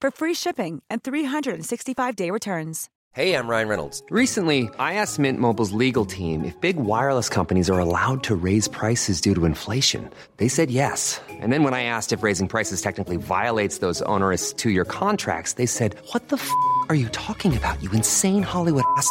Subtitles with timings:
[0.00, 2.88] for free shipping and 365-day returns.
[3.12, 4.02] Hey, I'm Ryan Reynolds.
[4.10, 8.68] Recently, I asked Mint Mobile's legal team if big wireless companies are allowed to raise
[8.68, 10.08] prices due to inflation.
[10.36, 11.20] They said yes.
[11.28, 15.66] And then when I asked if raising prices technically violates those onerous two-year contracts, they
[15.66, 16.48] said, "What the f***
[16.90, 17.82] are you talking about?
[17.82, 19.10] You insane Hollywood ass."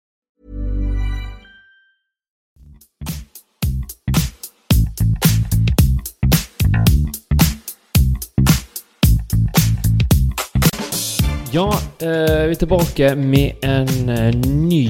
[11.51, 11.65] Ja,
[11.99, 14.85] eh, vi er tilbake med en eh, ny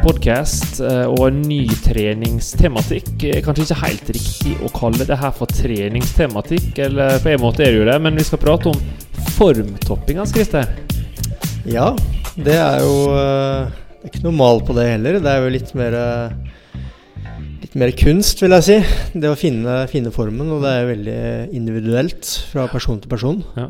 [0.00, 3.10] podkast og en ny treningstematikk.
[3.28, 7.66] Eh, Kanskje ikke helt riktig å kalle det her for treningstematikk, eller på en måte
[7.66, 8.80] er det jo det, men vi skal prate om
[9.36, 10.70] formtopping, Hans Christer.
[11.68, 11.90] Ja,
[12.40, 15.18] det er jo eh, Det er ikke noe mal på det heller.
[15.20, 16.38] Det er jo litt mer eh,
[17.66, 18.78] Litt mer kunst, vil jeg si.
[19.12, 20.54] Det å finne, finne formen.
[20.56, 21.20] Og det er veldig
[21.58, 23.42] individuelt fra person til person.
[23.58, 23.68] Ja.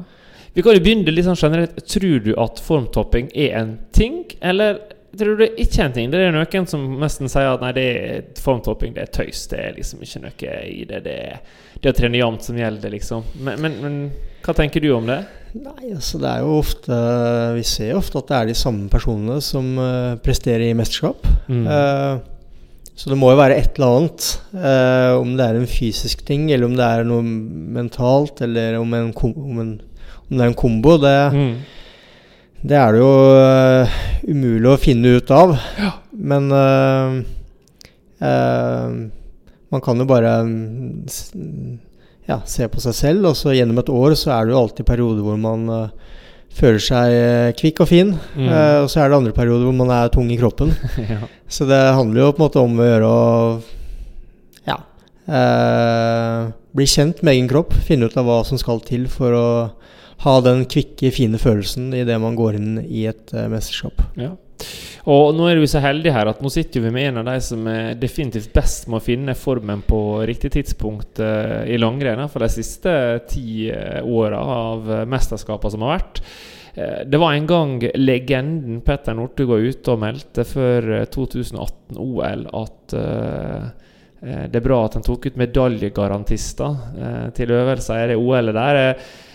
[0.58, 1.76] Vi kan jo begynne litt sånn generelt.
[1.86, 4.80] Tror du at formtopping er en ting, eller
[5.14, 6.08] tror du det ikke er en ting?
[6.10, 9.44] Det er noen som nesten sier at nei, det er formtopping, det er tøys.
[9.52, 10.98] Det er liksom ikke noe i det.
[11.04, 11.38] Det er
[11.78, 13.28] det å trene jevnt som gjelder, liksom.
[13.38, 14.00] Men, men, men
[14.42, 15.20] hva tenker du om det?
[15.62, 16.96] Nei, altså det er jo ofte
[17.56, 21.22] Vi ser jo ofte at det er de samme personene som uh, presterer i mesterskap.
[21.46, 21.68] Mm.
[21.70, 24.32] Uh, så det må jo være et eller annet.
[24.50, 27.22] Uh, om det er en fysisk ting, eller om det er noe
[27.78, 29.76] mentalt, eller om, en, om, en,
[30.28, 30.96] om det er en kombo.
[31.00, 31.54] Det, Mm.
[32.68, 35.54] det er det jo uh, umulig å finne ut av.
[36.12, 37.20] Men uh,
[38.20, 38.88] uh,
[39.70, 41.78] man kan jo bare mm,
[42.28, 44.88] ja, se på seg selv, og så gjennom et år så er det jo alltid
[44.88, 45.68] perioder hvor man
[46.58, 48.14] føler seg kvikk og fin.
[48.34, 48.48] Mm.
[48.82, 50.72] og så er det andre perioder hvor man er tung i kroppen.
[51.12, 51.20] ja.
[51.48, 53.28] Så det handler jo på en måte om å gjøre å
[54.68, 54.78] ja,
[56.76, 57.76] bli kjent med egen kropp.
[57.86, 59.48] Finne ut av hva som skal til for å
[60.24, 64.02] ha den kvikke, fine følelsen idet man går inn i et uh, mesterskap.
[64.18, 64.34] Ja.
[65.08, 67.36] Og nå er vi så heldige her at nå sitter vi med en av de
[67.46, 72.44] som er definitivt best med å finne formen på riktig tidspunkt uh, i langrenn for
[72.44, 72.92] de siste
[73.30, 76.22] ti uh, åra av uh, mesterskapene som har vært.
[76.78, 82.44] Eh, det var en gang legenden Petter Northug var ute og meldte før eh, 2018-OL
[82.60, 83.64] at eh,
[84.22, 88.54] eh, det er bra at han tok ut medaljegarantister uh, til øvelser i det OL-et
[88.54, 88.80] der.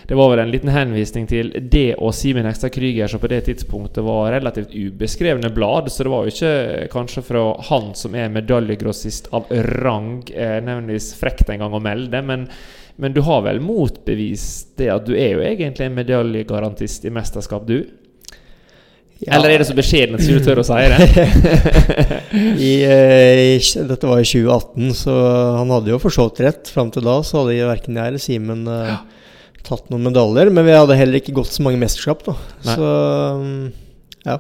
[0.08, 3.46] Det var vel en liten henvisning til det og Simen ekstra Krüger, som på det
[3.48, 5.88] tidspunktet var relativt ubeskrevne blad.
[5.92, 9.48] Så det var jo ikke kanskje fra han som er medaljegrossist av
[9.80, 12.22] rang, eh, nevnligvis frekt en gang å melde.
[12.22, 12.48] Men,
[13.00, 17.68] men du har vel motbevist det at du er jo egentlig en medaljegarantist i mesterskap,
[17.68, 17.86] du?
[19.24, 21.26] Eller er det så beskjedent som du tør å si det?
[22.68, 25.14] I, eh, dette var i 2018, så
[25.62, 26.72] han hadde jo for så vidt rett.
[26.74, 28.98] Fram til da så hadde verken jeg eller Simen eh,
[29.68, 30.52] tatt noen medaljer.
[30.54, 32.38] Men vi hadde heller ikke gått så mange mesterskap, da.
[32.68, 32.78] Nei.
[32.78, 32.94] Så
[33.42, 33.66] mm,
[34.28, 34.38] ja.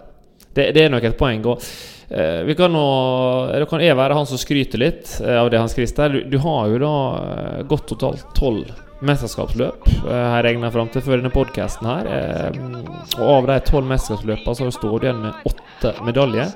[0.53, 1.43] Det, det er nok et poeng.
[1.49, 1.67] Og,
[2.13, 2.85] eh, vi kan nå,
[3.55, 6.13] det kan jeg være han som skryter litt eh, av det, Hans Christer.
[6.13, 8.69] Du, du har jo da eh, gått totalt tolv
[9.03, 12.07] mesterskapsløp, Her har jeg regna fram til før denne podkasten her.
[12.07, 12.59] Eh,
[13.19, 16.53] og av de tolv mesterskapsløpene så står du igjen med åtte medaljer.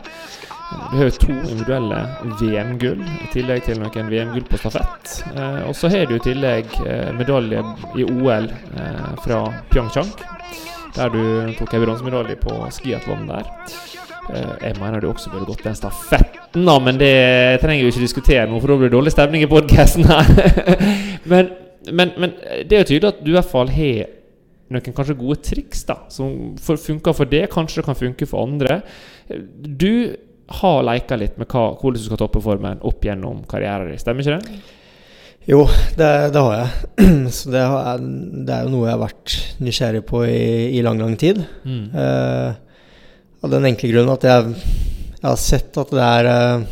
[0.68, 2.00] Du har jo to individuelle
[2.42, 5.14] VM-gull, i tillegg til noen VM-gull på stafett.
[5.32, 7.62] Eh, og så har du i tillegg eh, medalje
[7.96, 10.10] i OL eh, fra Pyeongchang,
[10.98, 11.22] der du
[11.56, 13.48] tok en bronsemedalje på skiatlon der.
[14.28, 17.14] Jeg mener du også burde gått den stafetten, da, men det
[17.62, 20.28] trenger vi ikke diskutere nå, for da blir det dårlig stemning i podkasten her.
[21.32, 21.54] men,
[21.88, 22.36] men, men
[22.68, 24.12] det er jo tydelig at du i hvert fall har
[24.68, 28.82] noen kanskje gode triks da som funker for det, kanskje det kan funke for andre.
[29.32, 30.18] Du
[30.48, 34.24] har leka litt med hva, hvordan du skal toppe formen opp gjennom karrieren din, stemmer
[34.24, 34.76] ikke det?
[35.48, 35.62] Jo,
[35.96, 36.70] det, det har jeg.
[37.38, 41.00] Så det, har, det, er jo noe jeg har vært nysgjerrig på i, i lang,
[41.00, 41.40] lang tid.
[41.64, 41.86] Mm.
[41.96, 42.50] Eh,
[43.44, 44.58] av den enkle grunnen at jeg,
[45.14, 46.66] jeg, har sett at det er eh,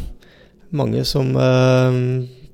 [0.75, 2.01] mange som eh,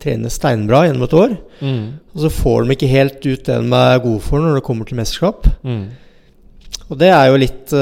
[0.01, 1.33] trener steinbra gjennom et år.
[1.61, 1.81] Mm.
[2.13, 4.89] Og så får de ikke helt ut det de er gode for når det kommer
[4.89, 5.49] til mesterskap.
[5.65, 5.83] Mm.
[6.91, 7.73] Og det er jo litt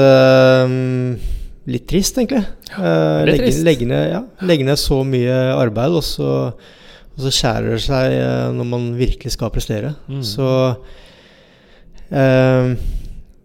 [1.70, 2.42] litt trist, egentlig.
[2.70, 2.92] Ja,
[3.26, 3.64] legge, trist.
[3.66, 8.16] Legge, ned, ja, legge, ned, så mye arbeid, og så, og så skjærer det seg
[8.56, 9.94] når man virkelig skal prestere.
[10.10, 10.22] Mm.
[10.26, 10.50] Så
[12.10, 12.74] eh,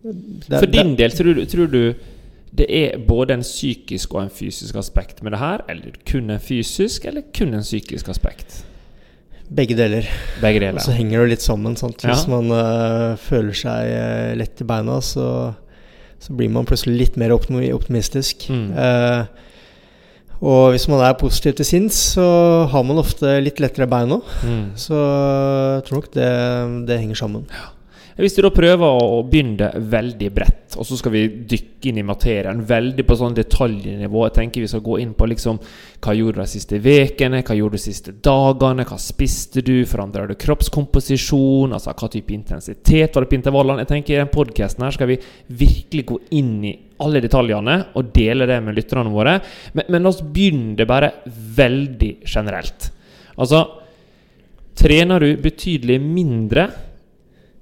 [0.06, 1.82] det, For din del, tror, tror du
[2.56, 5.66] det er både en psykisk og en fysisk aspekt med det her?
[5.70, 8.62] Eller kun en fysisk, eller kun en psykisk aspekt?
[9.46, 10.08] Begge deler.
[10.42, 10.80] Begge deler.
[10.80, 11.76] Og så henger det litt sammen.
[11.78, 12.02] Sant?
[12.02, 12.32] Hvis ja.
[12.32, 15.28] man uh, føler seg lett i beina, så,
[16.26, 18.48] så, blir man plutselig litt mer optimistisk.
[18.50, 18.72] Mm.
[18.74, 19.44] Eh,
[20.46, 22.26] og hvis man er positiv til sinns, så
[22.72, 24.34] har man ofte litt lettere bein òg.
[24.44, 24.66] Mm.
[24.80, 26.34] Så jeg tror nok det,
[26.90, 27.48] det henger sammen.
[27.54, 27.75] Ja.
[28.16, 32.06] Hvis du da prøver å begynne veldig bredt, og så skal vi dykke inn i
[32.08, 36.40] materien veldig på sånn detaljnivå Jeg tenker vi skal gå inn på liksom hva gjorde
[36.40, 40.36] du de siste ukene, hva gjorde du de siste dagene, hva spiste du, Forandra du
[40.40, 44.96] kroppskomposisjon, altså hva type intensitet var det på intervallene Jeg tenker I den podkasten her
[44.96, 45.20] skal vi
[45.52, 46.74] virkelig gå inn i
[47.04, 49.42] alle detaljene og dele det med lytterne våre.
[49.76, 52.94] Men, men la oss begynne bare veldig generelt.
[53.36, 53.66] Altså
[54.76, 56.70] Trener du betydelig mindre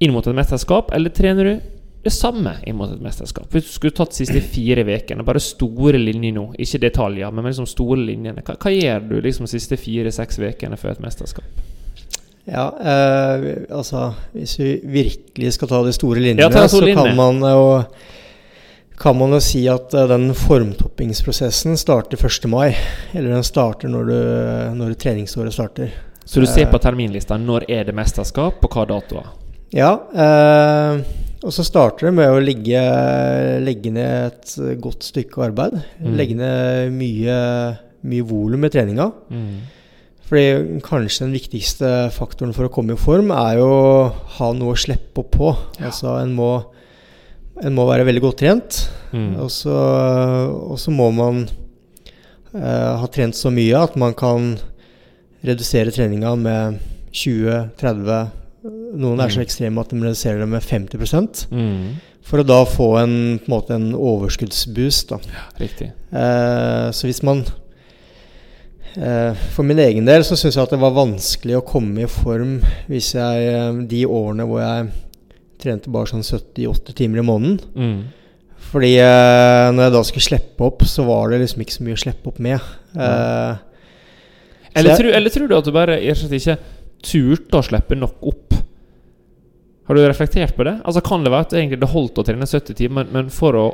[0.04, 1.70] inn mot et mesterskap, eller trener du
[2.04, 3.48] det samme inn mot et mesterskap?
[3.54, 7.48] Hvis du skulle tatt de siste fire ukene, bare store linjer nå, ikke detaljer, men
[7.48, 11.64] liksom store linjene, hva, hva gjør du liksom de siste fire-seks ukene før et mesterskap?
[12.44, 17.00] Ja, eh, altså Hvis vi virkelig skal ta de store linjene, ja, så linje.
[17.00, 17.64] kan man jo
[19.04, 22.46] kan man jo si at uh, den formtoppingsprosessen starter 1.
[22.48, 22.76] mai.
[23.12, 24.20] Eller den starter når, du,
[24.78, 25.92] når treningsåret starter.
[26.24, 29.32] Så du ser på terminlista når er det mesterskap, på hva datoer?
[29.74, 29.92] Ja.
[30.14, 31.04] Eh,
[31.44, 32.81] og så starter det med å legge,
[33.66, 35.75] legge ned et godt stykke arbeid.
[36.00, 36.12] Mm.
[36.20, 37.38] Legge ned mye,
[38.08, 39.10] mye volum i treninga.
[39.34, 39.56] Mm.
[40.30, 43.98] Fordi kanskje den viktigste faktoren for å komme i form, er jo å
[44.38, 45.50] ha noe å slippe opp på.
[45.81, 45.90] Ja.
[45.90, 46.52] Altså en må,
[47.60, 48.80] en må, være veldig godt trent.
[49.12, 49.34] Mm.
[49.44, 51.44] Og, så, og, så, må man
[52.56, 54.54] eh, ha trent så mye at man kan
[55.44, 56.80] redusere treninga med
[57.12, 59.44] 20-30 noen er så mm.
[59.44, 61.88] ekstreme at de reduserer det med 50 mm.
[62.24, 65.12] For å da få en, på en, måte en overskuddsboost.
[65.12, 65.19] Da.
[65.27, 65.89] Ja, riktig.
[66.15, 67.44] Eh, så hvis man
[68.95, 72.12] eh, For min egen del så syns jeg at det var vanskelig å komme i
[72.12, 74.92] form hvis jeg eh, De årene hvor jeg
[75.63, 77.60] trente bare sånn 78 timer i måneden.
[77.75, 78.00] Mm.
[78.71, 81.95] Fordi eh, når jeg da skulle slippe opp, så var det liksom ikke så mye
[81.95, 82.71] å slippe opp med.
[82.95, 83.60] Mm.
[84.74, 86.57] Eller, jeg, eller, tror du at du bare ikke
[87.04, 88.43] turte å slippe nok opp
[89.88, 90.78] har du reflektert på det?
[90.86, 93.68] Altså Kan det være at egentlig det holdt å trene 70 timer, men for å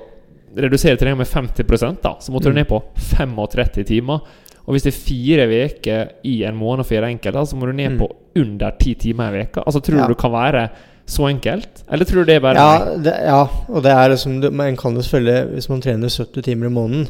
[0.57, 2.53] redusere treninga med 50 da, så måtte mm.
[2.53, 4.23] du ned på 35 timer?
[4.65, 7.73] Og hvis det er fire uker i en måned for hver enkelt, så må du
[7.77, 7.99] ned mm.
[8.01, 8.09] på
[8.41, 9.63] under ti timer i veka.
[9.65, 10.67] Altså Tror du det kan være
[11.09, 11.83] så enkelt?
[11.89, 14.93] Eller tror du det er bare ja, det, ja, og det er liksom Man kan
[14.93, 17.07] jo selvfølgelig Hvis man trener 70 timer i måneden,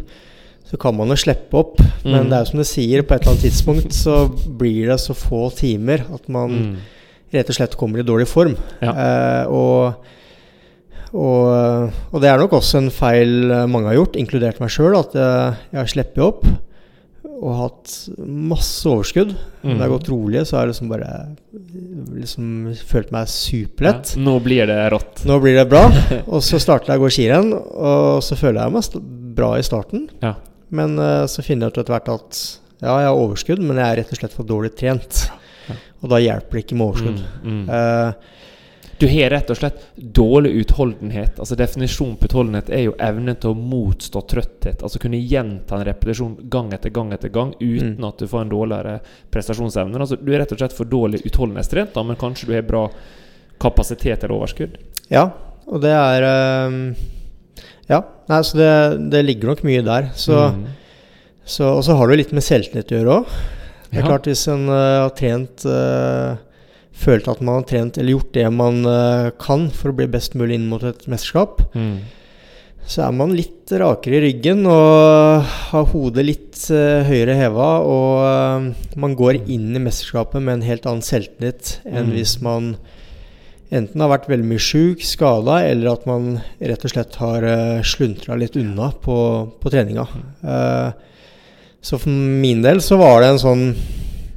[0.69, 1.81] så kan man jo slippe opp.
[2.05, 2.13] Mm.
[2.13, 4.21] Men det er jo som du sier, på et eller annet tidspunkt så
[4.59, 6.79] blir det så få timer at man mm
[7.33, 8.55] rett og slett kommer i dårlig form.
[8.83, 8.93] Ja.
[8.93, 10.07] Eh, og,
[11.11, 15.15] og, og, det er nok også en feil mange har gjort, inkludert meg sjøl, at
[15.17, 16.49] jeg har sluppet opp
[17.39, 19.31] og hatt masse overskudd.
[19.61, 19.69] Mm.
[19.69, 21.11] Når det har gått rolig, så har jeg liksom bare
[22.19, 22.49] liksom
[22.89, 24.13] følt meg superlett.
[24.15, 25.23] Ja, nå blir det rått.
[25.29, 25.85] Nå blir det bra.
[26.33, 30.07] Og så starter jeg å gå skirenn, og så føler jeg meg bra i starten.
[30.23, 30.35] Ja.
[30.75, 32.39] Men uh, så finner jeg ut etter hvert at
[32.79, 35.25] ja, jeg har overskudd, men jeg er rett og slett for dårlig trent.
[36.01, 37.23] Og da hjelper det ikke med overskudd.
[37.43, 37.65] Mm, mm.
[37.69, 38.37] Uh,
[38.99, 41.37] du har rett og slett dårlig utholdenhet.
[41.39, 44.83] Altså Definisjonen på utholdenhet er jo evnen til å motstå trøtthet.
[44.83, 48.07] Altså kunne gjenta en repetisjon gang etter gang etter gang uten mm.
[48.09, 48.97] at du får en dårligere
[49.31, 50.01] prestasjonsevne.
[50.03, 52.89] Altså Du er rett og slett for dårlig utholdenhetstrent, da, men kanskje du har bra
[53.63, 54.75] kapasitet eller overskudd.
[55.07, 55.29] Ja,
[55.69, 56.27] og det er
[56.67, 56.81] um,
[57.87, 58.73] Ja, nei, så det,
[59.15, 60.11] det, ligger nok mye der.
[60.19, 60.67] Så, mm.
[61.45, 63.39] så, og så har du litt med selvtillit å gjøre òg.
[63.89, 64.11] Det er ja.
[64.11, 66.37] klart Hvis en uh, har trent uh,
[66.99, 70.35] Følt at man har trent eller gjort det man uh, kan for å bli best
[70.39, 71.93] mulig inn mot et mesterskap, mm.
[72.83, 77.69] så er man litt rakere i ryggen og har hodet litt høyere heva.
[77.87, 82.15] Og man går inn i mesterskapet med en helt annen selvtillit enn mm.
[82.17, 82.73] hvis man
[83.69, 87.85] enten har vært veldig mye sjuk, skada, eller at man rett og slett har uh,
[87.85, 89.17] sluntra litt unna på,
[89.61, 90.05] på treninga.
[90.43, 91.08] Uh,
[91.81, 93.61] så for min del så var det en sånn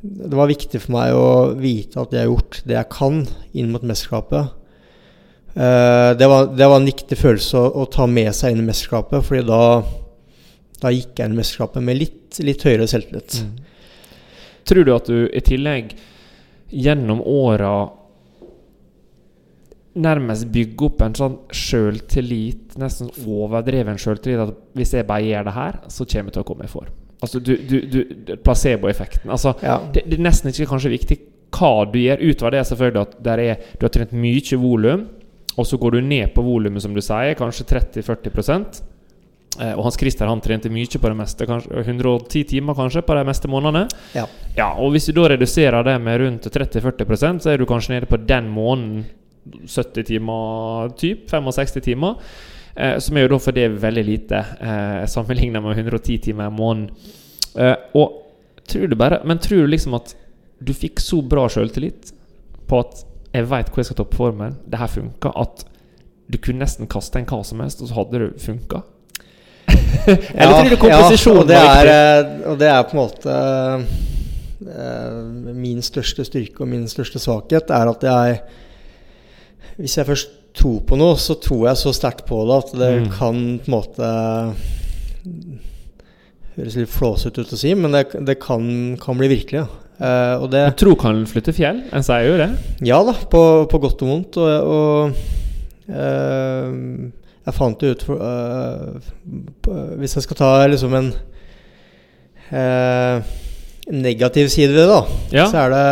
[0.02, 3.20] Det var viktig for meg å vite at jeg har gjort det jeg kan
[3.54, 4.58] inn mot mesterskapet.
[5.52, 8.66] Uh, det, var, det, var, en viktig følelse å, å, ta med seg inn i
[8.66, 9.82] mesterskapet, fordi da,
[10.82, 13.36] da gikk jeg inn i mesterskapet med litt, litt høyere selvtillit.
[13.44, 13.52] Mm.
[14.66, 15.92] Tror du at du i tillegg
[16.72, 17.74] gjennom åra
[19.92, 25.56] nærmest bygge opp en sånn sjøltillit, nesten overdreven sjøltillit, at hvis jeg bare gjør det
[25.58, 27.01] her, så kommer jeg til å komme i form.
[27.22, 29.30] Altså du, du, du Placeboeffekten.
[29.30, 29.78] Altså, ja.
[29.94, 31.18] det, det, er nesten ikke kanskje viktig
[31.54, 32.22] hva du gjør.
[32.32, 35.04] Utover det selvfølgelig at er, du har trent mye volum,
[35.52, 38.82] og så går du ned på volumet, som du sier, kanskje 30-40
[39.60, 43.18] eh, Og Hans Christer han trente mye på det meste, kanskje 110 timer kanskje på
[43.18, 43.84] de meste månedene.
[44.16, 44.26] Ja.
[44.56, 48.10] ja og Hvis du da reduserer det med rundt 30-40% så er du kanskje nede
[48.10, 49.04] på den måneden
[49.66, 52.16] 70 timer, typ 65 timer.
[52.76, 56.56] Eh, som er jo da for det veldig lite, eh, sammenligna med 110 timer i
[56.56, 56.90] måneden.
[57.54, 58.18] Eh, og
[58.68, 60.14] tror du bare Men tror du liksom at
[60.62, 62.12] du fikk så bra sjøltillit
[62.68, 65.64] på at jeg veit hvor jeg skal toppe formen, det her funka, at
[66.32, 68.82] du kunne nesten kaste en hva som helst, og så hadde det funka?
[70.06, 73.34] Eller tror du komposisjonen ja, og det er, eh, og det er på en måte
[74.66, 78.40] uh, Min største styrke og min største svakhet er at jeg
[79.78, 82.90] hvis jeg først tror på noe, så tror jeg så sterkt på det at det
[83.04, 83.10] mm.
[83.16, 84.08] kan på en måte
[86.52, 88.64] Høres litt flåsete ut å si, men det, det kan,
[89.00, 89.62] kan, bli virkelig.
[89.62, 89.68] Ja.
[90.02, 91.78] Uh, det, tro kan flytte fjell?
[91.96, 92.50] En sier jo det?
[92.84, 93.40] Ja da, på,
[93.72, 94.36] på godt og vondt.
[94.36, 96.66] Og, og eh,
[97.46, 99.08] jeg fant det ut for eh,
[100.02, 101.08] Hvis jeg skal ta liksom en
[103.92, 105.00] negativ side ved det, da,
[105.32, 105.46] ja.
[105.48, 105.86] så er det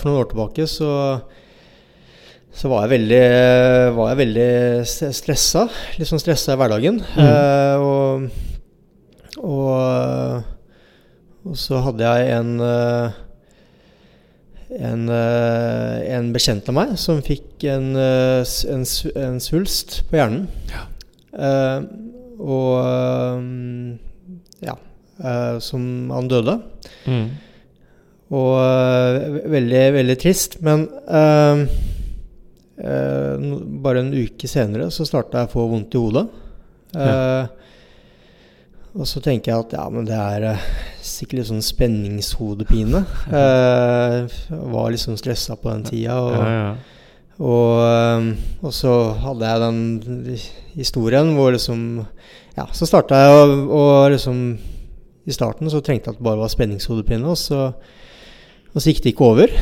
[0.00, 0.92] for noen år tilbake så
[2.54, 3.24] så var jeg veldig,
[3.94, 4.50] var jeg veldig
[5.14, 5.66] stressa.
[5.98, 7.00] Litt sånn stressa i hverdagen.
[7.14, 7.22] Mm.
[7.24, 8.24] Eh, og,
[9.44, 10.44] og,
[11.44, 12.52] og, så hadde jeg en
[14.68, 20.44] en, uh, en, bekjent av meg som fikk en, en, en svulst på hjernen.
[20.68, 20.82] Ja.
[22.38, 22.84] og
[24.60, 24.74] ja
[25.64, 26.58] Som han døde.
[27.08, 27.30] Mm.
[28.28, 28.52] Og
[29.56, 30.60] veldig, veldig trist.
[30.60, 31.64] Men Eh,
[32.78, 36.26] bare en uke senere så starta jeg å få vondt i hodet.
[36.94, 37.08] Ja.
[37.08, 37.48] Eh,
[38.98, 40.68] og så tenker jeg at ja, men det er uh,
[41.04, 43.02] sikkert litt sånn spenningshodepine.
[43.30, 46.16] Jeg var liksom stressa på den tida.
[46.24, 46.70] Og, ja, ja.
[47.38, 48.32] Og,
[48.64, 50.40] og, så hadde jeg den
[50.74, 52.00] historien hvor liksom
[52.56, 54.40] Ja, så starta jeg og, og liksom
[55.22, 57.68] I starten så trengte jeg at det bare var spenningshodepine, og så,
[58.72, 59.54] og så gikk det ikke over.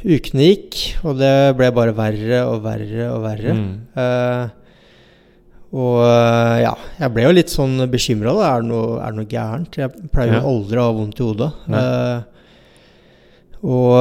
[0.00, 3.52] Ukene gikk, og det ble bare verre og verre og verre.
[3.56, 3.72] Mm.
[3.92, 4.46] Uh,
[5.70, 8.32] og uh, ja, jeg ble jo litt sånn bekymra.
[8.46, 9.76] Er, er det noe gærent?
[9.76, 10.46] Jeg pleier jo ja.
[10.54, 11.50] aldri å ha vondt i hodet.
[11.68, 12.18] Uh,
[13.60, 13.92] og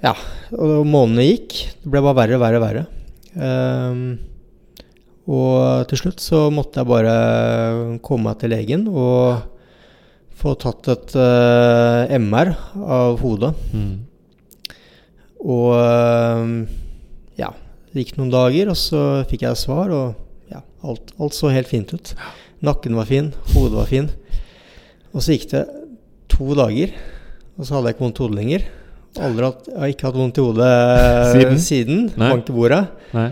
[0.00, 0.14] ja,
[0.56, 1.60] og månedene gikk.
[1.84, 2.84] Det ble bare verre og verre og verre.
[5.30, 7.16] og til slutt så måtte jeg bare
[8.02, 9.44] komme meg til legen og
[10.40, 11.18] få tatt et
[12.16, 13.52] MR av hodet.
[13.76, 14.09] Mm.
[15.40, 16.54] Og ehm,
[17.40, 17.50] ja,
[17.90, 21.70] det gikk noen dager, og så fikk jeg svar, og ja, alt, alt så helt
[21.70, 22.12] fint ut.
[22.64, 24.10] Nakken var fin, hodet var fin.
[25.14, 25.64] Og så gikk det
[26.30, 26.92] to dager,
[27.56, 28.66] og så hadde jeg ikke vondt hodet lenger.
[29.20, 30.72] Aldri hatt, jeg har ikke hatt vondt i hodet
[31.34, 32.84] siden, siden bank i bordet.
[33.16, 33.30] Nei.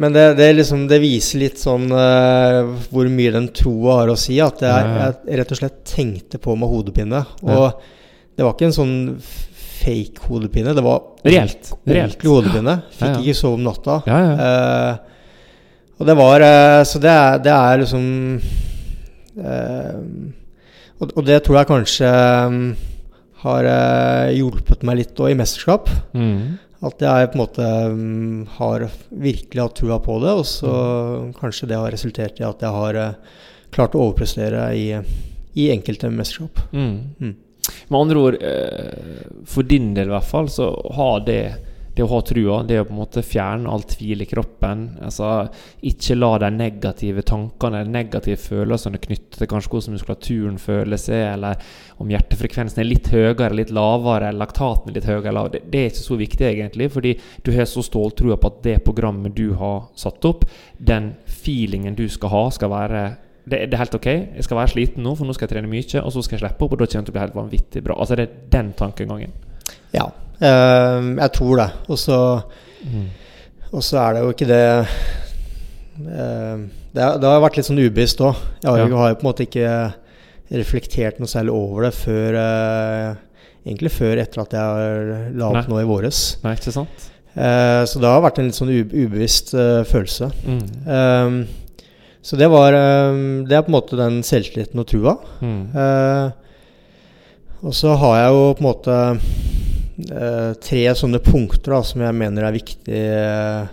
[0.00, 4.16] Men det, det, liksom, det, viser litt sånn uh, hvor mye den troa har å
[4.16, 4.38] si.
[4.40, 7.20] At jeg, jeg, rett og slett tenkte på med hodepine.
[7.44, 7.72] Og ja.
[8.38, 8.94] det var ikke en sånn
[9.82, 10.74] fake hodepine.
[10.76, 11.72] Det var reelt.
[11.86, 12.76] Ordentlig hodepine.
[12.94, 13.22] Fikk ja, ja.
[13.22, 13.98] ikke sove om natta.
[14.06, 14.94] Uh,
[16.00, 18.06] og det var uh, Så det er, det er liksom
[19.42, 20.00] uh,
[21.02, 22.10] og, og, det tror jeg kanskje
[22.46, 22.58] um,
[23.42, 23.66] har
[24.30, 25.88] hjulpet meg litt òg i mesterskap.
[26.14, 26.60] Mm.
[26.86, 31.32] At jeg på en måte um, har virkelig hatt trua på det, og så mm.
[31.40, 33.00] kanskje det har resultert i at jeg har
[33.74, 34.86] klart å overprestere i,
[35.58, 36.62] i enkelte mesterskap.
[36.70, 37.34] Mm.
[37.88, 41.42] Med andre ord, eh, for din del i hvert fall, så ha det
[41.94, 44.84] det å ha trua, det å på en måte fjerne all tvil i kroppen.
[45.04, 45.28] Altså,
[45.88, 51.26] ikke la de negative tankene eller negative følelsene knytte til kanskje hvordan muskulaturen føler seg,
[51.34, 51.60] eller
[52.00, 55.52] om hjertefrekvensen er litt høyere litt lavere, eller laktaten er litt høyere eller.
[55.52, 58.78] Det, det, er ikke så viktig, egentlig, fordi du har så ståltrua på at det
[58.86, 60.48] programmet du har satt opp,
[60.78, 63.04] den feelingen du skal ha, skal være
[63.42, 64.08] det, det, er helt ok.
[64.08, 66.02] Jeg skal være sliten nå, for nå skal jeg trene mye.
[66.02, 67.82] Og så skal jeg slippe opp, og da kommer det til å bli helt vanvittig
[67.84, 67.96] bra.
[67.98, 69.32] Altså Det er den tankegangen.
[69.92, 70.06] Ja,
[70.38, 71.68] øh, jeg tror det.
[71.88, 72.20] Og så
[72.84, 73.08] mm.
[73.72, 74.64] Er det jo ikke det
[76.04, 78.40] øh, det, har, det har vært litt sånn ubevisst òg.
[78.62, 78.96] Jeg har, Ja.
[79.00, 79.68] har jo på en måte ikke
[80.52, 83.20] reflektert noe særlig over det før øh,
[83.62, 85.66] Egentlig før etter at jeg la opp Nei.
[85.70, 86.22] nå i våres.
[86.42, 87.04] Nei, ikke sant?
[87.32, 90.28] Uh, så det har vært en litt sånn ubevisst eh, følelse.
[90.42, 90.64] Mm.
[90.84, 91.36] Um,
[92.22, 95.16] så det var um, Det er på en måte den selvtilliten og trua.
[95.42, 95.62] Mm.
[95.74, 96.42] Eh,
[97.62, 98.96] og så har jeg jo på en måte
[100.10, 103.66] eh, tre sånne punkter da, som jeg mener er viktig, eh,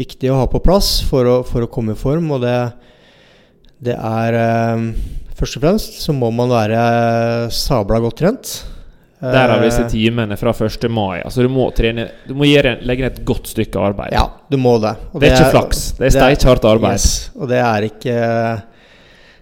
[0.00, 2.30] viktig å ha på plass for å, for å komme i form.
[2.36, 2.58] Og det,
[3.88, 4.86] det er eh,
[5.40, 6.80] Først og fremst så må man være
[7.56, 8.50] sabla godt trent.
[9.20, 10.88] Derav disse Eh, timene fra 1.
[10.88, 11.20] mai.
[11.24, 14.14] Altså Du må trene Du må gjøre, legge ned et godt stykke arbeid.
[14.16, 14.94] Ja, du må det.
[15.12, 16.92] Og Det er ikke flaks, det er steinhardt arbeid.
[16.96, 18.16] Yes, og det er ikke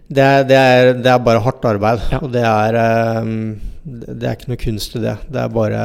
[0.08, 2.00] det er, det, er, det er bare hardt arbeid.
[2.10, 2.18] Ja.
[2.24, 3.32] Og det er eh,
[3.84, 5.16] Det er ikke noe kunst i det.
[5.30, 5.82] Det er bare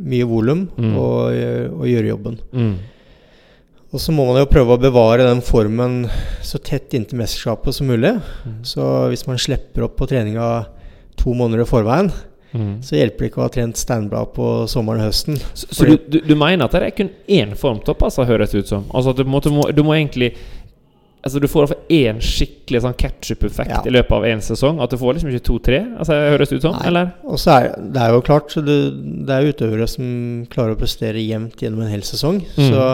[0.00, 0.94] mye volum Mm.
[0.96, 1.34] og,
[1.80, 2.38] og gjøre jobben.
[2.52, 2.74] Mm.
[3.92, 6.04] Og så må man jo prøve å bevare den formen
[6.46, 8.12] så tett inntil mesterskapet som mulig.
[8.46, 8.60] Mm.
[8.62, 10.66] Så hvis man slipper opp på treninga
[11.18, 12.12] to måneder i forveien,
[12.50, 12.80] Mm.
[12.82, 15.36] så hjelper det ikke å ha trent steinblad på sommeren og høsten.
[15.54, 18.66] Så, så du, du, du mener at det er kun én formtopp, altså, høres ut
[18.66, 18.88] som?
[18.90, 20.32] Altså du, må, du, må, du må egentlig
[21.20, 23.80] Altså Du får iallfall én skikkelig sånn ketchup-effekt Ja.
[23.84, 24.78] i løpet av én sesong.
[24.80, 25.80] At du får liksom ikke to-tre?
[26.00, 26.78] Altså, høres det ut som?
[26.78, 26.86] Nei.
[26.88, 27.10] Eller?
[27.28, 28.78] Og så er det er jo klart så det,
[29.28, 30.06] det er utøvere som
[30.48, 32.40] klarer å prestere jevnt gjennom en hel sesong.
[32.56, 32.70] Mm.
[32.72, 32.86] Så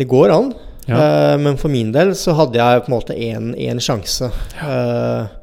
[0.00, 0.54] det går an.
[0.86, 0.96] Ja.
[0.96, 4.30] Uh, men for min del så hadde jeg på en måte én sjanse.
[4.56, 5.34] Eh,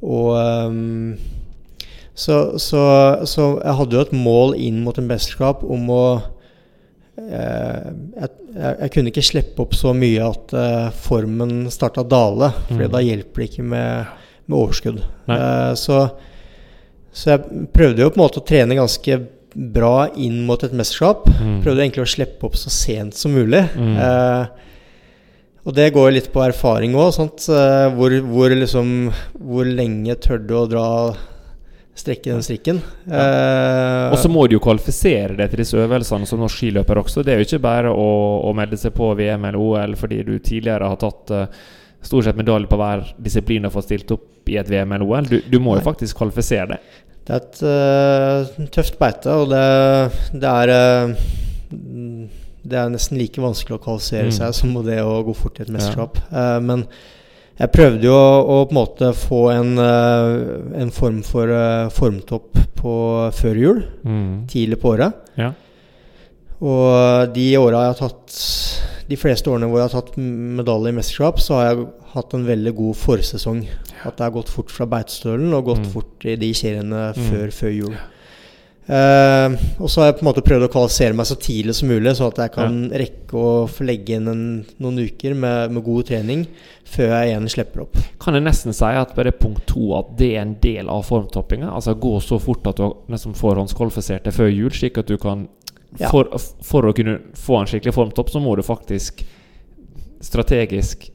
[0.00, 1.14] og ehm,
[2.14, 2.82] så, så,
[3.28, 6.04] så jeg hadde jo et mål inn mot en mesterskap om å
[7.16, 12.52] eh, jeg, jeg, kunne ikke slippe opp så mye at eh, formen starta dale.
[12.68, 12.92] For Mm.
[12.92, 15.02] da hjelper det ikke med, med overskudd.
[15.30, 16.00] Eh, så,
[17.12, 21.26] så jeg prøvde jo på en måte å trene ganske bra inn mot et mesterskap.
[21.40, 21.60] Mm.
[21.64, 23.64] Prøvde egentlig å slippe opp så sent som mulig.
[23.74, 23.96] Mm.
[23.96, 24.68] Eh,
[25.68, 27.18] og det går jo litt på erfaring òg.
[27.20, 30.86] Uh, hvor, hvor, liksom, hvor lenge tør du å dra
[31.98, 32.78] strekke den strikken?
[33.10, 37.24] Eh, Og så må du jo kvalifisere deg til disse øvelsene som norsk skiløper også.
[37.26, 38.06] Det er jo ikke bare å,
[38.48, 41.44] å melde seg på VM eller OL fordi du tidligere har tatt uh,
[42.00, 45.28] stort sett medalje på hver disiplin og fått stilt opp i et VM eller OL.
[45.28, 46.90] Du, du må jo faktisk kvalifisere deg.
[47.28, 49.64] Det er et uh, tøft beite, og det,
[50.40, 50.72] det er
[52.60, 54.36] Det er nesten like vanskelig å kvalifisere Mm.
[54.36, 56.18] seg som det å gå fort i et mesterskap.
[56.32, 56.86] Eh, men
[57.60, 61.90] jeg prøvde jo å, å på en måte få en, eh, en form for uh,
[61.92, 62.92] formtopp på
[63.36, 63.82] før jul,
[64.48, 65.12] tidlig på året.
[65.36, 65.50] Ja.
[66.60, 68.34] Og de åra jeg har tatt
[69.08, 72.44] De fleste årene hvor jeg har tatt medalje i mesterskap, så har jeg hatt en
[72.46, 73.64] veldig god forsesong.
[74.06, 75.90] At det har gått fort fra beitestølen og gått Mm.
[75.92, 77.24] fort i de seriene Mm.
[77.26, 77.90] før, jul.
[77.90, 77.96] jul.
[78.90, 81.90] Eh, og så har jeg på en måte prøvd å kvalifisere meg så tidlig som
[81.92, 83.52] mulig, så at jeg kan rekke å
[83.86, 84.40] legge inn en,
[84.82, 86.42] noen uker med, med god trening
[86.90, 88.00] før jeg igjen slipper opp.
[88.18, 91.70] Kan jeg nesten si at bare punkt to at det er en del av formtoppinga?
[91.70, 95.16] Altså gå så fort at du har nesten forhåndskvalifisert deg før jul, slik at du
[95.22, 95.46] kan
[95.98, 96.06] Ja.
[96.10, 96.28] for,
[96.62, 99.24] for å kunne få en skikkelig formtopp, så må du faktisk
[100.22, 101.08] strategisk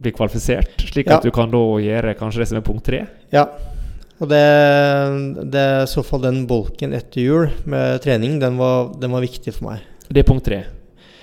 [0.00, 1.16] bli kvalifisert, slik Ja.
[1.18, 3.06] at du kan da gjøre kanskje det som er punkt tre.
[3.32, 3.44] Ja.
[4.20, 4.40] Og det,
[5.52, 9.24] det er i så fall den bolken etter jul med trening, den var, den var
[9.24, 9.86] viktig for meg.
[10.10, 10.60] Det er punkt tre.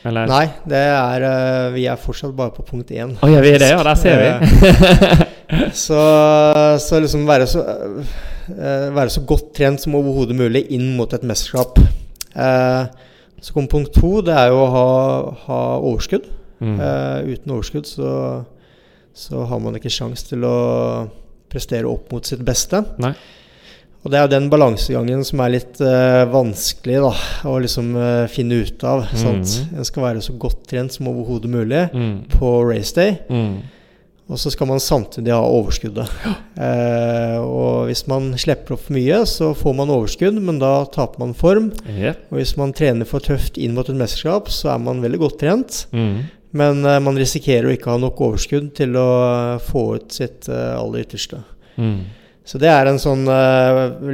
[0.07, 0.29] Eller?
[0.29, 3.15] Nei, det er eh, Vi er fortsatt bare på punkt én.
[3.21, 3.81] Oh, ja, vi er det, ja.
[3.86, 5.25] Der ser vi.
[5.71, 5.97] Så,
[6.83, 7.62] så liksom være så,
[8.51, 11.79] eh, være så godt trent som overhodet mulig inn mot et mesterskap.
[12.36, 12.89] Eh,
[13.39, 14.17] så kommer punkt to.
[14.27, 14.89] Det er jo å ha,
[15.45, 16.27] ha overskudd.
[16.60, 16.75] Mm.
[17.29, 18.12] Uten overskudd så,
[19.15, 20.57] så har man ikke sjans til å
[21.49, 22.83] prestere opp mot sitt beste.
[23.03, 23.13] Nei.
[24.05, 27.10] Og det er jo den balansegangen som er litt uh, vanskelig da,
[27.49, 29.01] å liksom uh, finne ut av.
[29.12, 29.41] Mhm.
[29.81, 32.21] En skal være så godt trent som overhodet mulig Mm.
[32.31, 33.17] på race day.
[33.29, 33.57] Mm.
[34.29, 36.10] Og så skal man samtidig ha overskuddet.
[36.60, 41.21] Eh, og hvis man slipper opp for mye, så får man overskudd, men da taper
[41.21, 41.69] man form.
[41.88, 42.17] Yeah.
[42.31, 45.38] Og hvis man trener for tøft inn mot et mesterskap, så er man veldig godt
[45.45, 45.77] trent.
[45.95, 46.25] Mm.
[46.58, 50.50] Men eh, man risikerer å ikke ha nok overskudd til å eh, få ut sitt
[50.52, 51.41] eh, aller ytterste.
[51.78, 52.00] Mm.
[52.48, 53.26] Så det er en sånn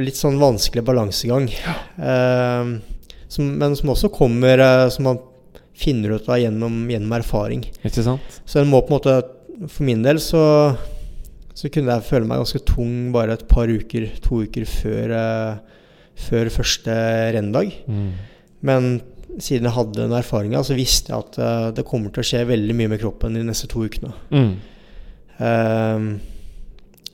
[0.02, 1.44] litt sånn vanskelig balansegang.
[1.54, 1.74] Ja.
[3.30, 4.58] som, men som også kommer
[4.90, 5.20] Som man
[5.78, 7.62] finner ut av gjennom, gjennom erfaring.
[7.86, 8.40] Ikke sant?
[8.42, 9.14] Så en må på en måte
[9.70, 10.42] For min del så
[11.54, 15.14] Så kunne jeg føle meg ganske tung bare et par uker, to uker før,
[16.26, 16.98] før første
[17.38, 17.70] renndag.
[17.86, 18.08] Mm.
[18.66, 18.90] Men
[19.42, 22.44] siden jeg hadde den erfaringa, så visste jeg at uh, det kommer til å skje
[22.48, 24.12] veldig mye med kroppen de neste to ukene.
[24.30, 24.52] Mm.
[25.38, 26.08] Um,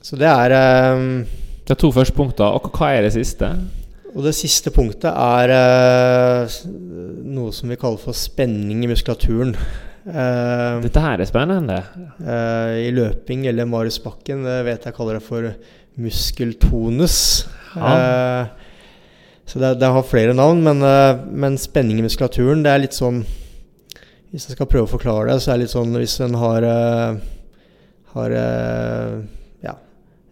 [0.01, 0.53] så det er
[0.93, 1.23] um,
[1.65, 2.45] Det er to første punkter.
[2.45, 3.49] Og hva er det siste?
[4.11, 6.57] Og det siste punktet er uh,
[7.31, 9.55] noe som vi kaller for spenning i muskulaturen.
[10.01, 11.77] Uh, Dette her er spennende.
[12.25, 15.51] eh, I løping eller Marius Bakken vet jeg kaller det for
[16.01, 17.19] muskeltonus.
[17.75, 18.47] Ja.
[19.51, 22.95] Så det, det har flere navn, men, eh, men spenning i muskulaturen det er litt
[22.95, 23.25] sånn
[24.31, 26.67] Hvis jeg skal prøve å forklare det, så er det litt sånn hvis en har
[26.67, 27.17] eh,
[28.13, 29.17] Har eh,
[29.67, 29.75] ja,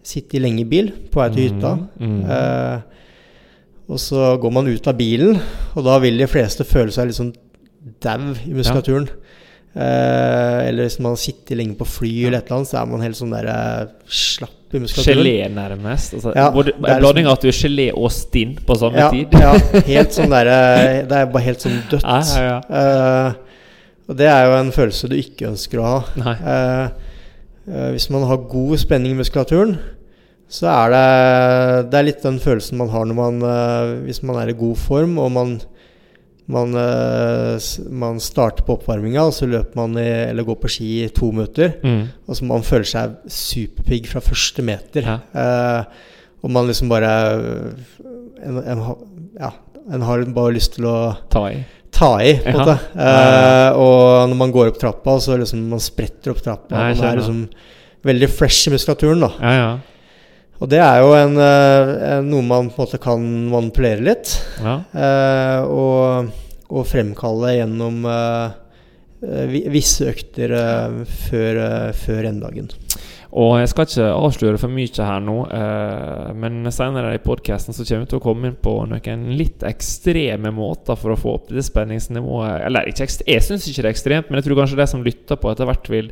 [0.00, 1.74] sittet lenge i bil på vei til hytta.
[2.00, 2.24] Mm, mm.
[2.36, 3.12] Eh,
[3.90, 5.40] og så går man ut av bilen,
[5.74, 7.32] og da vil de fleste føle seg litt sånn
[8.04, 9.08] dau i muskulaturen.
[9.70, 13.04] Eh, eller hvis man sitter lenge på fly eller et eller annet, så er man
[13.04, 15.20] helt sånn der eh, slapp i muskulaturen.
[15.20, 16.16] Gelé, nærmest.
[16.18, 19.36] Altså, Ja, både, blanding av at du er gelé og stinn på samme ja, tid.
[19.38, 19.52] ja,
[19.92, 22.02] helt sånn der, eh, Det er bare helt sånn dødt.
[22.02, 22.58] Ja, ja.
[22.80, 23.70] Eh,
[24.10, 26.34] og det er jo en følelse du ikke ønsker å ha.
[26.34, 29.76] Eh, hvis man har god spenning i muskulaturen,
[30.50, 33.36] så er det Det er litt den følelsen man har man
[34.02, 35.52] Hvis man er i god form og man
[36.50, 37.68] man, eh,
[38.02, 41.30] man starter på oppvarminga, og så løper man i, eller går på ski i to
[41.34, 41.74] minutter.
[41.84, 42.02] Mm.
[42.26, 45.06] Og så man føler seg superpigg fra første meter.
[45.06, 45.18] Ja.
[45.32, 46.06] Eh,
[46.40, 47.10] og man liksom bare
[48.44, 48.84] en, en,
[49.40, 49.50] Ja,
[49.92, 50.96] en har bare lyst til å
[51.32, 51.58] Ta i.
[51.92, 52.78] ta i, på en måte.
[52.96, 56.72] Eh, og når man går opp trappa, så liksom man spretter opp trappa.
[56.76, 57.44] Nei, man er liksom
[58.06, 59.32] veldig fresh i muskulaturen, da.
[59.44, 59.70] Ja, ja.
[60.60, 64.34] Og det er jo en, eh, en, noe man på en måte kan manipulere litt.
[64.60, 64.80] ja.
[64.92, 66.34] eh, og,
[66.70, 68.58] og fremkalle gjennom eh,
[69.24, 72.70] eh, visse økter eh, før, uh, før endedagen.
[73.30, 77.84] Og jeg skal ikke avsløre for mye her nå, eh, men senere i podkasten så
[77.86, 81.52] kommer vi til å komme inn på noen litt ekstreme måter for å få opp
[81.54, 82.64] det spenningsnivået.
[82.66, 85.38] Eller ikke jeg syns ikke det er ekstremt, men jeg tror kanskje de som lytter
[85.38, 86.10] på, etter hvert vil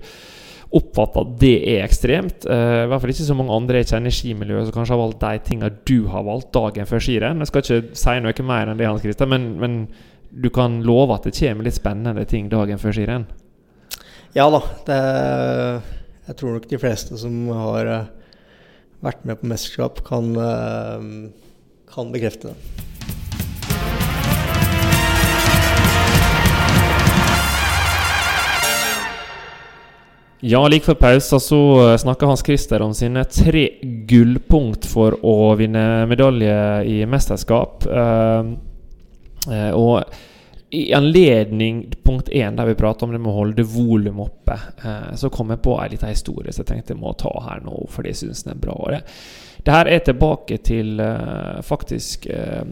[0.75, 2.45] oppfatte at det er ekstremt.
[2.45, 5.01] Uh, I hvert fall ikke så mange andre jeg kjenner i skimiljøet som kanskje har
[5.01, 7.41] valgt de tingene du har valgt dagen før skirenn.
[7.43, 9.79] Jeg skal ikke si noe mer enn det, Hans Christian, men, men
[10.29, 13.29] du kan love at det kommer litt spennende ting dagen før skirenn.
[14.37, 14.61] Ja da.
[14.87, 14.99] Det,
[16.29, 18.11] jeg tror nok de fleste som har eh,
[19.05, 21.09] vært med på mesterskap, kan, eh,
[21.89, 22.88] kan bekrefte det.
[30.41, 31.61] Ja, like før pausen så
[31.99, 33.65] snakka Hans Christer om sine tre
[34.07, 37.83] gullpunkt for å vinne medalje i mesterskap.
[37.91, 38.53] Uh,
[39.51, 40.07] eh, og
[40.71, 44.53] i anledning punkt én, der vi prater om det med å holde volum oppe,
[44.85, 47.61] eh, så kom jeg på ei lita historie som jeg tenkte jeg må ta her
[47.65, 48.77] nå, for det syns jeg er bra.
[48.93, 49.03] Det,
[49.65, 52.65] det her er tilbake til eh, faktisk eh,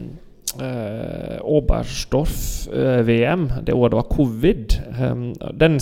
[0.61, 4.73] eh, Oberstdorf-VM, det året det var covid.
[5.01, 5.79] Um, den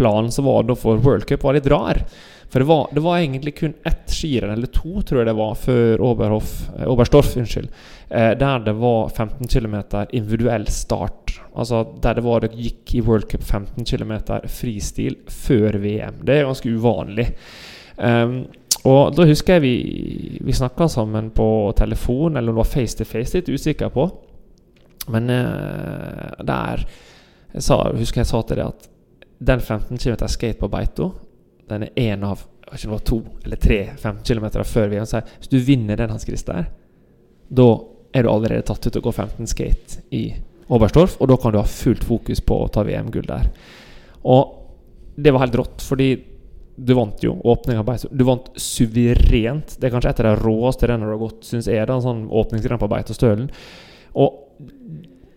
[0.00, 2.02] sesongplanen som var for World Cup, var litt rar.
[2.50, 5.54] For det var, det var egentlig kun ett skirenn, eller to, tror jeg det var,
[5.54, 7.68] før Oberhof, eh, Oberstdorf, unnskyld,
[8.08, 9.76] eh, der det var 15 km
[10.10, 11.38] individuell start.
[11.54, 16.24] Altså der det var det gikk i World Cup 15 km fristil før VM.
[16.24, 17.28] Det er ganske uvanlig.
[17.96, 18.46] Um,
[18.88, 22.96] og da husker jeg vi, vi snakka sammen på telefon, eller om det var face
[22.96, 24.08] to face, litt usikker på.
[25.12, 26.86] Men eh, der
[27.52, 28.90] jeg sa, husker jeg sa til deg at
[29.40, 31.10] den 15 km skate på Beito,
[31.70, 35.06] den er én av ikke det var to eller tre 15 km før VM.
[35.06, 36.68] Så hvis du vinner den, Hans Christer,
[37.48, 37.68] da
[38.14, 40.24] er du allerede tatt ut og går 15 skate i
[40.70, 43.48] Oberstdorf, og da kan du ha fullt fokus på å ta VM-gull der.
[44.30, 44.52] Og
[45.18, 46.12] det var helt rått, fordi
[46.80, 48.10] du vant jo åpninga av Beito.
[48.14, 49.74] Du vant suverent.
[49.76, 52.06] Det er kanskje et av de råeste rennene du har gått, syns jeg, da, en
[52.06, 53.50] sånn åpningsrenn på Beitostølen.
[54.14, 54.38] Og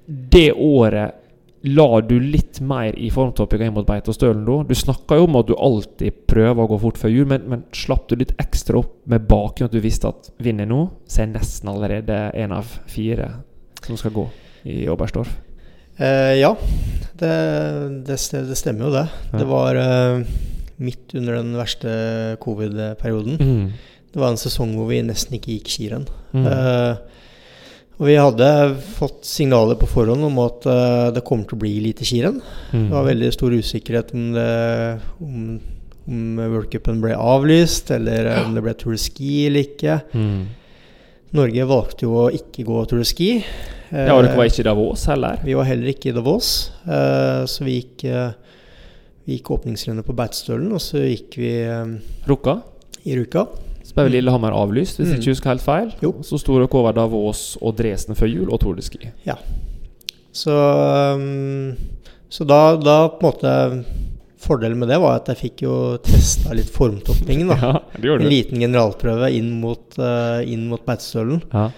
[0.05, 1.22] det året
[1.63, 4.58] la du litt mer i formtoppinga inn mot Beitostølen da?
[4.67, 7.63] Du snakka jo om at du alltid prøver å gå fort før jul, men, men
[7.76, 11.32] slapp du litt ekstra opp med bakgrunn at du visste at vinner nå, så er
[11.32, 13.30] nesten allerede en av fire
[13.84, 14.28] som skal gå
[14.67, 15.32] i Oberstdorf?
[16.02, 16.52] Eh, ja,
[17.19, 17.34] det,
[18.08, 19.08] det, det stemmer jo det.
[19.32, 19.39] Ja.
[19.39, 20.23] Det var eh,
[20.84, 21.91] midt under den verste
[22.43, 23.39] covid-perioden.
[23.39, 23.99] Mm.
[24.13, 26.08] Det var en sesong hvor vi nesten ikke gikk skirenn.
[26.36, 26.47] Mm.
[26.49, 27.22] Eh,
[27.99, 28.47] og vi hadde
[28.97, 32.39] fått signaler på forhånd om at uh, det kommer til å bli lite skirenn.
[32.71, 32.88] Mm.
[32.88, 34.49] Det var veldig stor usikkerhet om, det,
[35.23, 35.45] om,
[36.10, 38.41] om World Cupen ble avlyst, eller ja.
[38.47, 39.99] om det ble Tour de Ski eller ikke.
[40.17, 40.41] Mm.
[41.38, 43.32] Norge valgte jo å ikke gå Tour de Ski.
[43.93, 45.41] Ja, og dere var ikke i Davos heller?
[45.45, 46.53] Vi var heller ikke i Davos,
[46.84, 48.34] Uh, så vi gikk, eh,
[49.23, 51.93] vi gikk åpningsrennet på Beitostølen, og så gikk vi eh,
[52.27, 52.58] Rukka?
[53.03, 53.45] i Ruka.
[53.93, 55.19] Så ble Lillehammer avlyst, hvis Mm.
[55.19, 55.91] ikke husker helt feil.
[56.01, 56.13] Jo.
[56.25, 59.12] Så sto dere over Davos og Dresden før jul, og Tour de Ski.
[60.34, 60.49] Så,
[61.13, 61.75] um,
[62.29, 63.86] så da, da på en måte
[64.43, 67.45] fordelen med det var at jeg fikk jo testa litt formtopping.
[67.47, 67.56] da.
[67.62, 71.43] Ja, det gjorde En liten generalprøve inn mot, uh, inn mot Beitostølen.
[71.53, 71.69] Ja.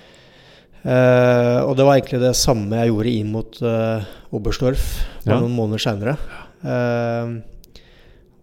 [0.86, 4.86] Uh, og det var egentlig det samme jeg gjorde inn mot uh, Oberstdorf
[5.26, 5.40] Ja.
[5.42, 6.16] noen måneder seinere.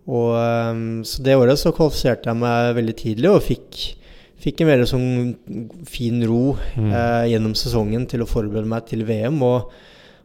[0.08, 3.80] Og eh, Så det året så kvalifiserte jeg meg veldig tidlig og fikk,
[4.42, 5.08] fikk en veldig sånn
[5.86, 6.90] fin ro Mm.
[6.92, 9.42] eh, gjennom sesongen til å forberede meg til VM.
[9.42, 9.70] Og,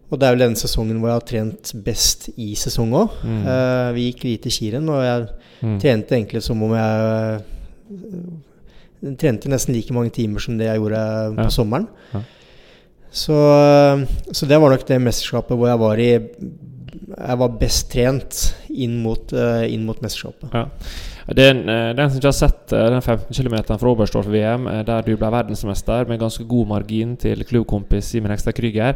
[0.09, 3.09] og det er vel denne sesongen hvor jeg har trent best i sesong òg.
[3.23, 3.93] Mm.
[3.93, 5.79] vi gikk lite skirenn, og jeg Mm.
[5.81, 7.41] trente egentlig som om jeg
[7.91, 10.99] øh, Trente nesten like mange timer som det jeg gjorde
[11.37, 11.87] på sommeren.
[12.13, 12.21] Ja.
[13.11, 16.09] Så, øh, så det var nok det mesterskapet hvor jeg var i
[17.17, 20.49] Jeg var best trent inn mot, øh, inn mot mesterskapet.
[20.53, 20.65] Ja.
[21.35, 25.01] Den, eh, den som ikke har sett eh, den 15 km fra Oberstdorf-VM, eh, der
[25.03, 28.95] du ble verdensmester med ganske god margin til klubbkompis Simen Hekstad Krüger,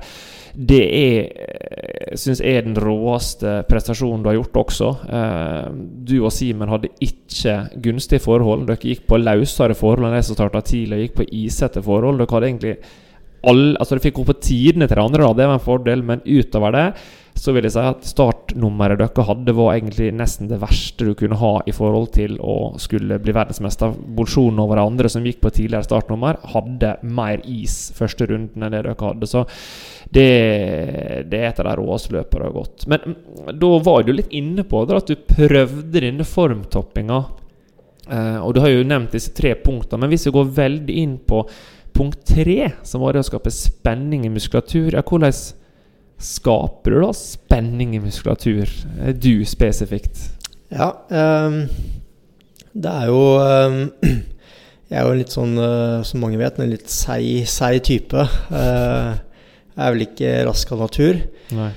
[0.56, 4.90] det er syns jeg er den råeste prestasjonen du har gjort også.
[5.08, 5.70] Eh,
[6.08, 8.66] Du og Simen hadde ikke gunstige forhold.
[8.68, 12.20] Dere gikk på løsere forhold enn de som starta tidlig, og gikk på isete forhold.
[12.20, 12.76] Dere hadde egentlig
[13.44, 16.04] all, altså Dere fikk gå på tidene til de andre, da, det var en fordel,
[16.04, 16.88] men utover det
[17.38, 21.40] så vil jeg si at startnummeret dere hadde, var egentlig nesten det verste du kunne
[21.40, 23.94] ha i forhold til å skulle bli verdensmester.
[24.18, 28.76] Bolsjonen over de andre som gikk på tidligere startnummer, hadde mer is første runden enn
[28.76, 29.30] det dere hadde.
[29.30, 29.46] Så
[30.12, 30.28] det,
[31.32, 32.88] det er et av de råeste løpene det har gått.
[32.92, 37.22] Men mm, da var du litt inne på det, at du prøvde denne formtoppinga.
[38.12, 41.16] Eh, og du har jo nevnt disse tre punktene, men hvis vi går veldig inn
[41.26, 41.46] på
[41.96, 45.34] punkt tre, som var det å skape spenning i muskulatur, ja, hvordan
[46.22, 48.70] skaper du da spenning i muskulatur?
[49.02, 50.28] Eh, Du spesifikt.
[50.72, 51.66] Ja, um,
[52.74, 53.80] det er jo um,
[54.92, 58.26] Jeg er jo litt sånn, uh, som mange vet, en litt seig, seig type.
[58.52, 59.16] Uh,
[59.72, 61.22] jeg er vel ikke rask av natur.
[61.56, 61.70] Nei.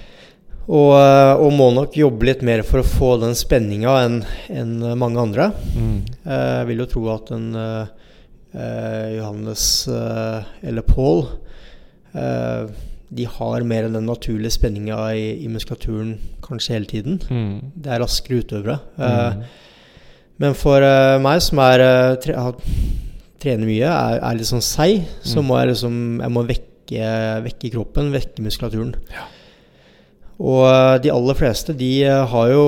[0.65, 4.15] Og, og må nok jobbe litt mer for å få den spenninga enn
[4.49, 5.51] en mange andre.
[5.77, 5.99] Mm.
[6.25, 7.91] Eh, Jeg vil jo tro at en eh,
[8.57, 11.27] eh, Johannes eh, eller Paul
[12.17, 12.65] eh,
[13.15, 17.21] De har mer enn den naturlige spenninga i, i muskulaturen kanskje hele tiden.
[17.31, 17.73] Mm.
[17.85, 18.81] Det er raskere utøvere.
[18.99, 19.45] Eh, Mm.
[20.43, 22.35] Men for uh, meg som er uh, tre,
[23.39, 25.47] trener mye, er, er litt sånn seig, så Mm.
[25.47, 27.13] må jeg liksom Jeg må vekke,
[27.45, 28.97] vekke kroppen, vekke muskulaturen.
[30.43, 32.65] Og eh, de aller fleste de har jo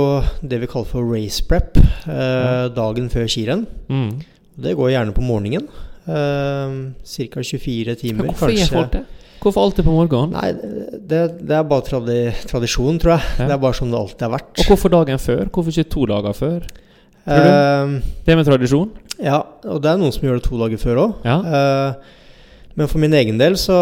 [0.47, 1.75] det vi kaller for race prep
[2.07, 3.65] eh, dagen før skirenn.
[3.91, 4.21] Mm.
[4.63, 5.67] Det går gjerne på morgenen.
[6.07, 7.43] Uh, Ca.
[7.43, 8.29] 24 timer.
[8.31, 9.01] Hvorfor gjør folk det?
[9.43, 10.33] Hvorfor alltid på morgenen?
[10.35, 10.53] Nei,
[11.07, 12.19] det, det er bare tradi
[12.49, 13.29] tradisjon, tror jeg.
[13.39, 13.47] Ja.
[13.47, 14.53] Det er bare som det alltid har vært.
[14.65, 15.45] Og hvorfor dagen før?
[15.55, 16.67] Hvorfor ikke to dager før?
[17.27, 17.97] Eh,
[18.27, 18.91] Det med tradisjon?
[19.23, 21.15] ja, og det er noen som gjør det to dager før òg.
[21.27, 21.39] Ja.
[22.77, 23.77] men for min egen del så,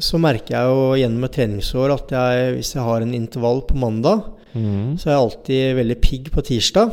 [0.00, 3.76] så merker jeg jo gjennom et treningsår at jeg, hvis jeg har en intervall på
[3.80, 4.94] mandag, Mm.
[5.02, 6.92] så er jeg alltid veldig pigg på tirsdag.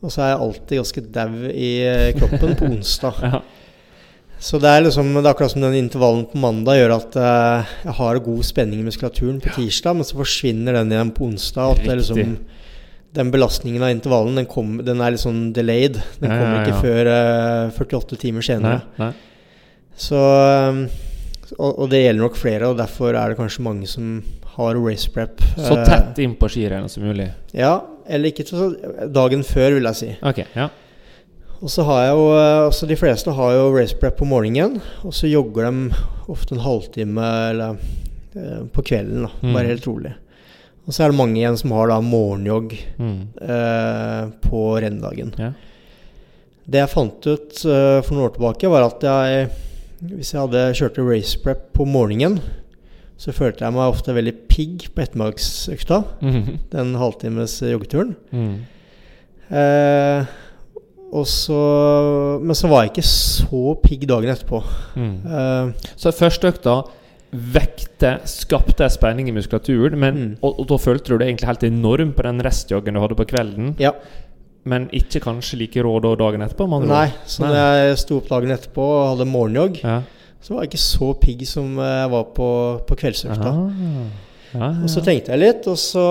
[0.00, 3.18] Og så er jeg alltid ganske dau i eh, kroppen på onsdag.
[3.20, 3.40] Ja.
[4.44, 7.70] Så det er liksom Det er akkurat som den intervallen på mandag gjør at eh,
[7.86, 11.78] jeg har god spenning i muskulaturen på tirsdag, men så forsvinner den igjen på onsdag.
[11.78, 12.36] At det er liksom.
[13.14, 16.00] Den belastningen av intervallen den, kom, den er litt sånn delayed.
[16.18, 16.82] Den Ja, kommer ikke ja.
[16.82, 18.80] før eh, 48 timer senere.
[18.98, 19.12] Nei, nei.
[19.94, 20.80] Så um,
[21.54, 24.16] og, og det gjelder nok flere, og derfor er det kanskje mange som
[24.56, 25.42] har race prep.
[25.54, 27.28] Så eh, tett innpå skirennet som mulig.
[27.54, 27.76] Ja,
[28.10, 28.72] eller ikke så
[29.14, 30.10] dagen før, vil jeg si.
[30.26, 30.68] Ok, ja.
[31.64, 34.80] Og så har jeg jo eh, altså De fleste har jo race prep på morgenen,
[35.04, 37.78] og så jogger de ofte en halvtime eller
[38.36, 39.54] eh, på kvelden, da, Mm.
[39.56, 40.12] bare helt rolig.
[40.84, 43.20] Og så er det mange igjen som har da morgenjogg Mm.
[43.40, 45.32] eh, på renndagen.
[45.40, 45.52] Ja.
[46.68, 49.48] Det jeg fant ut eh, for noen år tilbake, var at jeg
[50.04, 52.40] hvis jeg hadde kjørt race prep på morgenen,
[53.16, 56.02] så følte jeg meg ofte veldig pigg på ettermiddagsøkta.
[56.20, 56.58] Mhm.
[56.74, 58.16] Den halvtimes joggeturen.
[58.34, 58.66] Mm.
[59.50, 60.26] Eh,
[61.30, 61.58] så,
[62.42, 64.58] men så var jeg ikke så pigg dagen etterpå.
[64.98, 65.12] Mm.
[65.22, 66.74] Uh, Så første økta
[67.34, 70.36] vekte, skapte spenning i muskulaturen, men, Mm.
[70.42, 73.26] og, og da følte du det egentlig helt enormt på den restjoggen du hadde på
[73.26, 73.90] kvelden, ja.
[74.64, 76.66] men ikke kanskje like rå da dagen etterpå?
[76.86, 80.02] Nei, så når jeg sto opp dagen etterpå og hadde morgenjogg, Ja.
[80.40, 82.48] så var jeg ikke så pigg som jeg var på,
[82.86, 83.50] på kveldsøkta.
[83.50, 83.70] Ah.
[84.54, 86.06] Ja, ja, Og så tenkte jeg litt, og så,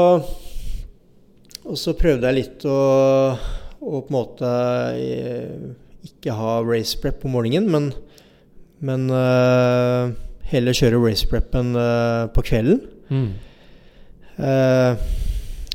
[1.64, 3.38] og så prøvde jeg litt å,
[3.84, 4.50] å på en måte
[4.96, 5.74] eh,
[6.08, 7.90] ikke ha race prep på morgenen, men,
[8.84, 10.12] men uh,
[10.52, 12.82] heller kjøre race prepen uh, på kvelden.
[13.12, 13.30] Mm.
[14.40, 15.00] Uh,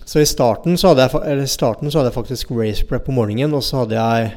[0.08, 3.16] så i starten så, jeg, eller i starten så hadde jeg faktisk race prep på
[3.16, 4.30] morgenen, og så hadde jeg,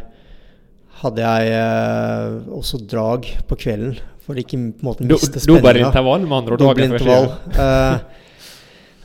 [1.04, 4.00] hadde jeg også drag på kvelden.
[4.22, 5.88] For ikke på en måte miste Dobbel spenninga.
[5.90, 6.62] intervall, med andre ord.
[6.62, 7.32] Dobbel intervall.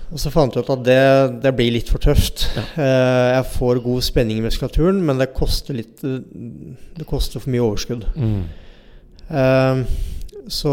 [0.06, 0.98] Eh, Og så fant jeg ut at det,
[1.42, 2.46] det blir litt for tøft.
[2.56, 2.62] Ja.
[3.36, 6.20] jeg får god spenning i muskulaturen, men det koster litt eh,
[6.96, 8.06] Det koster for mye overskudd.
[8.14, 8.44] Mm.
[9.30, 9.82] Eh,
[10.46, 10.72] så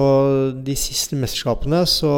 [0.63, 2.13] de siste mesterskapene så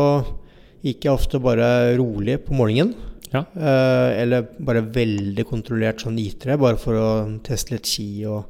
[0.85, 2.93] gikk jeg ofte bare rolig på morgenen.
[3.31, 3.45] Ja.
[3.55, 7.07] Eh, eller bare veldig kontrollert sånn nitere, bare for å
[7.47, 8.43] teste litt ski og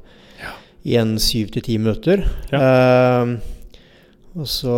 [0.86, 2.20] i en syv til ti minutter.
[2.54, 3.30] Eh,
[4.36, 4.72] og så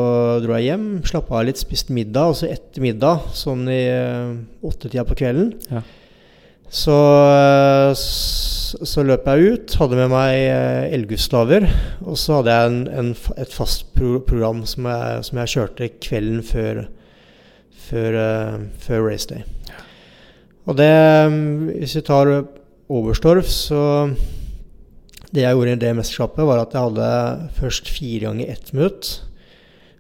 [0.45, 2.31] dro jeg hjem, slappa av litt, spiste middag.
[2.31, 5.83] Og så etter middag, sånn i eh, åttetida på kvelden, Ja.
[6.71, 6.99] så,
[7.35, 11.67] eh, så løp jeg ut, hadde med meg eh, elgustaver.
[12.07, 15.91] Og så hadde jeg en, en, et fast pro program som jeg, som jeg kjørte
[16.07, 16.85] kvelden før,
[17.89, 18.21] før,
[18.79, 19.43] før race day.
[20.69, 20.93] Og det,
[21.81, 22.35] hvis vi tar
[22.89, 23.81] Oberstdorf, så
[25.29, 27.09] Det jeg gjorde i det mesterskapet, var at jeg hadde
[27.59, 29.11] først fire ganger ett minutt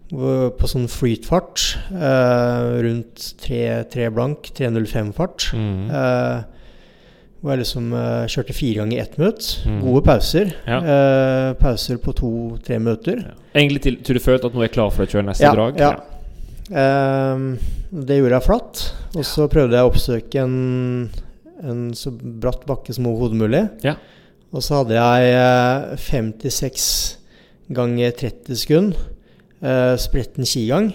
[0.08, 1.64] på sånn flytfart.
[1.92, 5.50] Eh, rundt 3 blank, 3.05-fart.
[5.52, 5.90] Mm.
[5.92, 6.38] Eh,
[7.38, 9.48] hvor jeg liksom eh, kjørte fire ganger ett minutt.
[9.68, 9.80] Mm.
[9.84, 10.54] Gode pauser.
[10.66, 10.78] Ja.
[10.80, 13.20] Eh, pauser på to-tre minutter.
[13.28, 13.34] Ja.
[13.54, 15.52] Egentlig til, til du følte at nå er jeg klar for å kjøre neste Ja,
[15.54, 15.78] drag?
[15.78, 15.92] ja.
[16.68, 17.46] Ehm,
[17.92, 18.82] det gjorde jeg flatt.
[19.16, 20.56] Og så prøvde jeg å oppsøke en,
[21.64, 23.62] en så bratt bakke som overhodet mulig.
[23.86, 23.94] Ja.
[24.52, 26.90] Og så hadde jeg eh, 56
[27.76, 29.06] ganger 30 sekunder
[29.62, 30.92] eh, spretten skigang.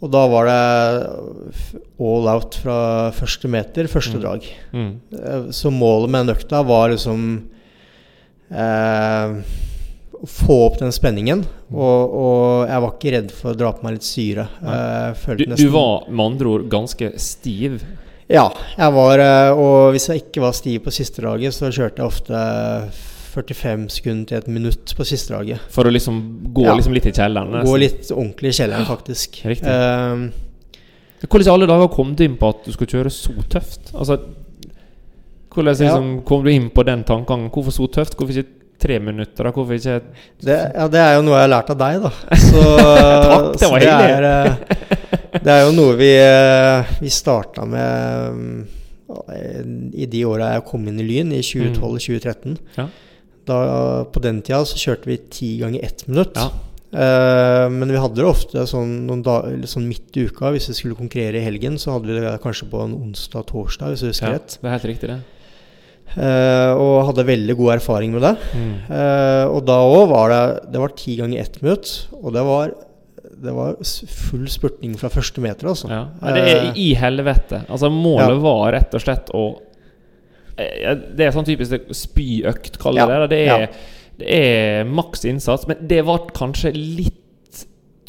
[0.00, 0.60] Og da var det
[2.00, 4.22] all out fra første meter, første Mm.
[4.22, 4.46] drag.
[4.72, 4.92] Mm.
[5.12, 7.42] Eh, Så målet med den økta var liksom
[8.50, 9.34] eh,
[10.20, 11.44] å få opp den spenningen.
[11.70, 11.76] Mm.
[11.76, 14.48] Og, og jeg var ikke redd for å dra på meg litt syre.
[14.60, 17.82] Eh, Du, du var med andre ord ganske stiv.
[18.30, 21.98] Ja, jeg var eh, Og hvis jeg ikke var stiv på siste draget, så kjørte
[21.98, 22.42] jeg ofte
[23.30, 25.60] 45 sekunder til et minutt på siste draget.
[25.70, 26.20] For å liksom
[26.54, 26.74] gå Ja.
[26.76, 27.50] liksom litt i kjelleren?
[27.54, 27.70] nesten.
[27.70, 29.40] Gå litt ordentlig i kjelleren, faktisk.
[29.46, 29.66] Riktig.
[29.70, 30.30] Uh,
[31.28, 33.90] Hvordan i alle dager kom du inn på at du skulle kjøre så tøft?
[33.94, 34.16] Altså
[35.50, 35.84] Hvordan Ja.
[35.84, 37.50] liksom kom du inn på den tankegangen?
[37.50, 38.14] Hvorfor så tøft?
[38.16, 39.44] Hvorfor ikke tre minutter?
[39.44, 39.50] da?
[39.52, 40.00] Hvorfor ikke
[40.40, 42.10] det, ja, det er jo noe jeg har lært av deg, da.
[42.36, 42.62] Så,
[43.26, 44.20] Takk, det var hyggelig.
[44.22, 44.34] Det,
[45.32, 48.68] eh, det er jo noe vi, eh, vi starta med mm,
[49.94, 52.56] i de åra jeg kom inn i Lyn, i 2012-2013.
[52.78, 52.86] Ja.
[53.50, 53.60] Da,
[54.14, 56.36] på den tida så kjørte vi ti ganger ett minutt.
[56.38, 56.50] Ja.
[56.90, 59.10] Uh, men vi hadde det ofte sånn,
[59.70, 60.50] sånn midt i uka.
[60.54, 64.02] Hvis vi skulle konkurrere i helgen, så hadde vi det kanskje på en onsdag-torsdag, hvis
[64.02, 64.56] jeg husker Ja, rett.
[64.58, 65.20] det er helt riktig, det.
[66.10, 68.32] Uh, og hadde veldig god erfaring med det.
[68.58, 68.70] Mm.
[68.90, 70.40] Uh, og da òg var det
[70.74, 72.72] Det var ti ganger ett minutt, og det var,
[73.46, 73.76] det var
[74.26, 75.86] full spurtning fra første meter, altså.
[75.94, 76.00] Ja.
[76.34, 77.62] Det er i helvete.
[77.70, 78.42] Altså, målet Ja.
[78.42, 79.44] var rett og slett å
[81.16, 83.26] Det er sånn typisk spyøkt, kaller Ja.
[83.26, 83.40] det det.
[83.48, 83.66] Er, Ja.
[84.20, 87.16] det er maks innsats, men det var kanskje litt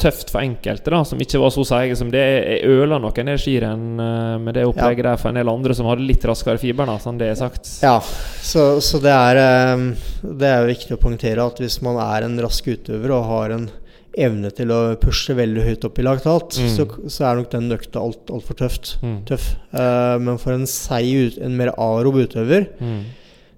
[0.02, 2.18] tøft for enkelte, da som ikke var så seige som det.
[2.18, 5.76] Jeg øla nok en del skirenn eh, med det opplegget der for en del andre
[5.78, 7.68] som hadde litt raskere fiber, da, sånn det er sagt.
[7.84, 9.84] Ja, så, så det er eh,
[10.26, 13.68] Det er viktig å poengtere at hvis man er en rask utøver og har en
[14.18, 16.68] evne til å pushe veldig høyt opp i lagtalt, Mm.
[16.76, 18.96] så, så er nok den økta alt, altfor tøft.
[19.02, 19.24] Mm.
[19.28, 19.46] Tøff.
[19.72, 23.02] Uh, men for en seig, en mer arob utøver, Mm.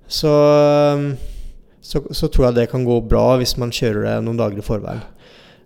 [0.06, 1.16] så, eh,
[1.82, 4.66] så, så tror jeg det kan gå bra hvis man kjører det noen dager i
[4.66, 5.02] forveien.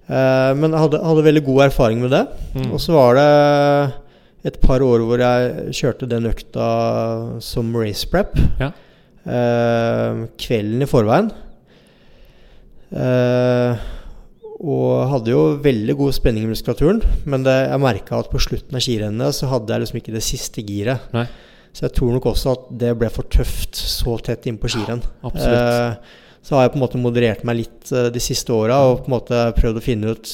[0.08, 2.22] Uh, men jeg hadde, hadde veldig god erfaring med det.
[2.54, 2.70] Mm.
[2.72, 3.94] Og så var det
[4.48, 6.68] et par år hvor jeg kjørte den økta
[7.44, 8.38] som race prep.
[8.62, 8.70] Ja.
[9.28, 11.28] Uh, kvelden i forveien.
[12.88, 13.76] Eh,
[14.58, 17.02] og hadde jo veldig god spenning i muskulaturen.
[17.30, 20.24] Men det, jeg merka at på slutten av skirennet så hadde jeg liksom ikke det
[20.26, 21.04] siste giret.
[21.14, 21.26] Nei.
[21.76, 25.04] Så jeg tror nok også at det ble for tøft så tett innpå skirenn.
[25.22, 25.60] absolutt.
[25.62, 29.04] Eh, så har jeg på en måte moderert meg litt eh, de siste åra og
[29.04, 30.32] på en måte prøvd å finne ut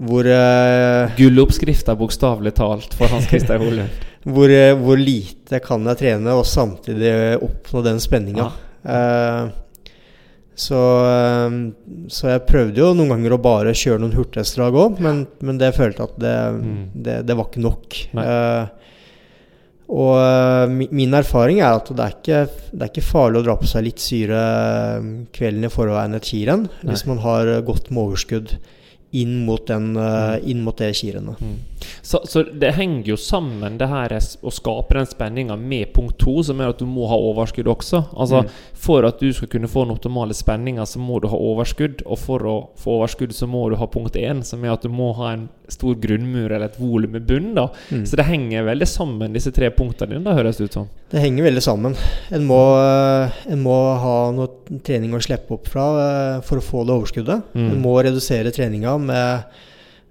[0.00, 4.04] hvor eh, Gulloppskrifta, bokstavelig talt, for Hans Christer Holund.
[4.24, 7.12] hvor, eh, hvor lite kan jeg trene og samtidig
[7.44, 8.46] oppnå den spenninga.
[8.84, 9.50] Eh,
[10.60, 11.54] så, eh,
[12.12, 15.72] så jeg prøvde jo noen ganger å bare kjøre noen hurtighetsdrag òg, men, men det
[15.78, 16.82] følte at det, Mm.
[17.06, 17.96] det, det var ikke nok.
[18.26, 18.76] Eh,
[19.90, 23.56] og uh, min erfaring er at det er, ikke, det er ikke farlig å dra
[23.58, 28.04] på seg litt syre eh, kvelden i forveien et skirenn, hvis man har godt med
[28.04, 28.52] overskudd
[29.12, 31.58] inn mot, den, eh, inn mot det kirene Mm.
[32.02, 36.18] Så, så det henger jo sammen, det her er å skape den spenninga, med punkt
[36.18, 38.04] to, som er at du må ha overskudd også.
[38.14, 38.50] Altså, Mm.
[38.74, 42.02] For at du skal kunne få den optimale spenninga, så må du ha overskudd.
[42.06, 44.88] Og for å få overskudd, så må du ha punkt én, som er at du
[44.88, 47.54] må ha en stor grunnmur eller et volum i bunnen.
[47.54, 48.04] da Mm.
[48.06, 50.88] Så det henger veldig sammen, disse tre punktene dine, da høres det ut som.
[51.10, 51.96] Det henger veldig sammen.
[52.30, 56.64] En må, eh, en må ha noe trening å slippe opp fra eh, for å
[56.64, 57.42] få det overskuddet.
[57.54, 57.70] Mm.
[57.70, 59.44] En må redusere treninga med,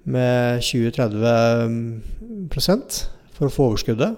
[0.06, 4.18] med 20-30 prosent for å få overskuddet.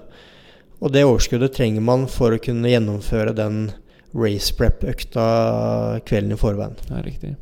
[0.82, 3.72] Og det overskuddet trenger man for å kunne gjennomføre den
[4.18, 6.74] race prep-økta kvelden i forveien.
[6.89, 7.36] Ja, riktig.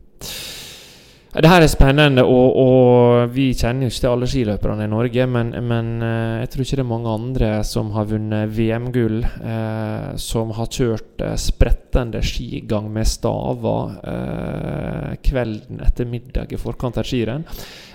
[1.30, 5.28] Det her er spennende, og, og, vi kjenner jo ikke til alle skiløperne i Norge.
[5.30, 10.08] Men, men eh, jeg tror ikke det er mange andre som har vunnet VM-gull, eh,
[10.18, 17.06] som har kjørt eh, sprettende skigang med staver eh, kvelden etter middag i forkant av
[17.06, 17.46] skirenn.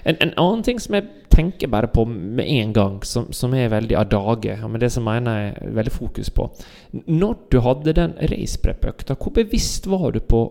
[0.05, 3.73] En, en, annen ting som jeg tenker bare på med en gang, som, som er
[3.75, 6.53] veldig av dage, og med det som mener jeg veldig fokus på
[7.11, 10.47] Når du hadde den raceprep-økta, hvor bevisst var du på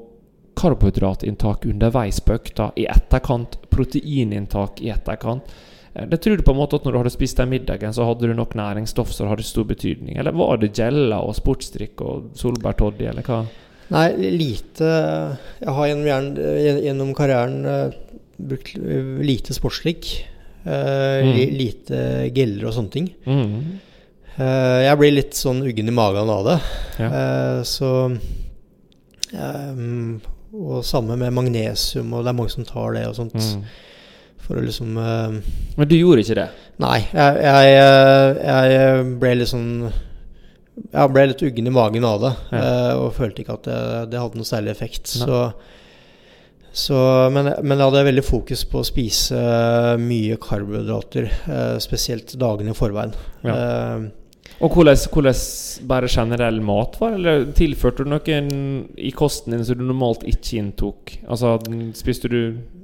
[0.60, 5.54] karbohydratinntak underveis på økta, i etterkant, proteininntak i etterkant.
[5.94, 8.06] Eh, det tror du på en måte at når du hadde spist den middagen, så
[8.08, 10.18] hadde du nok næringsstoff som hadde stor betydning?
[10.18, 13.40] Eller var det gjeller og sportsdrikk og solbærtoddy, eller hva?
[13.94, 14.08] Nei,
[14.40, 14.90] lite
[15.60, 16.38] Jeg har gjennom,
[16.82, 17.94] gjennom karrieren uh,
[18.38, 18.78] brukt
[19.22, 20.30] lite sportsdrikk.
[20.64, 21.34] Uh, mm.
[21.60, 21.98] Lite
[22.34, 23.08] geller og sånne ting.
[23.28, 23.56] Mm.
[24.34, 26.58] Uh, jeg blir litt sånn uggen i magen av det.
[27.04, 27.10] Ja.
[27.68, 30.22] så um,
[30.54, 33.36] og samme med magnesium, og det er mange som tar det og sånt.
[33.36, 33.66] Mm.
[34.44, 35.36] For å liksom uh,
[35.78, 36.50] Men du gjorde ikke det?
[36.84, 36.98] Nei.
[37.14, 42.34] Jeg, jeg, eh, jeg ble litt sånn Jeg ble litt uggen i magen av det,
[42.52, 42.64] ja.
[42.64, 43.78] uh, og følte ikke at det,
[44.12, 45.14] det hadde noe særlig effekt.
[45.14, 45.44] Så,
[46.74, 46.98] så,
[47.32, 49.38] men, men, jeg hadde veldig fokus på å spise
[50.02, 53.14] mye karbohydrater, uh, spesielt dagene i forveien.
[53.46, 53.56] Ja.
[54.64, 55.40] Og hvordan, hvordan
[55.90, 57.18] bare generell mat var?
[57.18, 58.38] Eller tilførte du noe
[58.96, 61.18] i kosten din som du normalt ikke inntok?
[61.28, 61.58] Altså,
[62.00, 62.40] spiste du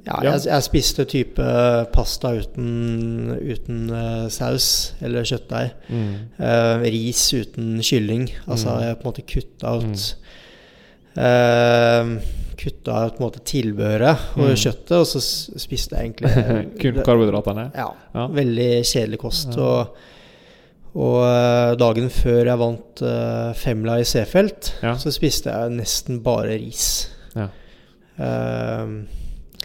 [0.07, 0.33] Ja, ja?
[0.33, 1.45] Jeg, jeg, spiste type
[1.93, 5.71] pasta uten, uten uh, saus eller kjøttdeig.
[5.91, 6.11] Mm.
[6.39, 8.27] Uh, ris uten kylling.
[8.47, 8.83] Altså, mm.
[8.83, 11.23] jeg på en måte kutta ut mm.
[11.23, 14.55] uh, Kutta ut på en måte tilbehøret og mm.
[14.59, 15.19] kjøttet, og så
[15.63, 17.69] spiste jeg egentlig Kun karbohydratene?
[17.71, 18.25] Ja, ja.
[18.35, 19.55] Veldig kjedelig kost.
[19.55, 19.63] Ja.
[19.63, 20.08] og
[20.99, 24.97] og uh, dagen før jeg vant uh, Femla i Seefeld, ja.
[24.99, 26.89] så spiste jeg nesten bare ris.
[27.37, 27.47] Ja.
[28.19, 28.99] Uh,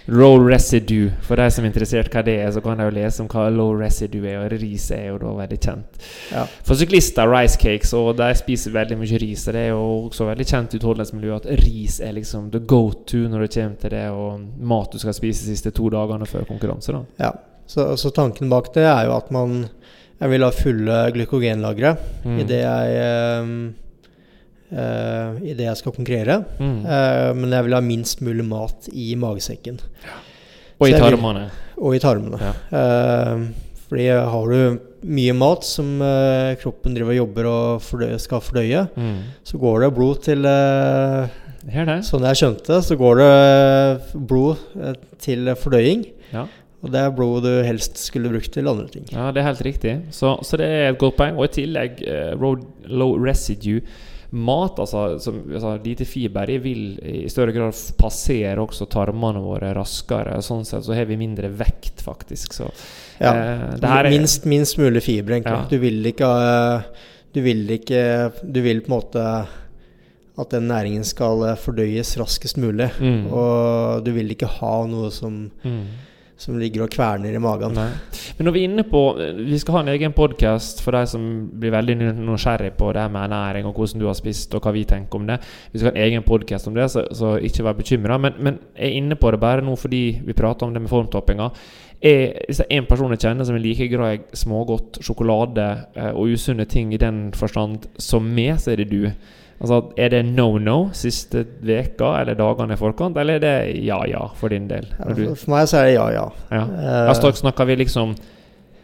[0.07, 1.11] low residue.
[1.25, 3.47] For de som er interessert hva det er, så kan de jo lese om hva
[3.53, 4.43] low residue er.
[4.45, 6.05] Og ris er jo da veldig kjent.
[6.33, 6.45] Ja.
[6.67, 9.47] For syklister, rice cakes, og de spiser veldig mye ris.
[9.49, 12.85] Og det er jo også veldig kjent i utholdenhetsmiljøet at ris er liksom the go
[12.93, 16.29] to når det kommer til det og mat du skal spise de siste to dagene
[16.29, 16.93] før konkurranse.
[16.93, 17.33] da Ja,
[17.67, 19.65] så, så tanken bak det er jo at man
[20.21, 22.37] jeg vil ha fulle glykogenlagre mm.
[22.45, 23.09] idet jeg
[23.43, 23.51] um,
[24.71, 26.41] uh, i det jeg skal konkurrere.
[26.61, 26.79] Mm.
[26.87, 29.83] Uh, men jeg vil ha minst mulig mat i magesekken.
[30.07, 30.19] Ja.
[30.81, 31.47] Og i tarmene.
[31.79, 32.35] og i tarmene.
[32.35, 33.53] og i tarmene.
[33.85, 38.87] fordi har du mye mat som uh, kroppen driver og jobber og fordøye, skal fordøye,
[38.97, 39.17] mm.
[39.45, 40.53] så går det blod til
[42.05, 44.59] Sånn jeg skjønte, så går det blod
[45.25, 46.03] til fordøying.
[46.35, 46.43] Ja.
[46.85, 49.07] Og det er blod du helst skulle brukt til andre ting.
[49.13, 49.95] Ja, det er helt riktig.
[50.13, 51.39] Så, så det er et godt poeng.
[51.39, 52.35] Og i tillegg uh,
[52.93, 53.81] low residue.
[54.35, 59.71] Mat, altså, som, altså, lite fiber, i vil i større grad passere også tarmene våre
[59.77, 60.37] raskere.
[60.45, 62.57] Sånn sett så har vi mindre vekt, faktisk.
[62.59, 62.69] Så,
[63.23, 63.33] ja.
[63.79, 65.57] Uh, minst, minst, mulig fiber, egentlig.
[65.57, 65.67] Ja.
[65.71, 68.01] Du vil ikke uh, Du vil ikke
[68.43, 69.29] Du vil på en måte
[70.35, 72.91] at den næringen skal fordøyes raskest mulig.
[72.99, 73.29] Mm.
[73.31, 76.04] Og du vil ikke ha noe som mm
[76.37, 77.77] som ligger og kverner i magen.
[77.77, 77.91] Nei.
[78.39, 79.03] Men når vi er inne på
[79.39, 81.23] Vi skal ha en egen podkast for de som
[81.61, 84.85] blir veldig nysgjerrig på det med ernæring og hvordan du har spist, og hva vi
[84.89, 85.39] tenker om det.
[85.73, 88.19] Vi skal ha en egen podkast om det, så, så ikke vær bekymra.
[88.19, 90.91] Men, men, jeg er inne på det bare nå fordi vi prater om det med
[90.91, 91.51] formtoppinga.
[92.05, 96.11] Hvis det er en person jeg kjenner som er like glad i smågodt, sjokolade eh,
[96.11, 99.09] og usunne ting i den forstand som meg, så er det du.
[99.61, 104.53] Altså, Er det no-no siste veka eller dagene i forkant, eller er det ja-ja for
[104.53, 104.87] din del?
[104.99, 106.25] Ja, for meg så er det ja-ja.
[106.51, 106.65] Ja.
[106.65, 108.17] Uh, altså, snakker vi liksom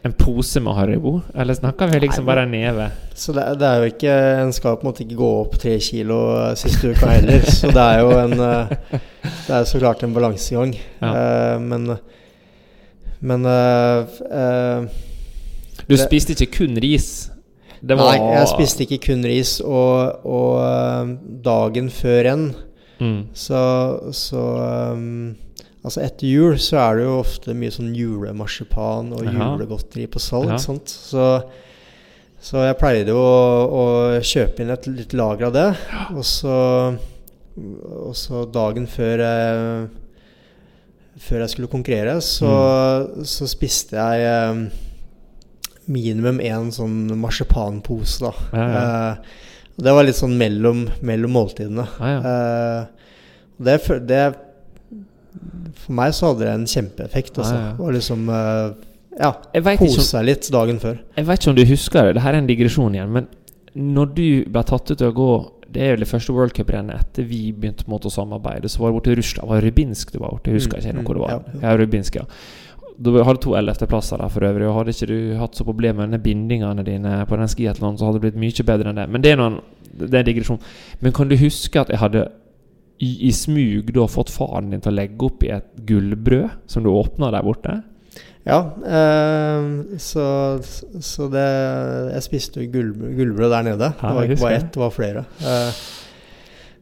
[0.03, 2.87] en pose med Haribo, eller snakker vi liksom nei, bare en neve?
[3.15, 5.75] Så det, det, er jo ikke En skal på en måte ikke gå opp tre
[5.85, 6.21] kilo
[6.57, 8.73] siste uka heller, så det er jo en eh,
[9.21, 10.73] Det er så klart en balansegang.
[11.03, 11.11] Ja.
[11.11, 11.97] Uh, men
[13.21, 14.89] Men uh,
[15.85, 17.30] Du spiste ikke kun ris?
[17.81, 17.97] Var...
[17.97, 19.59] Nei, jeg spiste ikke kun ris.
[19.65, 21.15] Og, og uh,
[21.45, 22.49] dagen før enn
[23.01, 23.21] mm.
[23.37, 23.63] så,
[24.17, 24.43] så
[24.97, 25.39] um,
[25.81, 29.47] Altså etter jul så er det jo ofte mye sånn julemarsipan og Aha.
[29.55, 30.53] julegodteri på salg.
[30.61, 30.93] Sant?
[30.93, 31.29] Så,
[32.37, 33.31] så jeg pleide å,
[33.65, 33.85] å,
[34.21, 35.65] kjøpe inn et litt lager av det.
[36.13, 36.59] Og så,
[37.57, 39.89] og så dagen før jeg,
[41.31, 43.25] før jeg skulle konkurrere, så, mm.
[43.33, 44.63] så spiste jeg um,
[45.91, 48.33] minimum én sånn marsipanpose, da.
[48.55, 48.85] Ja, ja.
[48.85, 49.49] Eh,
[49.81, 51.87] det var litt sånn mellom, mellom måltidene.
[51.97, 52.85] Uh,
[53.65, 53.79] det,
[54.09, 54.23] det,
[55.81, 57.61] For meg så hadde det en kjempeeffekt, altså.
[57.81, 58.75] Og liksom eh,
[59.21, 59.31] ja,
[59.81, 60.99] kose seg litt dagen før.
[61.17, 63.31] Jeg vet ikke om du husker det, det her er en digresjon igjen, men
[63.81, 65.31] når du ble tatt ut til å gå
[65.71, 68.67] Det er vel det første World Cup-rennet etter vi begynte å samarbeide.
[68.67, 69.47] Så var det borte i Russland.
[69.47, 70.51] Det Var Rubinsk Rybinsk du var borte?
[70.51, 71.31] Jeg husker Mm, ikke mm, hvor det var.
[71.31, 71.61] ja.
[71.63, 72.25] Ja, Rybinsk, ja.
[73.01, 76.21] Du hadde to ellevteplasser der for øvrig, og hadde ikke du hatt så problemer med
[76.25, 79.07] bindingene dine på den skiathlon, så hadde det blitt mye bedre enn det.
[79.09, 79.61] Men det er, noen,
[79.97, 80.61] det er en digresjon.
[81.01, 82.27] Men kan du huske at jeg hadde
[83.01, 86.85] i, i smug da fått faren din til å legge opp i et gullbrød som
[86.85, 87.79] du åpna der borte?
[88.45, 90.25] Ja, eh, så,
[91.05, 91.47] så det
[92.15, 93.91] Jeg spiste jo gull, gullbrød der nede.
[93.97, 95.25] Ja, det var ikke bare ett, det var flere.
[95.41, 95.81] Eh,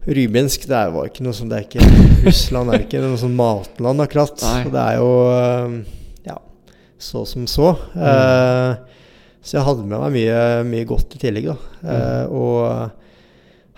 [0.08, 1.86] Rybinsk det er- jo ikke noe som Det er ikke
[2.26, 4.34] Russland er ikke noe sånn matland, akkurat.
[4.42, 4.62] Nei.
[4.64, 5.78] Så det er jo eh,
[6.98, 7.70] så som så.
[7.96, 8.76] Eh,
[9.42, 11.56] så jeg hadde med meg mye, mye godt i tillegg, da.
[11.94, 12.90] Eh, og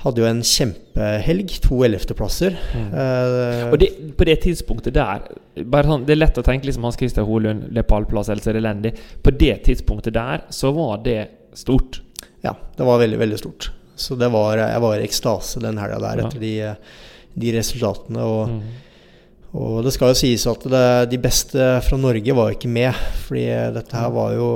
[0.01, 1.53] hadde jo en kjempehelg.
[1.67, 2.57] To ellevteplasser.
[2.81, 5.27] Eh, Og det, på det tidspunktet der
[5.69, 8.95] bare sånn, Det er lett å tenke liksom Hans Christer Holund, ellers er det elendig.
[9.23, 12.01] På det tidspunktet der så var det stort.
[12.43, 13.71] Ja, det var veldig, veldig stort.
[14.01, 16.27] Så det var, jeg var i ekstase den helga der Ja.
[16.29, 16.77] etter de,
[17.37, 18.25] de resultatene.
[18.25, 18.63] Og, Mm.
[19.57, 22.95] Og det skal jo sies at det, de beste fra Norge var ikke med.
[23.27, 24.51] Fordi dette her var jo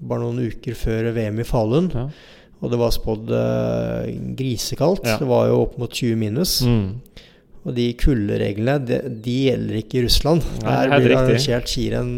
[0.00, 1.90] bare noen uker før VM i Falun.
[1.94, 2.06] Ja.
[2.60, 5.06] Og det var spådd eh, grisekaldt.
[5.08, 5.16] Ja.
[5.20, 6.60] Det var jo opp mot 20 minus.
[6.62, 7.00] Mm.
[7.68, 10.40] Og de kuldereglene, de, de gjelder ikke i Russland.
[10.64, 12.12] Nei, Der blir det arrangert skirenn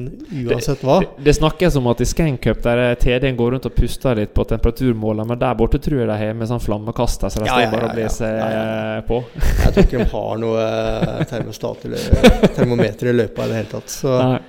[0.47, 1.01] uansett hva.
[1.03, 4.31] Det, det snakkes om at i Skank Cup der TD-en går rundt og puster litt
[4.37, 7.57] på temperaturmåler, men der borte tror jeg de har med sånn flammekaster, så de Ja,
[7.59, 8.47] står ja, bare og blåser ja.
[8.63, 9.19] Eh, på.
[9.65, 13.73] Jeg tror ikke de har noe eh, termostat eller termometer i løypa i det hele
[13.75, 13.97] tatt.
[13.99, 14.41] Så Nei.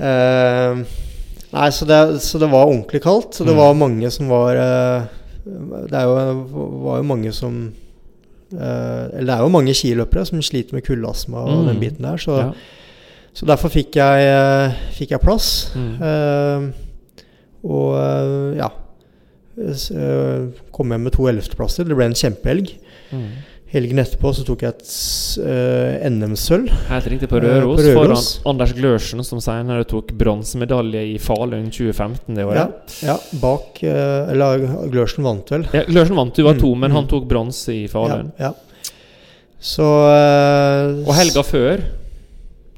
[0.00, 0.84] Uh,
[1.52, 3.34] nei, så det, så det var ordentlig kaldt.
[3.34, 3.58] Så det Mm.
[3.58, 5.02] var mange som var eh,
[5.90, 6.14] Det jo,
[6.86, 7.89] var jo mange som eh,
[8.52, 11.66] Eller det er jo mange skiløpere som sliter med kuldastma og Mm.
[11.68, 12.16] den biten der.
[12.16, 12.52] Så, Ja.
[13.34, 15.72] så derfor fikk jeg, eh, fikk jeg plass.
[15.76, 16.02] Mm.
[16.02, 16.70] Eh,
[17.64, 18.68] og eh, ja
[19.58, 21.84] eh, Kom hjem med to ellevteplasser.
[21.84, 22.74] Det ble en kjempehelg.
[23.12, 23.28] Mm.
[23.70, 24.88] Helgen etterpå så tok jeg et
[25.46, 26.72] uh, NM-sølv.
[26.88, 28.30] Helt riktig, på Røros, på Røros.
[28.40, 32.96] foran Anders Glørsen, som senere tok bronsemedalje i Falun 2015 det Ja, året.
[33.06, 35.68] ja, bak uh, Eller Glørsen vant vel.
[35.76, 36.96] Ja, Glørsen vant, du var Mm, men mm.
[36.98, 38.32] han tok bronse i Falun.
[38.42, 38.90] Ja, ja.
[39.60, 41.86] Så uh, Og helga før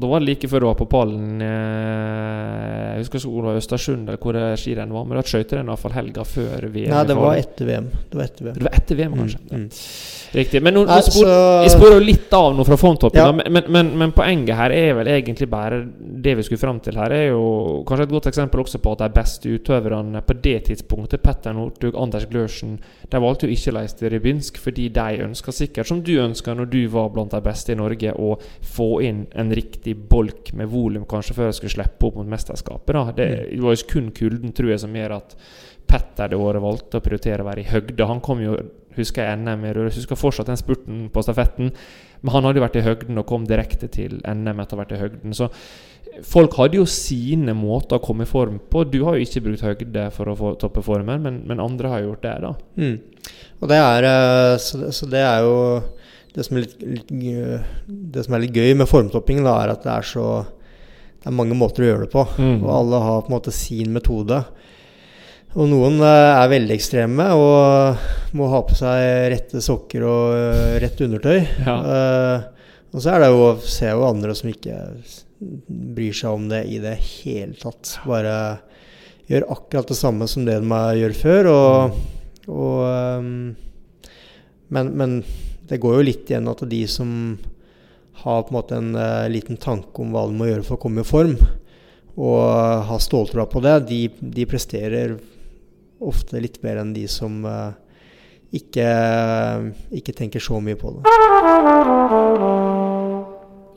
[0.02, 3.52] Da var det like før du var på pallen eh, Jeg husker ikke hvor det
[3.52, 6.90] var Østersund eller hvor skirennet var, men da skøyterenn i hvert fall helga før VM.
[6.92, 7.86] Nei, det var etter VM.
[8.10, 8.56] Det var etter VM.
[8.58, 9.40] Det var etter VM, kanskje.
[9.50, 9.68] Mm, mm.
[10.32, 10.62] Riktig.
[10.64, 13.32] Men nå, nå Nei, spor, så- jeg sporer jo litt av nå fra formtoppen, Ja.
[13.32, 15.82] men, men, men, men poenget her er vel egentlig bare
[16.22, 18.98] Det vi skulle fram til her, er jo kanskje et godt eksempel også på at
[19.04, 22.78] de beste utøverne på det tidspunktet, Petter Northug, Anders Glørsen,
[23.10, 26.54] de valgte jo ikke å reise til Rybinsk fordi de ønska sikkert, som du ønska
[26.54, 30.70] når du var blant de beste i Norge, å få inn en riktig bolk med
[30.70, 32.94] volum kanskje før jeg skulle slippe opp mot mesterskapet.
[32.94, 35.36] da Det, det var jo kun kulden, tror jeg, som gjør at
[35.92, 38.08] Petter det året valgte å prioritere å være i høgde.
[38.08, 38.54] Han kom jo,
[38.96, 41.72] husker jeg NM i Røros, husker fortsatt den spurten på stafetten.
[42.22, 44.84] Men han hadde jo vært i høgden og kom direkte til NM etter å ha
[44.84, 45.34] vært i høgden.
[45.36, 45.50] Så
[46.28, 48.84] folk hadde jo sine måter å komme i form på.
[48.88, 52.06] Du har jo ikke brukt høgde for å få toppe formen, men, men andre har
[52.06, 52.54] gjort det, da.
[52.78, 53.32] Mm.
[53.62, 55.58] Og det er eh, så, så det er jo
[56.32, 57.10] det som litt, litt
[57.86, 60.26] Det som er litt gøy med formtopping, da, er at det er så
[61.20, 62.24] Det er mange måter å gjøre det på.
[62.38, 62.62] Mm.
[62.64, 64.40] Og alle har på en måte sin metode.
[65.52, 70.78] Og noen eh, er veldig ekstreme og må ha på seg rette sokker og eh,
[70.82, 71.38] rett undertøy.
[71.66, 71.76] Ja.
[71.84, 74.78] Uh, og så er det jo, ser jeg jo andre som ikke
[75.68, 77.98] bryr seg om det i det hele tatt.
[78.08, 78.34] Bare
[79.28, 81.50] gjør akkurat det samme som det de gjør før.
[81.52, 82.02] Og,
[82.48, 82.82] og
[83.22, 83.30] um,
[84.72, 85.16] men, men
[85.72, 87.10] det går jo litt igjen at de som
[88.20, 90.82] har på en måte en uh, liten tanke om hva de må gjøre for å
[90.82, 91.38] komme i form,
[92.20, 92.42] og
[92.90, 95.16] har ståltroa på det, de, de presterer
[96.02, 97.72] ofte litt mer enn de som uh,
[98.52, 98.84] ikke,
[99.96, 101.08] ikke tenker så mye på det.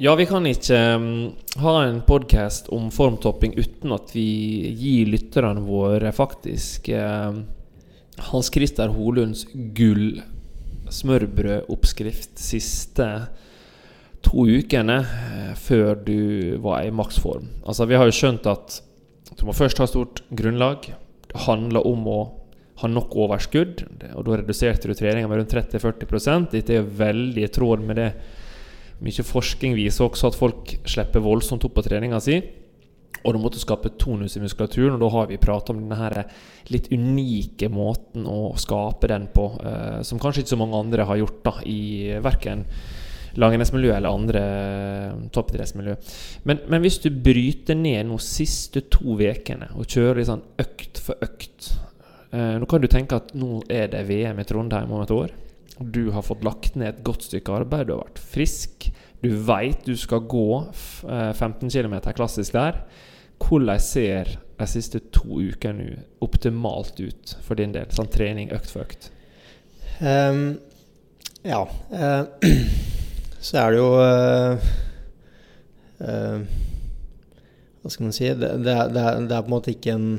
[0.04, 1.10] Ja, vi kan ikke um,
[1.64, 4.28] ha en podkast om formtopping uten at vi
[4.76, 6.92] gir lytterne våre faktisk
[8.28, 10.20] Hans Christer Holunds gull
[10.94, 13.08] smørbrødoppskrift siste
[14.26, 17.50] to ukene eh, før du var i maksform.
[17.66, 18.80] Altså, vi har jo skjønt at
[19.36, 20.90] du må først ha stort grunnlag.
[21.30, 22.20] Det handler om å
[22.82, 27.52] ha nok overskudd, og da reduserte du treninga med rundt 30-40 Dette er veldig i
[27.54, 28.10] tråd med det
[29.04, 32.40] mye forskning viser også at folk slipper voldsomt opp på treninga si.
[33.24, 36.18] Og du måtte skape tonus i muskulaturen, og da har vi prata om denne her
[36.74, 41.22] litt unike måten å skape den på, eh, som kanskje ikke så mange andre har
[41.22, 42.66] gjort da, i verken
[43.42, 45.96] langrennsmiljø eller andre eh, toppidrettsmiljø.
[46.48, 51.26] Men, men hvis du bryter ned de siste to ukene og kjører sånn økt for
[51.26, 51.72] økt
[52.32, 55.34] eh, Nå kan du tenke at nå er det VM i Trondheim om et år.
[55.80, 58.88] Du har fått lagt ned et godt stykke arbeid, du har vært frisk.
[59.26, 60.48] Du veit du skal gå
[61.10, 62.84] eh, 15 km klassisk der.
[63.42, 67.90] Hvordan ser de siste to ukene optimalt ut for din del?
[67.94, 69.10] Sånn trening økt for økt.
[69.98, 70.60] Um,
[71.46, 71.64] ja.
[71.90, 72.24] Uh,
[73.46, 74.70] så er det jo uh,
[76.06, 76.40] uh,
[77.82, 78.30] Hva skal man si?
[78.30, 80.10] Det, det, det, er, det er på en måte ikke en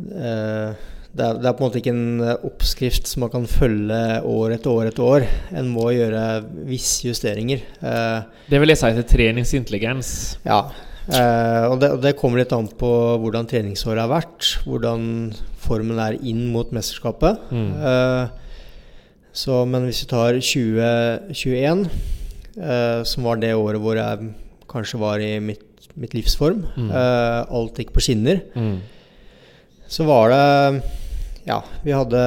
[0.00, 0.86] eh,
[1.16, 4.00] det er, det er på en måte ikke en eh, oppskrift som man kan følge
[4.28, 5.26] år etter år etter år.
[5.56, 6.24] En må gjøre
[6.68, 7.62] visse justeringer.
[7.80, 10.10] Eh, Det vil jeg si til treningsintelligens.
[10.44, 10.60] ja.
[11.06, 12.88] Eh, og, det, og det kommer litt an på
[13.22, 14.56] hvordan treningsåret har vært.
[14.66, 15.04] Hvordan
[15.62, 17.38] formen er inn mot mesterskapet.
[17.54, 17.70] Mm.
[19.36, 21.86] Så, men hvis vi tar 2021,
[22.58, 24.32] eh, som var det året hvor jeg
[24.72, 25.62] kanskje var i mitt,
[25.94, 26.90] mitt livsform, Mm.
[26.90, 28.80] alt gikk på skinner, Mm.
[29.88, 30.82] så var det
[31.46, 32.20] Ja, vi hadde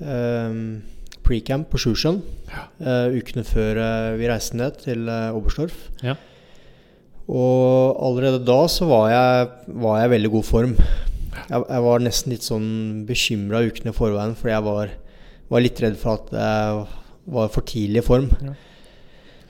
[0.00, 0.60] um,
[1.26, 2.22] pre-camp på Sjusjøen
[2.80, 5.76] eh, ukene før eh, vi reiste ned til uh, Oberstdorf.
[6.06, 6.14] Ja.
[7.26, 9.48] Og allerede da så var jeg,
[9.82, 10.76] var jeg i veldig god form.
[10.78, 12.70] Jeg, jeg var nesten litt sånn
[13.08, 14.94] bekymra ukene i forveien, fordi jeg var,
[15.52, 16.78] var litt redd for at jeg
[17.36, 18.30] var for tidlig i form.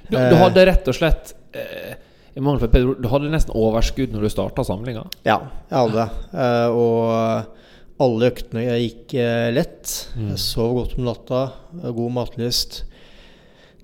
[0.09, 1.95] Du, du hadde rett og slett eh,
[2.37, 5.07] i mangel på Pedro, Du hadde nesten overskudd når du starta samlinga.
[5.29, 5.39] Ja,
[5.71, 6.43] jeg hadde det.
[6.75, 7.55] Og
[8.03, 9.93] alle øktene gikk eh, lett.
[10.17, 10.29] Mm.
[10.35, 11.43] Jeg sov godt om natta.
[11.87, 12.83] God matlyst.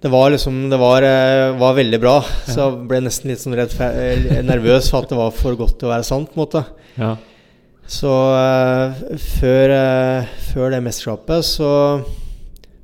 [0.03, 2.21] Det var liksom Det var, eh, var veldig bra.
[2.47, 5.79] Så jeg ble nesten litt sånn redd eh, nervøs for at det var for godt
[5.79, 6.33] til å være sant.
[6.33, 6.65] på en måte
[6.99, 7.17] Ja.
[7.93, 11.71] Så uh, før, uh, før det mesterskapet så,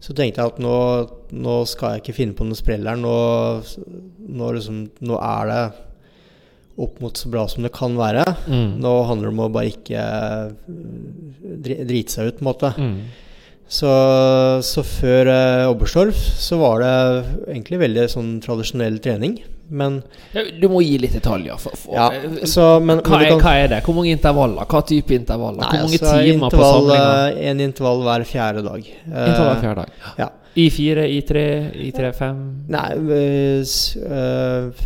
[0.02, 0.74] så tenkte jeg at nå,
[1.38, 2.98] nå skal jeg ikke finne på noe sprell her.
[2.98, 3.14] Nå,
[4.18, 5.62] nå, liksom, nå er det
[6.78, 8.22] opp mot så bra som det kan være.
[8.46, 8.76] Mm.
[8.82, 12.70] Nå handler det om å bare ikke eh, drite seg ut, på en måte.
[12.78, 12.98] Mm.
[13.68, 13.90] Så,
[14.64, 16.92] så før eh, Oberstdorf så var det
[17.52, 19.34] egentlig veldig sånn tradisjonell trening.
[19.68, 19.98] Men
[20.56, 21.58] Du må gi litt detaljer.
[21.60, 23.82] For, for, ja, eh, så, men, hva, men er, kan- hva er det?
[23.84, 24.64] Hvor mange intervaller?
[24.72, 25.60] Hva type intervaller?
[25.66, 27.14] Nei, Hvor mange altså, timer på samlinga?
[27.34, 28.88] eh, En intervall hver fjerde dag.
[29.04, 30.04] Intervall hver fjerde dag.
[30.22, 30.30] Ja.
[30.58, 31.44] I fire, i tre,
[31.84, 32.38] i tre, fem
[32.72, 33.74] Nei, øh,
[34.08, 34.80] øh,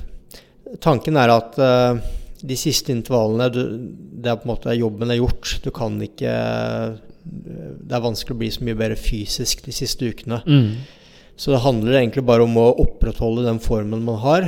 [0.81, 2.01] tanken er at eh,
[2.43, 3.63] de siste intervallene du,
[4.23, 5.59] Det er på en måte jobben er gjort.
[5.65, 10.09] Du kan ikke eh, Det er vanskelig å bli så mye bedre fysisk de siste
[10.09, 10.43] ukene.
[10.47, 10.99] mm.
[11.43, 14.45] Så det handler egentlig bare om å opprettholde den formen man har.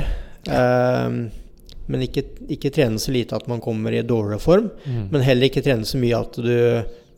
[0.47, 1.15] Eh,
[1.85, 4.69] men ikke, ikke trene så lite at man kommer i dårligere form.
[4.85, 5.07] Mm.
[5.11, 6.53] Men heller ikke trene så mye at du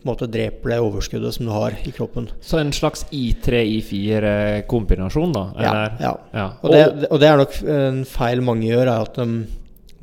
[0.08, 2.30] måte dreper det overskuddet som du har i kroppen.
[2.42, 5.46] Så en slags I3, I4-kombinasjon, da?
[5.58, 5.96] Ja, Eller?
[6.02, 6.12] ja.
[6.34, 6.48] ja.
[6.64, 9.28] Og det, og det er nok en feil mange gjør, er at de,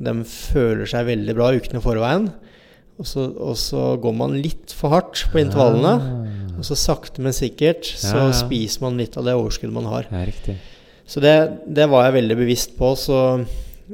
[0.07, 2.29] de føler seg veldig bra ukene i forveien.
[2.95, 6.53] Og så, og så går man litt for hardt på intervallene.
[6.55, 8.21] Og så sakte, men sikkert så Ah.
[8.21, 8.39] Ja, ja.
[8.45, 10.07] spiser man litt av det overskuddet man har.
[10.11, 10.55] Ja, riktig.
[11.05, 11.33] Så det,
[11.67, 12.93] det var jeg veldig bevisst på.
[12.97, 13.17] Så,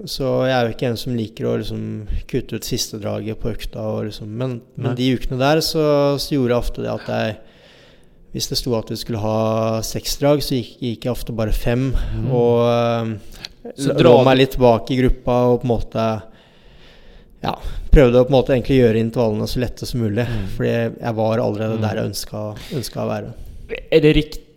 [0.07, 1.85] så jeg er jo ikke en som liker å liksom
[2.31, 3.83] kutte ut siste draget på økta.
[3.83, 5.85] Og liksom, men, men de ukene der så,
[6.21, 7.39] så gjorde jeg ofte det at jeg
[8.31, 11.51] Hvis det sto at vi skulle ha seks drag, så gikk, gikk jeg ofte bare
[11.51, 11.89] fem.
[12.31, 12.63] Og
[13.61, 13.77] Mm.
[13.77, 16.05] Så uh, lå meg litt bak i gruppa og på en måte
[17.41, 17.55] Ja,
[17.93, 20.25] prøvde å på en måte egentlig gjøre intervallene så lette som mulig.
[20.25, 20.47] Mm.
[20.55, 23.35] Fordi jeg var allerede der jeg ønska å være.
[23.89, 24.47] Er det riktig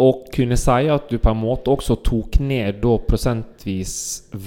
[0.00, 3.94] å kunne si at du på en måte også tok ned da prosentvis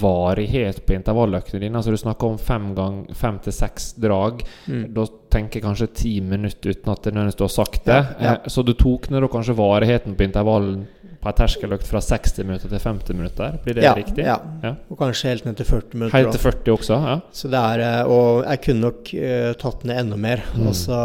[0.00, 1.78] varighet på intervalløktene dine?
[1.78, 4.44] Altså du snakker om fem, gang, fem til seks drag.
[4.66, 4.84] Mm.
[4.96, 7.98] Da tenker jeg kanskje ti minutter uten at det nødvendigvis har sagt det.
[7.98, 8.36] Ja, ja.
[8.38, 10.86] Eh, Så du tok ned da kanskje varigheten på intervallen
[11.18, 13.58] på en terskeløkt fra 60 minutter til 50 minutter?
[13.64, 14.24] Blir det ja, riktig?
[14.24, 14.38] Ja.
[14.62, 14.74] Ja.
[14.88, 16.16] Og kanskje helt ned til 40 minutter.
[16.16, 17.00] Helt til 40 også?
[17.10, 17.16] Ja.
[17.34, 20.44] Så det er, eh, og jeg kunne nok uh, tatt ned enda mer.
[20.54, 20.68] Mm.
[20.70, 21.00] Altså,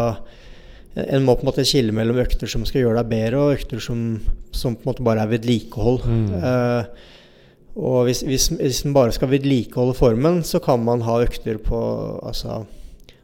[0.94, 3.82] en må på en måte skille mellom økter som skal gjøre deg bedre, og økter
[3.82, 4.04] som,
[4.54, 6.04] som på en måte bare er vedlikehold.
[6.06, 6.28] Mm.
[6.38, 7.12] Uh,
[7.74, 11.80] og hvis, hvis, hvis man bare skal vedlikeholde formen, så kan man ha økter på
[12.22, 12.64] altså,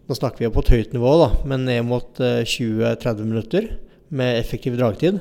[0.10, 3.68] Nå snakker vi jo på et høyt nivå, da, men ned mot uh, 20-30 minutter
[4.10, 5.20] med effektiv dragtid.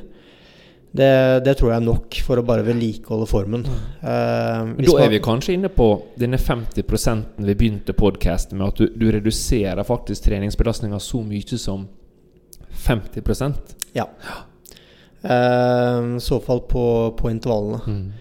[0.88, 3.66] Det, det tror jeg er nok for å bare vedlikeholde formen.
[4.00, 6.80] Uh, da er vi kanskje inne på denne 50
[7.44, 11.84] vi begynte podkasten med, at du, du reduserer faktisk treningsbelastninga så mye som
[12.88, 14.08] 50% Ja.
[15.18, 16.84] I uh, så fall på,
[17.18, 18.12] på intervallene.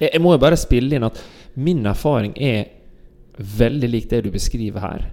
[0.00, 1.20] jeg, jeg må jo bare spille inn at
[1.60, 2.64] min erfaring er
[3.40, 5.04] veldig lik det du beskriver her.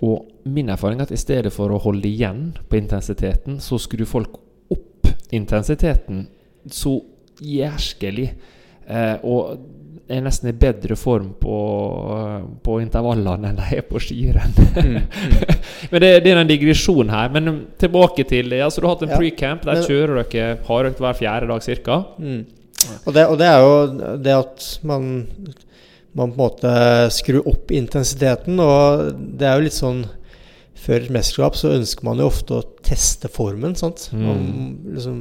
[0.00, 4.08] Og min erfaring er at i stedet for å holde igjen på intensiteten, så skrur
[4.08, 4.38] folk
[4.72, 6.24] opp intensiteten
[6.70, 6.96] så
[7.44, 8.30] jærskelig.
[8.86, 9.66] Uh, og
[10.10, 11.56] er nesten i bedre form på,
[12.64, 14.54] på intervallene enn de er på skirenn.
[14.74, 15.40] Mm, mm.
[15.92, 17.32] men det, det, er en digresjon her.
[17.34, 18.62] Men um, tilbake til det.
[18.64, 19.66] Altså, du har hatt en ja, pre-camp.
[19.66, 21.98] Der men, kjører dere hardøkt hver fjerde dag ca.
[22.18, 22.40] Mm.
[23.04, 25.10] Og, og, det, er jo det at man,
[26.16, 26.72] man på en måte
[27.14, 28.58] skrur opp intensiteten.
[28.64, 30.06] Og det er jo litt sånn
[30.80, 33.76] Før et mesterskap så ønsker man jo ofte å teste formen.
[33.76, 34.08] sant?
[34.16, 34.24] Mm.
[34.24, 34.44] Man,
[34.96, 35.18] liksom,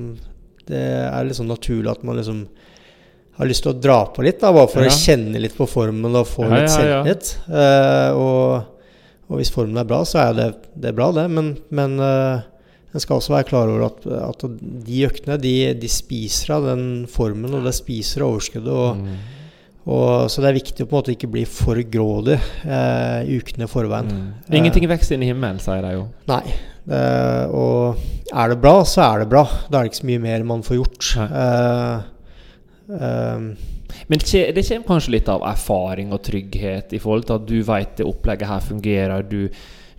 [0.69, 2.45] det er litt sånn naturlig at man liksom
[3.39, 4.91] har lyst til å dra på litt, da, bare for ja.
[4.91, 7.31] å kjenne litt på formen og få litt selvtillit.
[7.47, 8.95] Uh, og,
[9.29, 11.25] og, hvis formen er bra, så er det, det er bra, det.
[11.31, 12.43] Men, men uh,
[12.91, 16.83] en skal også være klar over at, at de øktene de, de, spiser av den
[17.11, 18.73] formen, og det spiser av overskuddet.
[18.75, 19.87] Og, mm.
[19.87, 22.35] og, så det er viktig å på en måte ikke bli for grådig
[22.67, 24.13] uh, ukene i forveien.
[24.19, 24.29] Mm.
[24.51, 26.05] Ingenting vokser inn i himmelen, sier de jo.
[26.27, 26.43] Nei.
[27.55, 29.47] og er det bra, så er det bra.
[29.69, 31.13] Da er det ikke så mye mer man får gjort.
[31.23, 32.18] Uh,
[32.89, 33.51] Um,
[34.09, 37.99] men det kommer kanskje litt av erfaring og trygghet i forhold til at du vet
[37.99, 39.27] det opplegget her fungerer.
[39.29, 39.49] Du,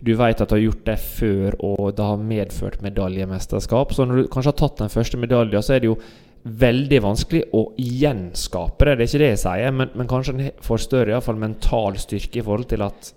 [0.01, 3.95] du vet at du har gjort det før, og det har medført medaljemesterskap.
[3.95, 6.01] Så når du kanskje har tatt den første medaljen, så er det jo
[6.41, 8.97] veldig vanskelig å gjenskape det.
[8.97, 12.41] Det er ikke det jeg sier, men, men kanskje en får større iallfall mental styrke
[12.41, 13.13] i forhold til at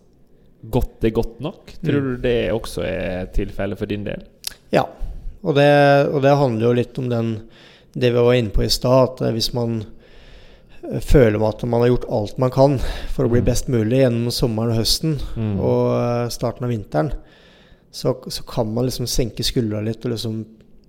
[0.74, 1.76] godt er godt nok.
[1.80, 2.10] Tror mm.
[2.10, 4.26] du det også er tilfellet for din del?
[4.76, 4.84] Ja,
[5.44, 5.70] og det,
[6.12, 7.38] og det handler jo litt om den
[7.94, 9.82] det vi var inne på i stad, at hvis man
[10.90, 12.80] eh, føler at man har gjort alt man kan
[13.14, 13.48] for å bli mm.
[13.48, 15.56] best mulig gjennom sommeren og høsten mm.
[15.60, 17.14] og eh, starten av vinteren,
[17.94, 20.44] så, så, kan man liksom senke skuldra litt og liksom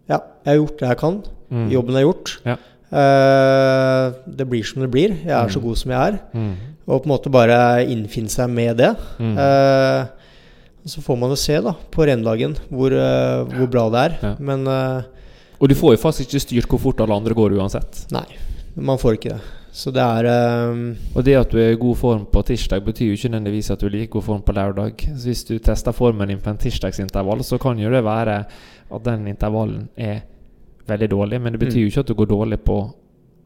[0.09, 1.19] Ja, jeg har gjort det jeg kan.
[1.53, 1.67] Mm.
[1.73, 2.33] Jobben er gjort.
[2.45, 2.57] Ja.
[2.95, 5.15] Uh, det blir som det blir.
[5.25, 5.53] Jeg er mm.
[5.55, 6.19] så god som jeg er.
[6.37, 6.51] Mm.
[6.85, 7.57] Og på en måte bare
[7.89, 8.91] innfinne seg med det.
[9.17, 10.05] Uh,
[10.85, 14.17] så får man jo se da på rendagen hvor, uh, hvor bra det er.
[14.21, 14.35] Ja.
[14.45, 14.69] Men
[15.59, 18.07] og du får jo faktisk ikke styrt hvor fort alle andre går uansett.
[18.15, 18.27] Nei,
[18.75, 19.43] man får ikke det.
[19.75, 20.27] Så det er
[20.71, 23.71] um Og det at du er i god form på tirsdag, betyr jo ikke nødvendigvis
[23.71, 24.93] at du er like god form på lørdag.
[25.17, 28.45] Så hvis du tester formen din på en tirsdagsintervall, så kan jo det være
[28.95, 30.21] at den intervallen er
[30.87, 31.41] veldig dårlig.
[31.41, 31.91] Men det betyr jo mm.
[31.91, 32.79] ikke at du går dårlig på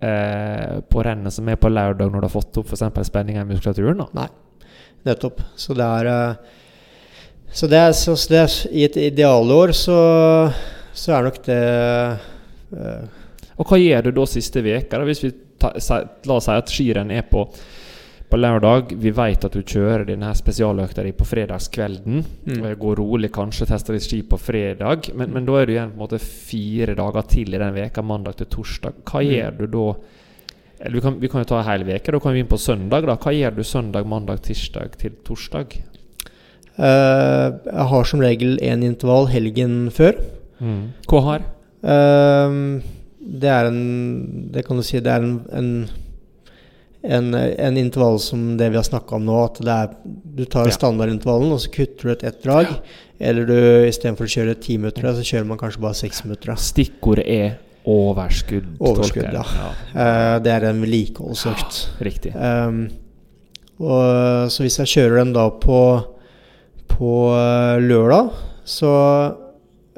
[0.02, 3.06] eh, På rennet som er på lørdag, når du har fått opp f.eks.
[3.06, 3.98] spenninger i muskulaturen.
[3.98, 4.08] Da.
[4.12, 4.28] Nei,
[5.08, 5.40] nettopp.
[5.56, 6.34] Så det er uh,
[7.52, 9.98] så, det er, så det er, I et idealår så
[10.98, 11.58] så er nok det
[12.74, 13.04] uh,
[13.58, 15.72] Og hva gjør du da siste veka Hvis vi ta,
[16.26, 17.44] La oss si at skirenn er på,
[18.28, 18.92] på lørdag.
[19.00, 22.20] Vi vet at du kjører denne spesialøkta di på fredagskvelden.
[22.46, 22.60] Mm.
[22.60, 25.10] Og går rolig, kanskje tester litt ski på fredag.
[25.18, 28.04] Men, men, da er du igjen på en måte fire dager til i den veka,
[28.06, 29.02] mandag til torsdag.
[29.08, 29.32] Hva mm.
[29.32, 29.88] gjør du da?
[30.78, 32.14] Vi kan, vi kan, jo ta en hel uke.
[32.14, 33.08] Da kan vi inn på søndag.
[33.08, 35.80] da Hva gjør du søndag, mandag, tirsdag til torsdag?
[36.78, 40.20] Uh, jeg har som regel én intervall helgen før.
[40.58, 40.84] Mm.
[41.10, 41.48] Hva har?
[41.78, 42.84] Uh,
[43.18, 43.82] det er en
[44.52, 45.68] Det kan du si det er en, en,
[47.04, 49.36] en, en intervall som det vi har snakka om nå.
[49.44, 49.94] At det er,
[50.38, 50.74] du tar ja.
[50.74, 52.72] standardintervallen, og så kutter du ut ett drag.
[52.72, 52.98] Ja.
[53.30, 53.56] Eller du
[53.88, 56.54] istedenfor å kjøre ti minutter, så kjører man kanskje bare seks minutter.
[56.62, 57.56] Stikkordet er
[57.88, 58.76] overskudd.
[58.84, 59.42] Overskudd, ja.
[59.42, 59.72] ja.
[59.94, 61.80] Uh, det er en vedlikeholdsøkt.
[62.04, 62.34] Riktig.
[62.36, 62.86] Um,
[63.78, 65.80] og, så hvis jeg kjører den da på,
[66.90, 68.32] på uh, lørdag,
[68.68, 68.92] så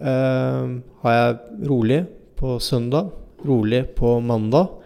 [0.01, 2.01] har jeg rolig
[2.41, 3.11] på søndag,
[3.45, 4.81] rolig på mandag.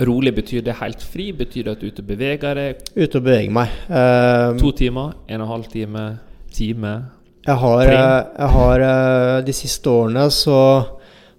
[0.00, 1.30] Rolig betyr det helt fri?
[1.36, 2.84] Betyr det at du er ute og beveger deg?
[2.96, 3.74] Ute og beveger meg.
[3.90, 5.12] Uh, to timer?
[5.28, 6.04] En og en halv time?
[6.52, 6.92] Time?
[7.46, 10.58] Jeg har, uh, jeg har uh, De siste årene så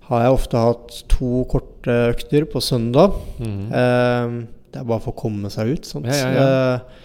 [0.10, 3.16] har jeg ofte hatt to korte økter på søndag.
[3.40, 4.44] Mm.
[4.70, 5.88] det er bare for å komme seg ut.
[6.04, 7.03] Ja, ja, ja.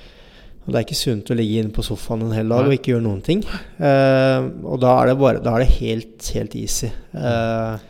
[0.69, 2.91] Og det er ikke sunt å ligge inne på sofaen en hel dag og ikke
[2.93, 3.41] gjøre noen ting.
[3.81, 6.91] Uh, og da er det bare Da er det helt, helt easy.
[7.17, 7.81] Uh,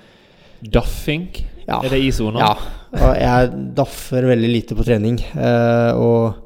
[0.63, 1.27] Daffing?
[1.65, 1.81] Ja.
[1.83, 2.39] Er det i sona?
[2.39, 2.53] Ja.
[3.01, 3.51] Og jeg
[3.81, 5.19] daffer veldig lite på trening.
[5.35, 6.39] Uh, og,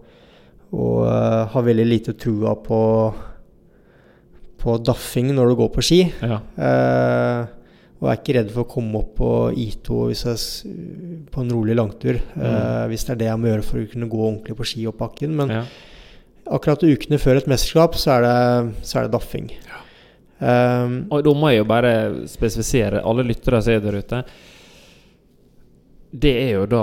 [0.73, 1.05] og
[1.53, 2.81] har veldig lite trua på
[4.63, 5.97] på daffing når du går på ski.
[6.23, 6.37] Ja.
[7.99, 10.77] og er ikke redd for å komme opp på I2 jeg,
[11.35, 12.21] på en rolig langtur.
[12.39, 12.87] Mm.
[12.93, 15.03] hvis det er det jeg må gjøre for å kunne gå ordentlig på ski opp
[15.03, 15.35] bakken.
[15.35, 15.65] Men ja
[16.47, 19.51] akkurat ukene før et mesterskap, så er det, så er det daffing.
[19.69, 19.83] Ja.
[20.43, 21.93] Um, og da må jeg jo bare
[22.31, 24.23] spesifisere, alle lyttere som er der ute
[26.11, 26.81] Det er jo da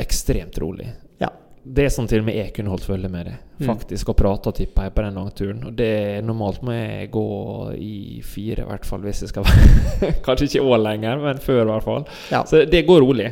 [0.00, 0.88] ekstremt rolig.
[1.22, 1.28] Ja.
[1.62, 3.36] Det er sånn til og med jeg kunne holdt følge med det.
[3.60, 3.68] Mm.
[3.68, 4.10] Faktisk, mm.
[4.10, 5.62] og prate og tippe på den langturen.
[5.68, 7.28] Og det er normalt må jeg gå
[7.76, 11.44] i fire, i hvert fall, hvis jeg skal være Kanskje ikke i år lenger, men
[11.44, 12.08] før, i hvert fall.
[12.32, 12.42] Ja.
[12.48, 13.30] Så det går rolig.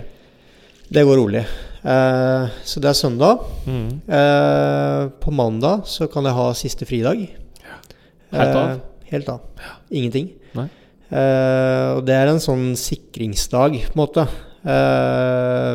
[0.88, 1.42] Det går rolig.
[1.84, 3.44] Uh, så det er søndag.
[3.68, 4.00] Mm.
[4.08, 7.24] Uh, på mandag så kan jeg ha siste fridag.
[7.62, 7.78] Ja.
[8.34, 8.66] Helt av?
[8.66, 9.46] Uh, helt av.
[9.62, 9.78] Ja.
[9.90, 10.34] Ingenting.
[11.08, 14.26] og det er en sånn sikringsdag, på en måte.
[14.68, 15.74] Eh,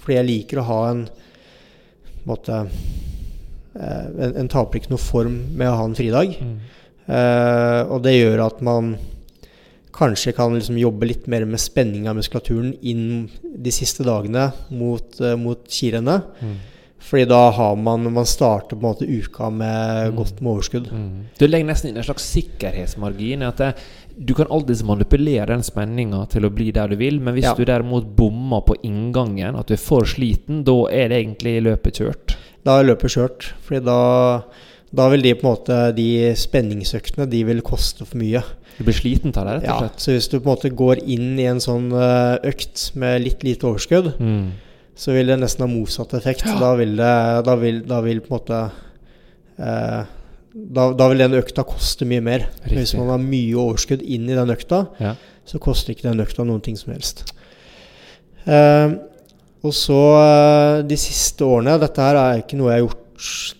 [0.00, 2.60] fordi jeg liker å ha en på en måte
[3.76, 6.38] eh, En, en taper ikke noe form med å ha en fridag.
[6.40, 6.54] Mm.
[7.04, 8.94] Eh, og det gjør at man
[9.94, 15.20] kanskje kan liksom jobbe litt mer med spenning av muskulaturen inn de siste dagene mot,
[15.20, 16.20] uh, mot kirene.
[16.42, 16.54] Mm.
[17.04, 20.16] Fordi da har man Man starter på en måte uka med Mm.
[20.16, 20.86] godt med overskudd.
[20.90, 21.24] Mm.
[21.38, 23.42] Du legger nesten inn en slags sikkerhetsmargin.
[23.46, 23.74] At det,
[24.18, 27.54] du kan alltids manipulere den spenninga til å bli der du vil, men hvis Ja.
[27.54, 31.98] du derimot bommer på inngangen, at du er for sliten, da er det egentlig løpet
[32.00, 32.36] kjørt.
[32.64, 33.52] Da er løpet kjørt.
[33.62, 34.42] Fordi da,
[34.94, 36.06] da vil de på en måte De
[36.38, 38.42] spenningsøktene De vil koste for mye.
[38.78, 40.00] Du blir sliten av det, rett Ja, og slett.
[40.02, 43.42] så hvis du på en måte går inn i en sånn eh, økt med litt
[43.46, 44.52] lite overskudd, Mm.
[44.96, 46.44] så vil det nesten ha motsatt effekt.
[46.60, 48.60] Da vil det Da vil, da vil på en måte
[49.58, 50.04] eh,
[50.54, 52.44] da, da vil den økta koste mye mer.
[52.62, 52.76] Riktig.
[52.78, 55.14] Hvis man har mye overskudd inn i den økta, Ja.
[55.46, 57.24] så koster ikke den økta noen ting som helst.
[58.46, 58.90] Eh,
[59.64, 63.03] og så eh, de siste årene Dette her er ikke noe jeg har gjort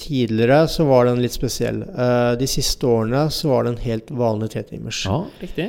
[0.00, 1.78] tidligere så var den litt spesiell.
[1.84, 5.00] Eh, de siste årene så var det en helt vanlig tretimers.
[5.08, 5.68] Ja, riktig.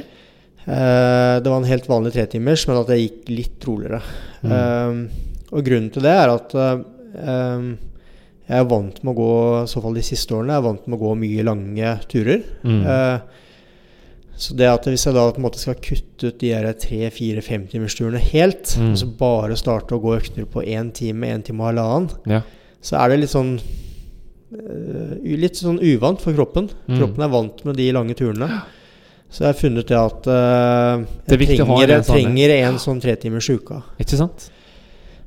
[0.66, 4.02] Eh, det var en helt vanlig tretimers, men at jeg gikk litt roligere.
[4.46, 5.10] Mm.
[5.56, 6.80] og grunnen til det er at eh,
[7.22, 7.68] eh,
[8.46, 9.30] jeg er vant med å gå,
[9.64, 12.44] i så fall de siste årene, jeg er vant med å gå mye lange turer.
[12.66, 12.82] Mm.
[12.86, 13.20] Eh,
[14.38, 18.20] så det at hvis jeg da på en måte skal kutte ut de her tre-fire-femtimersturene
[18.34, 18.92] helt, Mm.
[18.92, 22.42] og så bare starte å gå økter på én time, én time og halvannen, Ja.
[22.82, 23.56] så er det litt sånn
[24.54, 26.70] eh, Litt sånn uvant for kroppen.
[26.88, 26.98] Mm.
[27.00, 28.62] Kroppen er vant med de lange turene.
[29.36, 32.54] Så jeg har funnet det at uh, er jeg det trenger, en jeg sånn, trenger
[32.56, 33.82] en sånn tretimers uka.
[34.00, 34.46] Ikke sant?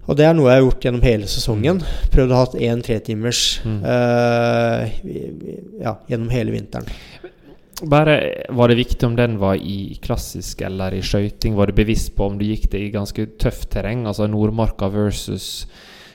[0.08, 1.82] Og det er noe jeg har gjort gjennom hele sesongen.
[2.14, 3.82] Prøvd å ha én tretimers Mm.
[3.84, 4.86] uh,
[5.82, 6.88] ja, gjennom hele vinteren.
[7.84, 11.54] Bare Var det viktig om den var i klassisk eller i skøyting?
[11.54, 14.06] Var du bevisst på om du gikk det i ganske tøft terreng?
[14.08, 15.66] Altså Nordmarka versus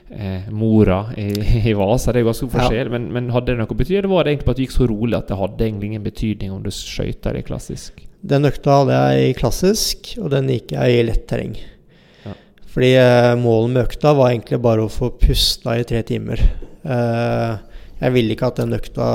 [0.09, 1.29] eh, Mora i,
[1.69, 2.11] i Vasa.
[2.11, 2.87] Det er jo ganske forskjell.
[2.87, 2.93] Ja.
[2.95, 4.01] Men, men hadde det noe betydning.
[4.01, 6.07] Eller var det egentlig bare at du gikk så rolig at det hadde egentlig ingen
[6.07, 8.03] betydning om du skøyta eller klassisk?
[8.23, 11.55] Den økta hadde jeg i klassisk, og den gikk jeg i lett terreng.
[12.23, 12.35] Ja.
[12.73, 16.43] Fordi eh, målet med økta var egentlig bare å få pusta i tre timer.
[16.83, 17.55] Eh,
[18.03, 19.09] jeg ville ikke at den økta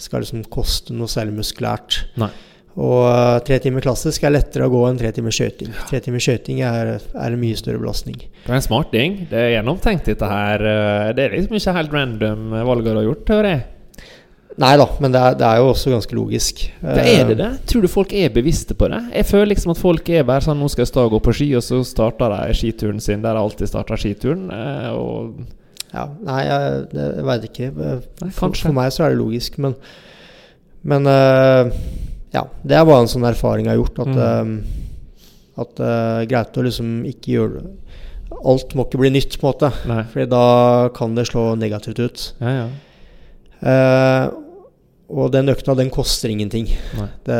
[0.00, 2.04] skal liksom koste noe særlig muskulært.
[2.20, 2.30] Nei.
[2.76, 5.70] Og eh, tre timer klassisk er lettere å gå enn tre timer skøyting.
[5.88, 8.18] Tre timer skøyting er, er en mye større belastning.
[8.44, 9.14] Det er en smart ting.
[9.30, 10.60] Det er gjennomtenkt, dette her.
[10.60, 13.64] Eh, Det er liksom ikke helt random valget valg du har gjort, hører jeg.
[14.56, 16.62] Nei da, men det er, det er jo også ganske logisk.
[16.80, 17.48] Det er det det?
[17.68, 19.02] Tror du folk er bevisste på det?
[19.12, 21.64] Jeg føler liksom at folk er bare sånn Nå skal jeg gå på ski, og
[21.66, 24.46] så starter de skituren sin der de alltid starter skituren.
[24.52, 25.44] eh, Og
[25.92, 27.68] Ja, nei, jeg, jeg veit ikke.
[28.36, 29.76] For, for meg så er det logisk, men
[30.86, 31.72] Men eh,
[32.36, 33.98] ja, det er bare en sånn erfaring jeg har gjort.
[34.04, 34.54] At, Mm.
[34.60, 37.74] eh, at det er greit å liksom ikke gjøre det
[38.44, 39.68] Alt må ikke bli nytt, på en måte.
[39.86, 40.00] Nei.
[40.10, 42.24] Fordi da kan det slå negativt ut.
[42.42, 42.66] Ja, ja.
[43.62, 44.24] Uh,
[45.08, 46.66] og den økta, den koster ingenting.
[47.24, 47.38] Det,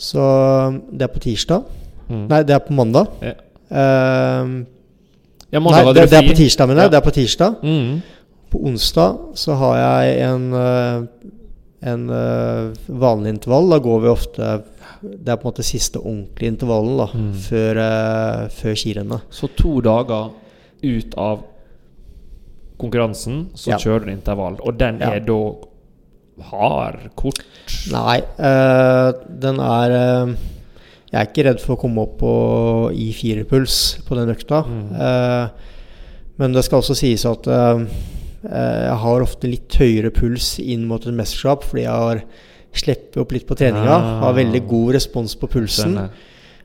[0.00, 0.24] så
[0.90, 1.68] det er på tirsdag.
[2.08, 2.24] Mm.
[2.30, 3.12] Nei, det er på mandag.
[3.22, 3.34] Ja.
[3.70, 4.64] Uh,
[5.50, 6.88] Ja, nei, det, det er på tirsdag, mener jeg.
[6.88, 6.90] Ja.
[6.94, 7.54] Det er på tirsdag.
[7.66, 8.02] Mm.
[8.52, 11.30] På onsdag så har jeg en, eh,
[11.82, 13.70] en uh, vanlig intervall.
[13.72, 14.50] Da går vi ofte
[15.00, 17.32] Det er på en måte siste ordentlige intervallen da, Mm.
[17.40, 19.22] før, uh, før skirennet.
[19.32, 20.30] Så to dager
[20.84, 21.40] ut av
[22.80, 23.76] konkurransen, så Ja.
[23.78, 24.58] kjører du intervall.
[24.64, 25.12] Og den Ja.
[25.14, 25.54] er da
[26.50, 27.42] hard, kort
[27.90, 30.36] Nei, uh, den er
[31.12, 34.62] Jeg er ikke redd for å komme opp på I4-puls på den økta.
[34.64, 35.50] Mm.
[36.38, 37.42] Men det skal også sies at
[38.42, 42.22] jeg har ofte litt høyere puls inn mot et mesterskap fordi jeg har
[42.72, 43.96] slipper opp litt på treninga.
[44.22, 45.96] Har veldig god respons på pulsen.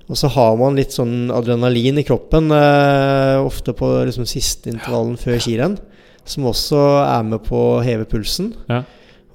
[0.08, 5.18] Og så har man litt sånn adrenalin i kroppen, eh, ofte på liksom siste intervallen
[5.18, 5.80] før skirenn,
[6.24, 8.54] som også er med på å heve pulsen.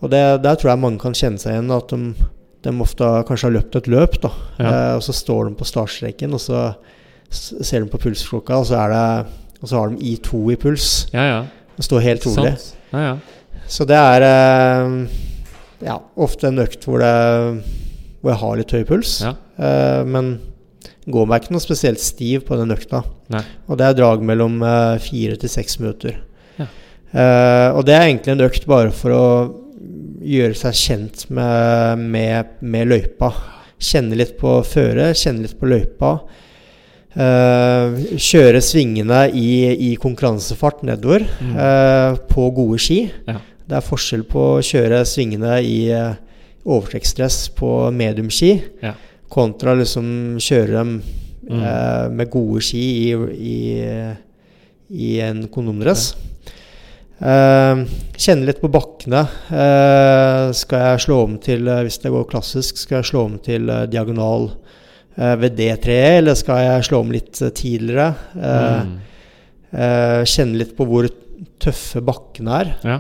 [0.01, 2.15] Og det, der tror jeg mange kan kjenne seg igjen, at de,
[2.63, 4.31] de ofte kanskje har løpt et løp, da.
[4.71, 6.63] Eh, og så står de på startstreken, og så
[7.31, 11.09] ser de på pulsklokka, og så, er det, og så har de I2 i puls.
[11.13, 11.41] Ja, ja.
[11.81, 12.53] Det står helt rolig.
[12.93, 13.13] Ja, ja.
[13.71, 14.97] Så det er eh,
[15.87, 17.63] ja, ofte en økt hvor, det,
[18.21, 19.15] hvor jeg har litt høy puls.
[19.25, 20.35] Eh, men
[21.11, 23.01] går meg ikke noe spesielt stiv på den økta.
[23.33, 23.41] Nei.
[23.71, 26.19] Og det er drag mellom eh, fire til seks minutter.
[26.61, 26.69] Ja.
[26.69, 29.25] Eh, og det er egentlig en økt bare for å
[30.21, 33.33] gjøre seg kjent med, med, med løypa.
[33.81, 36.19] Kjenne litt på føret, kjenne litt på løypa.
[37.11, 41.57] Uh, kjøre svingene i, i konkurransefart nedover mm.
[41.59, 43.01] uh, på gode ski.
[43.27, 43.41] Ja.
[43.67, 46.15] Det er forskjell på å kjøre svingene i uh,
[46.71, 48.53] overtrekksdress på mediumski
[48.85, 48.95] ja.
[49.33, 50.97] kontra liksom kjøre dem
[51.51, 51.63] mm.
[52.15, 53.59] med gode ski i, i,
[54.95, 56.13] i en kondomdress.
[57.21, 57.87] Ja.
[58.21, 59.25] kjenne litt på bakkene.
[60.57, 64.51] skal jeg slå om til, hvis det går klassisk, skal jeg slå om til diagonal
[64.53, 64.60] uh,
[65.41, 68.13] ved det treet, eller skal jeg slå om litt eh, tidligere?
[68.35, 68.95] Mm.
[69.71, 71.11] Uh, kjenne litt på hvor
[71.61, 72.73] tøffe bakken er.
[72.85, 72.97] Ja.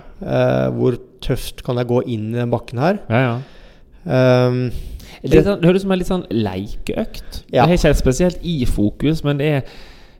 [0.76, 3.00] hvor tøft kan jeg gå inn i den bakken her?
[3.08, 3.38] Ja, ja.
[4.04, 4.70] Um,
[5.20, 7.40] det, sånn, det, høres ut som en litt sånn leikeøkt.
[7.52, 7.66] Ja.
[7.66, 9.74] Det er ikke spesielt i fokus, men det er,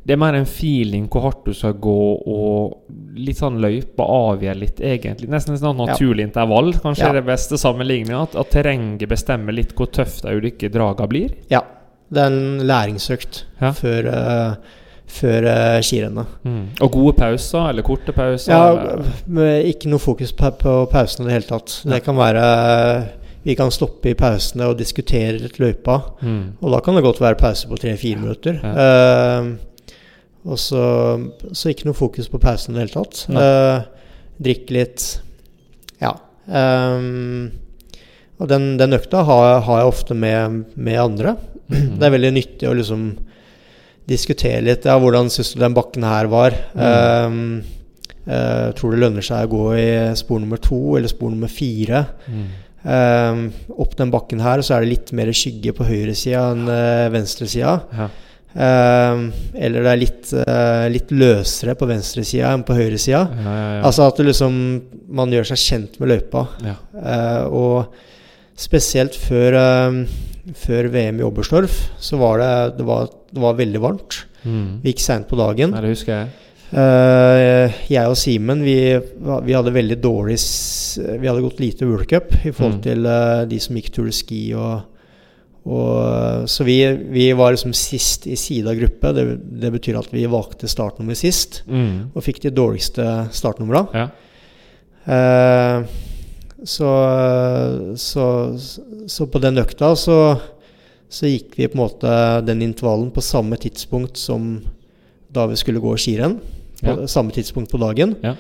[0.04, 4.60] det er mer en feeling hvor hardt du skal gå, og litt sånn løypa avgjør
[4.60, 5.30] litt, egentlig.
[5.32, 6.30] Nesten et sånn naturlig ja.
[6.30, 6.72] intervall.
[6.82, 7.12] Kanskje ja.
[7.12, 8.24] er det beste sammenligninga.
[8.28, 11.36] At, at, terrenget bestemmer litt hvor tøft de ulike draga blir.
[11.52, 11.64] Ja.
[12.10, 13.70] Det er en læringsøkt ja.
[13.76, 14.80] før, uh,
[15.10, 16.34] før uh, skirennet.
[16.42, 16.64] Mm.
[16.82, 18.50] Og gode pauser, eller korte pauser?
[18.50, 21.80] Ja, ikke noe fokus på, på pausene i det hele tatt.
[21.84, 21.94] Ja.
[21.94, 22.44] Det kan være
[23.44, 26.00] Vi kan stoppe i pausene og diskutere litt løypa.
[26.20, 26.58] Mm.
[26.60, 28.60] Og da kan det godt være pause på tre-fire minutter.
[28.60, 29.56] Uh,
[30.50, 30.82] og så,
[31.52, 33.24] så, ikke noe fokus på pausen i det hele tatt.
[33.28, 33.86] Uh,
[34.40, 35.06] drikke litt.
[36.00, 36.14] Ja.
[36.48, 37.50] Um,
[38.40, 41.36] og den, den økta har, har, jeg ofte med, med andre.
[41.70, 41.98] Mm.
[41.98, 43.04] Det er veldig nyttig å liksom
[44.10, 44.88] diskutere litt.
[44.88, 46.56] Ja, hvordan syns du den bakken her var?
[46.74, 46.80] Mm.
[46.82, 51.52] Um, uh, tror det lønner seg å gå i spor nummer to eller spor nummer
[51.52, 52.04] fire?
[52.26, 52.48] Mm.
[52.80, 53.44] Um,
[53.76, 57.76] opp den bakken her så er det litt mer skygge på høyresida enn uh, venstresida.
[57.92, 58.08] Ja.
[58.50, 63.20] Um, eller det er litt, uh, litt løsere på venstresida enn på høyresida.
[63.30, 63.82] Ja, ja, ja.
[63.86, 64.56] Altså at liksom,
[65.06, 66.48] man gjør seg kjent med løypa.
[67.52, 67.94] Og
[68.60, 70.00] spesielt før uh,
[70.56, 74.22] før VM i Oberstdorf, så var det, det, var, det var veldig varmt.
[74.44, 74.80] Mm.
[74.82, 75.74] Vi gikk seint på dagen.
[75.76, 76.30] Ja, det husker jeg.
[76.70, 82.28] Uh, jeg og Simen vi, vi, hadde veldig dårlig Vi hadde gått lite World Cup
[82.46, 82.84] i forhold mm.
[82.84, 84.38] til uh, de som gikk Tour de Ski.
[84.54, 85.00] Og,
[85.66, 86.78] og, så vi,
[87.10, 89.12] vi, var liksom sist i side av gruppe.
[89.16, 89.26] Det,
[89.64, 91.64] det betyr at vi valgte startnummer sist.
[91.66, 92.12] Mm.
[92.14, 93.84] Og fikk de dårligste startnumra.
[93.96, 94.06] Ja.
[95.10, 96.09] Uh,
[96.64, 96.90] så,
[97.96, 98.24] så,
[99.08, 100.16] så, på den økta så,
[101.08, 102.14] så, gikk vi på en måte
[102.46, 104.58] den intervallen på samme tidspunkt som
[105.32, 106.38] da vi skulle gå skirenn.
[106.80, 107.10] På ja.
[107.10, 108.16] samme tidspunkt på dagen.
[108.24, 108.34] Ja.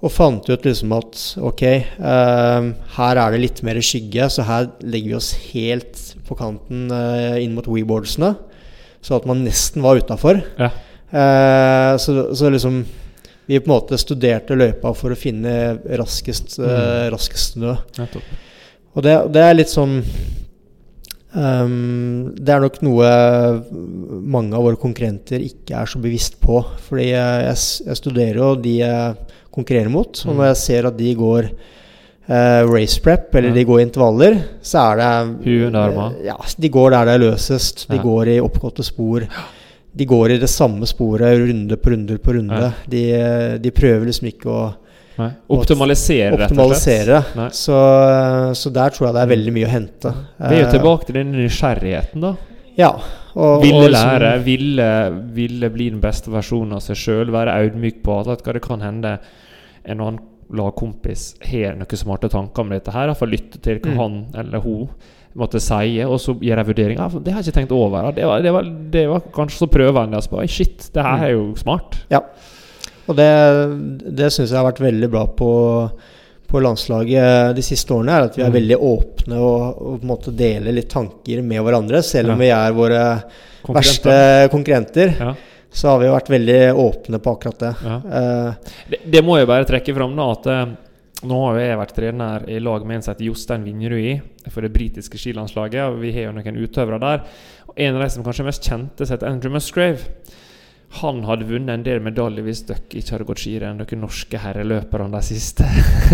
[0.00, 4.70] Og fant ut liksom at ok, eh, her er det litt mer skygge, så her
[4.80, 5.98] legger vi oss helt
[6.28, 8.32] på kanten eh, inn mot weeboardsene.
[9.04, 10.40] Så at man nesten var utafor.
[10.60, 10.70] Ja.
[11.10, 12.82] Eh, så, så liksom
[13.50, 15.52] vi på en måte studerte løypa for å finne
[15.98, 16.66] raskest, mm.
[16.68, 17.74] uh, raskest snø.
[18.94, 19.96] Og det, det, er litt sånn
[21.34, 23.10] um, Det er nok noe
[24.22, 26.60] mange av våre konkurrenter ikke er så bevisst på.
[26.86, 30.48] Fordi jeg, jeg studerer jo de jeg konkurrerer mot, og når mm.
[30.52, 31.52] jeg ser at de går
[32.30, 33.54] Uh, race prep, eller ja.
[33.56, 37.88] de går i intervaller, så er det uh, ja, De går der det er løsest.
[37.90, 38.04] De ja.
[38.04, 39.24] går i oppgåtte spor.
[39.24, 39.46] Ja
[39.92, 42.72] de går i det samme sporet runde på runde på runde.
[42.90, 43.02] De,
[43.62, 44.60] de, prøver liksom ikke å
[45.20, 45.32] Nei.
[45.52, 47.34] Optimalisere, rett og slett.
[47.52, 47.78] Så,
[48.56, 50.12] så, der tror jeg det er veldig mye å hente.
[50.38, 52.30] Det er jo tilbake til den nysgjerrigheten, da.
[52.78, 52.94] Ja.
[53.34, 54.88] Og, ville og liksom, lære, ville,
[55.36, 59.18] ville, bli den beste versjonen av seg sjøl, være audmyk på at det kan hende
[59.84, 60.22] en annen
[60.56, 63.10] lagkompis har noen smarte tanker om dette her.
[63.10, 64.00] Iallfall lytte til hva mm.
[64.00, 64.88] han eller hun
[65.38, 67.00] måtte si, og så gjør jeg vurdering.
[67.02, 68.10] Ah, det har jeg ikke tenkt over.
[68.16, 70.18] Det var, det var, det var kanskje så prøvende.
[70.18, 70.46] Altså.
[70.50, 72.00] Shit, det her er jo smart.
[72.10, 72.24] Ja.
[73.10, 73.28] Og det,
[74.16, 75.50] det syns jeg har vært veldig bra på,
[76.50, 78.16] på, landslaget de siste årene.
[78.16, 78.58] er At vi er mm.
[78.58, 82.02] veldig åpne og, og, på en måte deler litt tanker med hverandre.
[82.06, 82.42] Selv om ja.
[82.42, 83.04] vi er våre
[83.70, 84.18] verste
[84.52, 85.14] konkurrenter.
[85.18, 85.32] Ja.
[85.70, 87.74] Så har vi jo vært veldig åpne på akkurat det.
[87.86, 87.96] Ja.
[88.02, 90.30] Uh, det, det, må jeg bare trekke fram, da.
[90.34, 90.64] At eh,
[91.28, 94.72] nå har jeg vært trener i lag med en som heter Jostein Vinjerud for det
[94.72, 95.82] britiske skilandslaget.
[95.84, 97.26] og Vi har jo noen utøvere der.
[97.68, 100.00] Og En av de som kanskje er mest kjente, heter Andrew Musgrave.
[101.02, 105.06] Han hadde vunnet en del medaljer hvis dere ikke hadde gått skirenn, dere norske herreløpere
[105.12, 105.68] de siste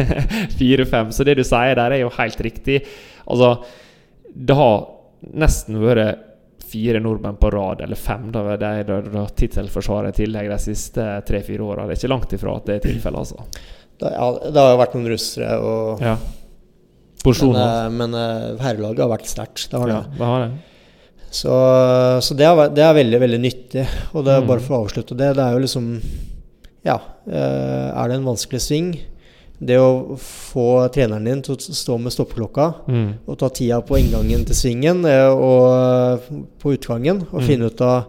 [0.59, 1.15] fire-fem.
[1.15, 2.83] Så det du sier der, er jo helt riktig.
[3.25, 3.55] Altså,
[4.35, 4.77] det har
[5.39, 6.27] nesten vært
[6.67, 11.63] fire nordmenn på rad, eller fem, da, de har tittelforsvaret i tillegg de siste tre-fire
[11.63, 11.87] åra.
[11.87, 13.47] Det er ikke langt ifra at det er tilfellet, altså.
[14.01, 16.17] Det, ja, det har jo vært noen russere og ja.
[17.27, 19.65] Men, uh, men uh, herrelaget har vært sterkt.
[19.73, 19.97] Det har det.
[19.97, 20.51] Ja, det, har det.
[21.35, 21.57] Så,
[22.23, 23.83] så det, er, det, er, veldig, veldig nyttig.
[24.13, 24.47] Og det er mm.
[24.53, 25.89] bare for å avslutte det, det er jo liksom
[26.87, 28.93] Ja, uh, er det en vanskelig sving,
[29.59, 33.09] det å få treneren din til å stå med stoppeklokka Mm.
[33.27, 36.29] og ta tida på inngangen til svingen eh, og
[36.61, 37.47] på utgangen, og Mm.
[37.47, 38.05] finne ut av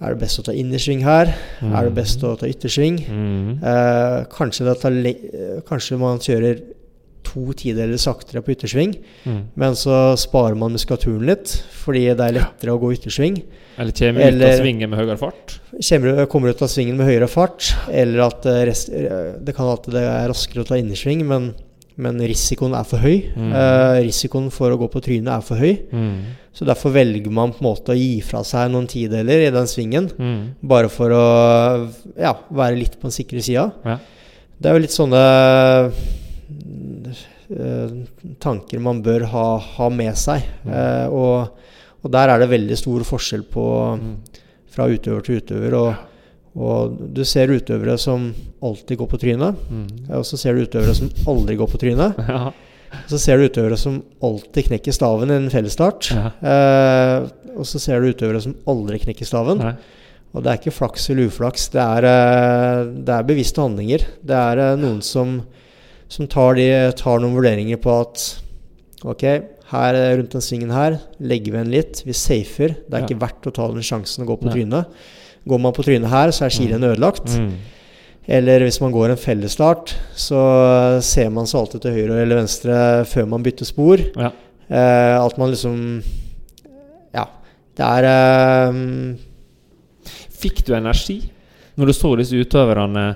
[0.00, 1.32] Er det best å ta innersving her?
[1.60, 1.72] Mm.
[1.74, 3.00] Er det best å ta yttersving?
[3.10, 3.62] Mm.
[3.66, 6.60] Eh, kanskje, eh, kanskje man kjører
[7.24, 8.94] to tideler saktere på yttersving,
[9.26, 9.42] Mm.
[9.56, 13.42] men så sparer man muskulaturen litt fordi det er lettere å gå yttersving.
[13.76, 15.58] Eller kommer ut Eller- av svingen med høyere fart.
[15.88, 19.66] Kommer, kommer ut av svingen med høyere fart, eller at det, rest, eh, det kan
[19.72, 21.54] at det er raskere å ta innersving, men,
[21.98, 23.24] men risikoen er for høy.
[23.34, 23.48] Mm.
[23.58, 25.74] Eh, risikoen for å gå på trynet er for høy.
[25.90, 26.20] Mm.
[26.54, 29.66] Så derfor velger man på en måte å gi fra seg noen tideler i den
[29.70, 30.54] svingen, Mm.
[30.62, 31.24] bare for å
[32.18, 33.72] ja, være litt på den sikre sida.
[33.84, 33.98] Ja.
[34.60, 35.22] Det er jo litt sånne
[37.50, 37.90] eh,
[38.42, 39.46] tanker man bør ha,
[39.76, 40.42] ha med seg.
[40.64, 40.72] Mm.
[40.74, 41.64] Eh, og,
[42.04, 43.66] og der er det veldig stor forskjell på
[43.98, 44.14] Mm.
[44.70, 45.74] fra utøver til utøver.
[45.74, 45.94] Og,
[46.56, 48.30] og du ser utøvere som
[48.62, 49.88] alltid går på trynet, Mm.
[50.16, 52.16] og så ser du utøvere som aldri går på trynet.
[52.28, 52.50] Ja.
[53.04, 56.08] Og så ser du utøvere som alltid knekker staven i en fellesstart.
[56.08, 56.30] Ja.
[56.40, 57.26] Eh,
[57.58, 59.58] og så ser du utøvere som aldri knekker staven.
[59.60, 59.74] Nei.
[60.32, 64.06] Og det er ikke flaks eller uflaks, det er, eh, det er bevisste handlinger.
[64.24, 65.42] Det er eh, noen som,
[66.08, 68.26] som tar, de, tar noen vurderinger på at
[69.06, 69.22] Ok,
[69.70, 72.72] her eh, rundt den svingen her legger vi en litt, vi safer.
[72.88, 73.06] Det er Ja.
[73.06, 74.54] ikke verdt å ta den sjansen å gå på Nei.
[74.56, 74.86] trynet.
[75.48, 77.30] Går man på trynet her, så er skirennet ødelagt.
[77.34, 77.52] Mm.
[78.28, 80.40] Eller hvis man går en fellesstart, så
[81.04, 82.74] ser man seg alltid til høyre eller venstre
[83.08, 84.02] før man bytter spor.
[84.20, 84.34] Ja.
[84.68, 85.78] Eh, at man liksom
[87.16, 87.24] Ja.
[87.78, 88.82] Det er eh,
[90.38, 91.22] Fikk du energi
[91.78, 93.06] når du så disse utøverne?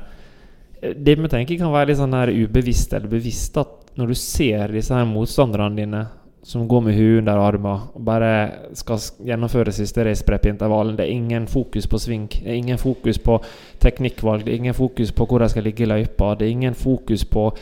[0.81, 4.73] Det vi tenker kan være litt sånn her ubevisst eller bevisst at når du ser
[4.73, 6.07] disse her motstanderne dine
[6.45, 8.31] som går med huet under armen og bare
[8.75, 10.97] skal gjennomføre siste raceprep i intervallen.
[10.99, 13.37] Det er ingen fokus på sving, det er ingen fokus på
[13.81, 16.75] teknikkvalg, det er ingen fokus på hvor de skal ligge i løypa, det er ingen
[16.75, 17.53] fokus på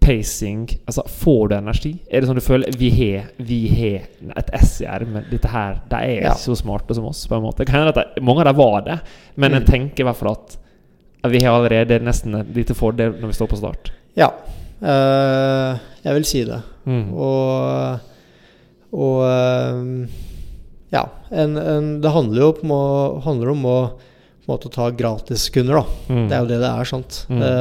[0.00, 0.62] pacing.
[0.88, 1.92] Altså, Får du energi?
[2.10, 4.06] Er det sånn du føler vi har, vi har
[4.40, 5.28] et S i ermet?
[5.30, 6.32] Dette her, de er Ja.
[6.34, 7.66] så smarte som oss, på en måte.
[7.68, 8.98] Kan hende at det, mange av dem var det,
[9.36, 9.66] men en Mm.
[9.68, 10.56] tenker i hvert fall at
[11.30, 13.92] vi har allerede nesten et lite fordel når vi står på start.
[14.16, 14.30] Ja.
[14.82, 16.62] eh, jeg vil si det.
[16.86, 17.12] Mm.
[17.12, 18.00] Og,
[18.92, 20.18] og eh,
[20.90, 21.04] Ja.
[21.30, 22.84] En, en, det handler jo om å,
[23.22, 23.76] handler om å
[24.50, 25.84] måte ta gratiskunder, da.
[26.10, 26.24] Mm.
[26.26, 27.18] Det er jo det det er, sant.
[27.30, 27.38] Mm.
[27.44, 27.52] Det,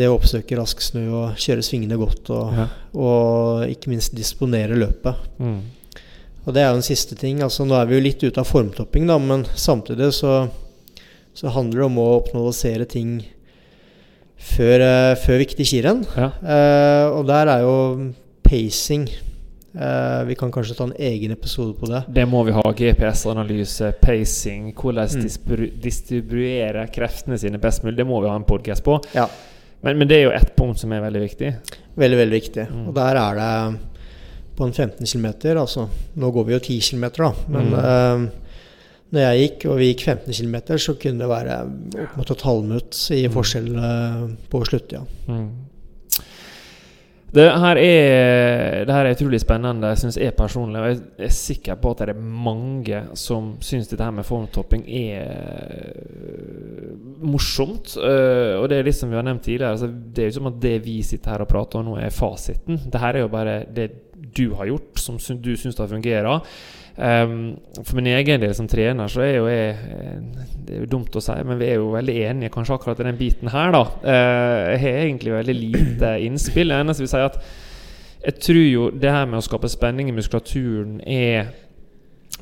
[0.00, 2.64] det å oppsøke rask snø og kjøre svingene godt, og, Ja.
[2.96, 5.26] og ikke minst disponere løpet.
[5.36, 5.58] Mm.
[6.46, 7.42] Og det er jo en siste ting.
[7.44, 10.46] altså Nå er vi jo litt ute av formtopping, da, men samtidig så,
[11.36, 13.18] så handler det om å optimalisere ting
[14.40, 16.00] før, eh, før viktig skirenn.
[16.16, 16.30] Ja.
[16.40, 17.76] Eh, og der er jo
[18.48, 19.04] pacing
[19.74, 22.02] eh, Vi kan kanskje ta en egen episode på det.
[22.08, 22.62] Det må vi ha.
[22.72, 25.22] GPS-analyse, pacing, hvordan Mm.
[25.22, 27.96] distribu distribuere kreftene sine best mulig.
[27.96, 29.00] Det må vi ha en podkast på.
[29.14, 29.28] Ja.
[29.82, 31.54] Men, men det er jo ett punkt som er veldig viktig.
[31.96, 32.66] Veldig, veldig viktig.
[32.70, 32.84] Mm.
[32.88, 33.80] Og der er det
[34.56, 35.26] på en 15 km
[35.58, 37.32] altså, Nå går vi jo 10 km, da.
[37.48, 37.74] Men Mm.
[37.74, 38.38] Uh,
[39.12, 41.56] når jeg gikk, og vi gikk 15 km, så kunne det være
[42.02, 43.32] opp mot et halvminutt i Mm.
[43.34, 45.02] forskjell uh, på sluttida.
[45.28, 45.50] Mm.
[47.32, 50.80] Det her er, det her er utrolig spennende, syns jeg personlig.
[50.82, 54.84] Og jeg er sikker på at det er mange som syns dette her med formtopping
[54.84, 55.30] er
[56.12, 56.92] øh,
[57.24, 57.96] morsomt.
[57.96, 60.60] Øh, og det er liksom vi har nevnt tidligere, altså, det er jo som at
[60.62, 62.80] det vi sitter her og prater om nå, er fasiten.
[62.92, 63.90] Det her er jo bare det
[64.36, 66.44] du har gjort, som du syns har fungerer.
[66.92, 70.18] Um, for min egen del som trener, så er jo jeg eh,
[70.52, 73.06] Det er jo dumt å si, men vi er jo veldig enige kanskje akkurat i
[73.08, 73.82] den biten her, da.
[74.04, 76.72] Uh, jeg har egentlig veldig lite innspill.
[76.72, 77.40] Det eneste vil si at
[78.22, 81.48] jeg tror jo det her med å skape spenning i muskulaturen er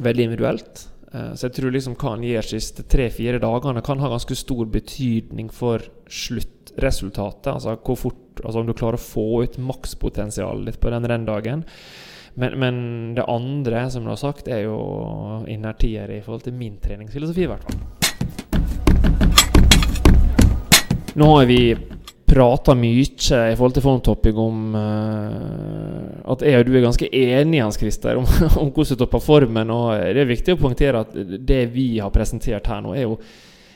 [0.03, 0.83] veldig individuelt.
[1.11, 4.69] Eh, så jeg tror liksom hva han gjør siste tre-fire dagene, kan ha ganske stor
[4.71, 7.53] betydning for sluttresultatet.
[7.57, 11.65] Altså hvor fort Altså om du klarer å få ut makspotensialet ditt på den renndagen.
[12.35, 14.79] Men, men det andre, som du har sagt, er jo
[15.51, 17.81] innertier i forhold til min treningsfilosofi, i hvert fall.
[21.19, 21.75] Nå har vi
[22.31, 27.65] prata mye i forhold til formtopping om uh, at jeg og du er ganske enige,
[27.65, 28.27] Hans Christer, om,
[28.63, 29.73] om hvordan du topper formen.
[29.75, 33.19] Og det er viktig å poengtere at det vi har presentert her nå, er jo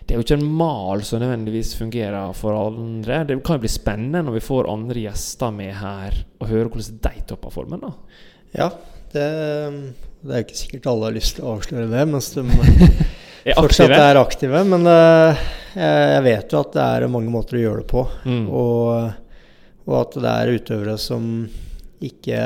[0.04, 3.22] det er jo ikke en mal som nødvendigvis fungerer for andre.
[3.24, 6.98] Det kan jo bli spennende når vi får andre gjester med her, og høre hvordan
[7.06, 7.86] de topper formen.
[7.86, 7.94] da
[8.54, 8.70] Ja,
[9.14, 9.26] det,
[10.22, 12.46] det er jo ikke sikkert alle har lyst til å avsløre det, mens de
[13.44, 14.62] Er fortsatt er aktive.
[14.64, 15.42] Men uh,
[15.76, 18.06] jeg vet jo at det er mange måter å gjøre det på.
[18.24, 18.46] Mm.
[18.48, 19.12] Og,
[19.84, 21.26] og at det er utøvere som
[22.04, 22.38] ikke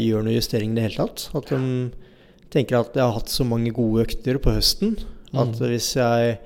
[0.00, 1.26] gjør noe justering i det hele tatt.
[1.36, 1.60] At de
[2.52, 4.96] tenker at jeg har hatt så mange gode økter på høsten
[5.36, 5.68] at Mm.
[5.68, 6.36] hvis jeg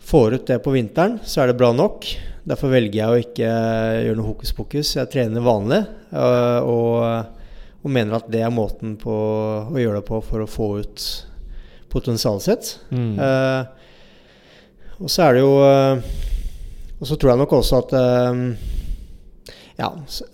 [0.00, 2.04] får ut det på vinteren, så er det bra nok.
[2.44, 3.50] Derfor velger jeg å ikke
[4.04, 4.94] gjøre noe hokus pokus.
[4.96, 5.80] Jeg trener vanlig
[6.12, 7.39] øh, og,
[7.80, 9.14] og mener at det er måten på
[9.72, 11.04] å gjøre det på for å få ut
[11.90, 12.72] potensialet sitt.
[12.92, 13.14] Mm.
[13.18, 13.62] Uh,
[15.00, 15.96] og så er det jo uh,
[17.00, 18.40] Og så tror jeg nok også at uh,
[19.80, 20.26] Ja, så,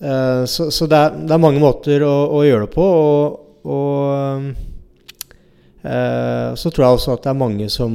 [0.74, 2.86] så, det, er, det, er, mange måter å, å gjøre det på.
[2.86, 4.64] Og, og
[6.59, 7.93] så tror jeg også at det er mange som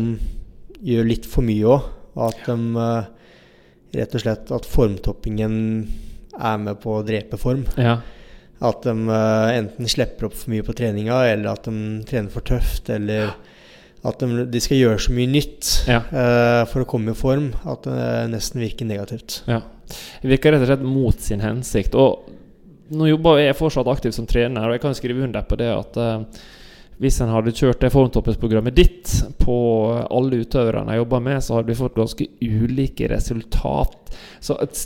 [0.80, 1.90] gjør litt for mye òg.
[2.24, 2.56] At de
[4.00, 5.54] rett og slett At formtoppingen
[6.40, 7.66] er med på å drepe form.
[7.76, 7.98] Ja.
[8.62, 12.46] At de uh, enten slipper opp for mye på treninga, eller at de trener for
[12.46, 13.34] tøft, eller
[14.06, 16.00] at de, de, skal gjøre så mye nytt ja.
[16.10, 19.42] uh, for å komme i form at det nesten virker negativt.
[19.50, 19.62] Ja.
[20.22, 21.98] Det virker rett og slett mot sin hensikt.
[21.98, 22.30] Og
[22.96, 26.02] nå jobber jeg fortsatt aktivt som trener, og jeg kan skrive under på det at
[26.02, 26.42] uh,
[27.02, 29.12] hvis en hadde kjørt det formtoppingsprogrammet ditt
[29.42, 29.56] på
[30.06, 34.12] alle utøverne jeg jobber med, så hadde vi fått ganske ulike resultat.
[34.38, 34.78] Så et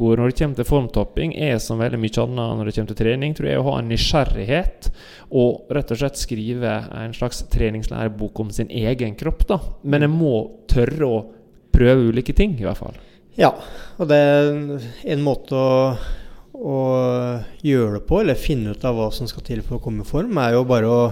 [0.00, 3.00] stikkord når det kommer til formtopping, er som veldig mye annet når det kommer til
[3.00, 4.90] trening, tror jeg å ha en nysgjerrighet
[5.30, 9.46] og rett og slett skrive en slags treningslærebok om sin egen kropp.
[9.46, 9.60] da.
[9.84, 11.20] Men en må tørre å
[11.70, 12.96] prøve ulike ting, i hvert fall.
[13.36, 13.52] Ja,
[13.98, 15.94] og det er en måte å
[16.60, 20.04] å gjøre det på, eller finne ut av hva som skal til for å komme
[20.04, 21.04] i form, er jo bare å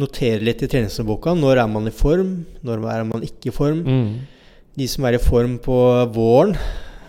[0.00, 1.34] notere litt i treningsboka.
[1.36, 2.46] Når er man i form?
[2.64, 3.82] Når er man ikke i form?
[3.84, 4.14] Mm.
[4.80, 5.76] De som er i form på
[6.14, 6.54] våren,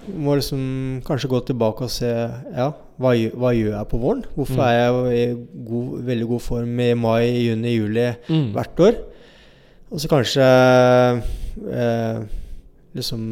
[0.10, 0.61] må liksom
[1.06, 2.72] kanskje gå tilbake og se Ja,
[3.02, 4.26] hva, hva gjør jeg på våren?
[4.36, 4.65] Hvorfor mm.
[4.65, 8.52] er jeg i god, veldig god form i mai, juni, juli mm.
[8.56, 8.99] hvert år?
[9.91, 10.45] Og så kanskje
[11.76, 12.22] eh,
[12.98, 13.23] liksom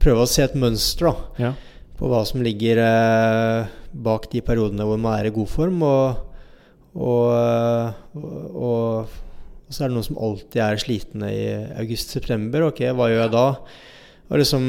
[0.00, 1.50] prøve å se et mønster da, ja.
[1.98, 3.74] på hva som ligger eh,
[4.06, 5.84] bak de periodene hvor man er i god form.
[5.84, 6.24] og
[6.96, 9.16] og, og, og,
[9.68, 11.44] så er det noen som alltid er slitne i
[11.82, 12.70] august-september.
[12.70, 13.46] Ok, hva gjør jeg da?
[14.30, 14.64] Og liksom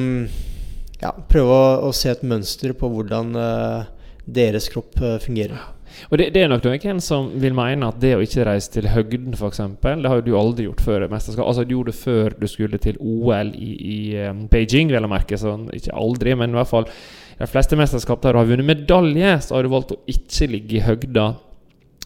[1.01, 3.89] ja, prøve å, å, se et mønster på hvordan uh,
[4.25, 5.73] deres kropp uh, fungerer.
[6.11, 8.89] Og det, det, er nok noen som vil mene at det å ikke reise til
[8.91, 11.47] høgden, f.eks., det har jo du aldri gjort før mesterskap.
[11.47, 15.11] Altså, du gjorde det før du skulle til OL i, i um, Beijing, vel å
[15.11, 15.39] merke.
[15.39, 16.89] Sånn, ikke aldri, men i hvert fall
[17.37, 20.79] de fleste mesterskap der du har vunnet medalje, så har du valgt å ikke ligge
[20.79, 21.27] i høgda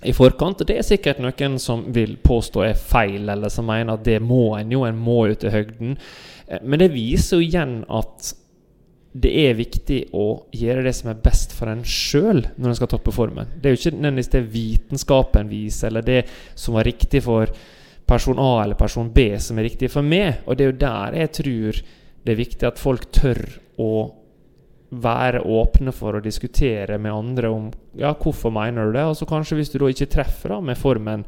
[0.04, 0.62] i forkant.
[0.62, 4.20] Og det er sikkert noen som vil påstå er feil, eller som mener at det
[4.24, 5.98] må en jo, en må ut i høgden.
[6.48, 8.34] Eh, men det viser jo igjen at
[9.12, 10.26] det er viktig å
[10.56, 13.50] gjøre det som er best for en sjøl når en skal toppe formen.
[13.60, 16.22] Det er jo ikke nødvendigvis det vitenskapen viser, eller det
[16.56, 17.52] som var riktig for
[18.08, 20.46] person A eller person B, som er riktig for meg.
[20.48, 21.84] Og det er jo der jeg tror
[22.22, 23.44] det er viktig at folk tør
[23.82, 23.92] å
[24.92, 29.06] være åpne for å diskutere med andre om ja, hvorfor mener du det.
[29.08, 31.24] Og så kanskje hvis du da ikke treffer da med formen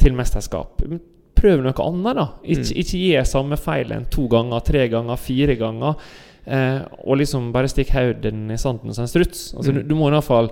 [0.00, 0.82] til mesterskap,
[1.38, 2.26] prøv noe annet, da.
[2.42, 2.76] Ikke, mm.
[2.82, 6.12] ikke gi samme feilen to ganger, tre ganger, fire ganger.
[6.42, 9.52] Eh, og liksom bare stikk hodet i sanden som en struts.
[9.54, 9.76] Altså, mm.
[9.78, 10.50] du, du, må i hvert fall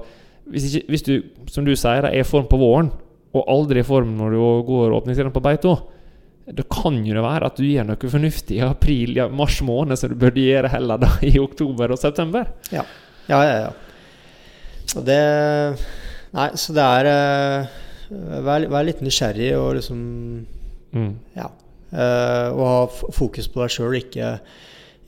[0.50, 1.14] hvis, ikke, hvis, du,
[1.50, 2.90] som du sier, er i form på våren,
[3.30, 5.76] og aldri i form når du går åpningstiden på beito,
[6.50, 9.98] det kan jo det være at du gjør noe fornuftig i april, ja, mars måned,
[9.98, 12.48] som du burde gjøre heller da i oktober og september.
[12.74, 12.82] Ja,
[13.30, 13.56] ja, ja.
[13.66, 13.70] ja.
[14.98, 15.20] Og det
[16.30, 17.78] Nei, så det er uh,
[18.46, 20.00] vær, vær, litt nysgjerrig og liksom
[20.94, 21.12] mm.
[21.34, 21.48] Ja.
[21.90, 24.36] Uh, og ha fokus på deg sjøl, ikke,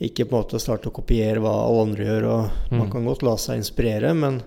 [0.03, 2.29] ikke på en måte starte å kopiere hva alle andre gjør.
[2.33, 2.77] Og mm.
[2.81, 4.41] Man kan godt la seg inspirere, men,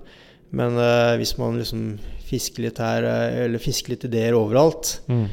[0.55, 1.87] men uh, hvis man liksom
[2.25, 3.05] fisker litt her,
[3.45, 5.25] eller fisker litt ideer overalt, mm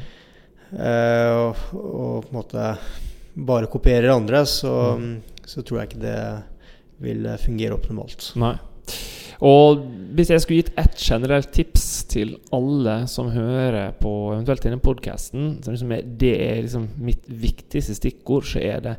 [0.77, 2.67] uh, og, og, på en måte
[3.33, 5.15] bare kopierer andre, så, mm.
[5.45, 6.19] så, tror jeg ikke det
[7.03, 8.29] vil fungere optimalt.
[8.39, 8.55] Nei.
[9.43, 9.81] Og
[10.15, 15.57] hvis jeg skulle gitt ett generelt tips til alle som hører på eventuelt denne podkasten,
[15.65, 15.91] liksom
[16.21, 18.95] det er liksom mitt viktigste stikkord, så er det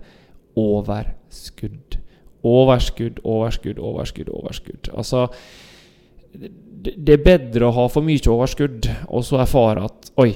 [0.60, 1.98] overskudd.
[2.44, 4.90] Overskudd, overskudd, overskudd, overskudd.
[4.94, 5.28] Altså
[6.34, 10.34] Det er bedre å ha for mye overskudd og så erfare at Oi,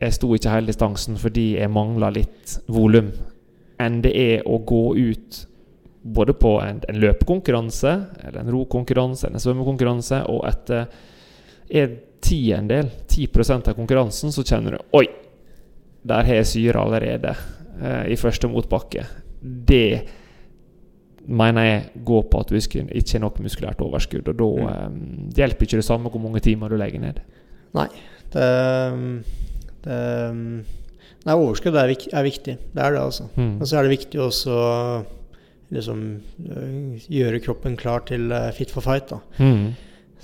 [0.00, 3.12] jeg sto ikke hele distansen fordi jeg mangla litt volum,
[3.78, 5.44] enn det er å gå ut
[6.02, 7.94] både på en, en løpekonkurranse,
[8.24, 10.86] eller en rokonkurranse, eller en svømmekonkurranse, og etter
[11.82, 15.06] en tiendedel, 10% av konkurransen, så kjenner du Oi!
[16.08, 17.34] Der har jeg syre allerede
[17.82, 19.02] eh, i første motbakke.
[19.40, 20.02] Det
[21.28, 24.30] mener jeg går på at du ikke har nok muskulært overskudd.
[24.32, 24.94] Og da mm.
[24.94, 27.20] um, hjelper ikke det samme hvor mange timer du legger ned.
[27.76, 27.90] Nei.
[28.32, 28.46] Det
[29.84, 30.62] det, ehm,
[31.24, 32.56] nei, overskudd er, er, viktig.
[32.74, 33.28] Det er det, altså.
[33.36, 33.58] Mm.
[33.60, 34.56] Og så er det viktig også
[35.74, 36.00] liksom
[36.48, 39.10] øh, gjøre kroppen klar til uh, fit for fight.
[39.12, 39.20] da.
[39.44, 39.74] Mm.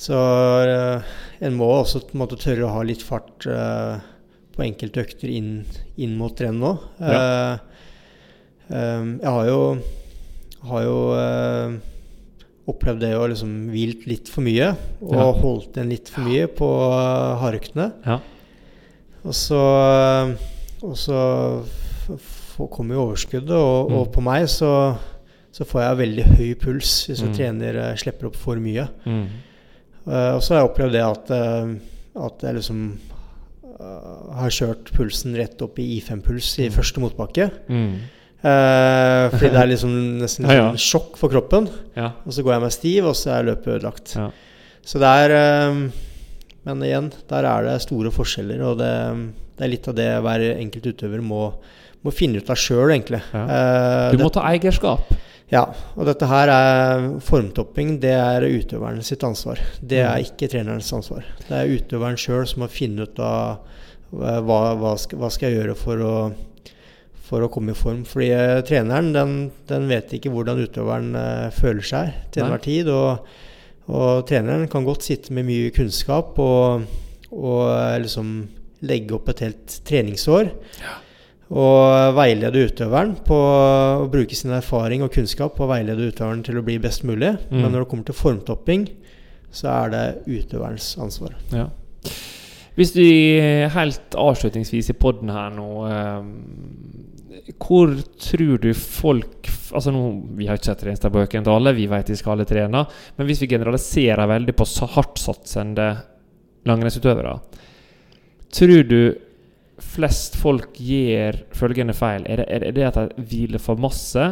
[0.01, 1.15] Så uh,
[1.45, 4.01] en må også på en måte tørre å ha litt fart uh,
[4.55, 5.67] på enkelte økter inn,
[6.01, 6.73] inn mot renn nå.
[7.01, 7.21] Ja.
[7.21, 7.71] Ehm,
[8.75, 9.59] jeg har jo,
[10.69, 11.75] har jo eh,
[12.71, 14.71] opplevd det å liksom hvilt litt for mye.
[15.05, 15.27] Og Ja.
[15.33, 17.91] holdt igjen litt for mye på uh, hardøktene.
[18.07, 18.19] Ja.
[19.25, 20.35] Og så, eh,
[20.85, 21.19] og så
[22.71, 23.97] kommer jo overskuddet, og, Mm.
[23.99, 24.97] og på meg så,
[25.53, 27.35] så får jeg veldig høy puls hvis jeg Mm.
[27.37, 28.89] trener eh, slipper opp for mye.
[29.07, 29.27] Mm.
[30.07, 31.75] Uh, og så har jeg opplevd det at, eh,
[32.27, 32.99] at jeg liksom
[33.81, 36.73] uh, har kjørt pulsen rett opp i I5-puls i Mm.
[36.77, 37.51] første motbakke.
[37.69, 38.01] Mm.
[38.45, 39.93] Eh, fordi det er liksom
[40.23, 40.65] nesten Ja, ja.
[40.75, 41.69] sånn sjokk for kroppen.
[41.97, 42.11] Ja.
[42.27, 44.17] Og så går jeg meg stiv, og så er løpet ødelagt.
[44.19, 44.27] Ja.
[44.85, 45.33] Så det er
[45.73, 45.87] um,
[46.67, 48.91] Men igjen, der er det store forskjeller, og det,
[49.57, 51.43] det er litt av det hver enkelt utøver må,
[52.05, 53.21] må finne ut av sjøl, egentlig.
[53.33, 55.13] Eh, Du det- må ta eierskap.
[55.53, 55.65] ja,
[55.97, 57.99] og dette her er formtopping.
[58.01, 59.61] Det er utøveren sitt ansvar.
[59.81, 61.25] Det er ikke trenerens ansvar.
[61.49, 63.61] Det er utøveren sjøl som må finne ut av
[64.13, 66.15] uh, hva, hva, skal, hva skal jeg gjøre for å,
[67.25, 68.03] for å komme i form.
[68.09, 69.37] Fordi uh, treneren den,
[69.71, 72.91] den vet ikke hvordan utøveren uh, føler seg til enhver tid.
[72.93, 73.31] Og,
[73.89, 76.85] og treneren kan godt sitte med mye kunnskap og,
[77.35, 78.29] og eh, liksom
[78.89, 80.49] legge opp et helt treningsår
[81.55, 86.65] og veilede utøveren på å bruke sin erfaring og kunnskap og veilede utøveren til å
[86.65, 87.35] bli best mulig.
[87.51, 87.59] Mm.
[87.61, 88.87] Men når det kommer til formtopping,
[89.55, 91.37] så er det utøverens ansvar.
[91.53, 91.69] Ja.
[92.75, 93.11] Hvis vi
[93.71, 96.25] helt avslutningsvis i podden her nå eh,
[97.61, 97.91] Hvor
[98.21, 100.01] tror du folk Altså nå,
[100.39, 102.85] Vi har ikke sett treningsdagbøkene til alle, vi vet de skal trene.
[103.19, 105.89] Men hvis vi generaliserer veldig på sa- hardtsatsende
[106.69, 107.35] langrennsutøvere
[108.55, 108.99] Tror du
[109.83, 112.23] flest folk gjør følgende feil?
[112.31, 114.29] Er det, er det at de hviler for masse?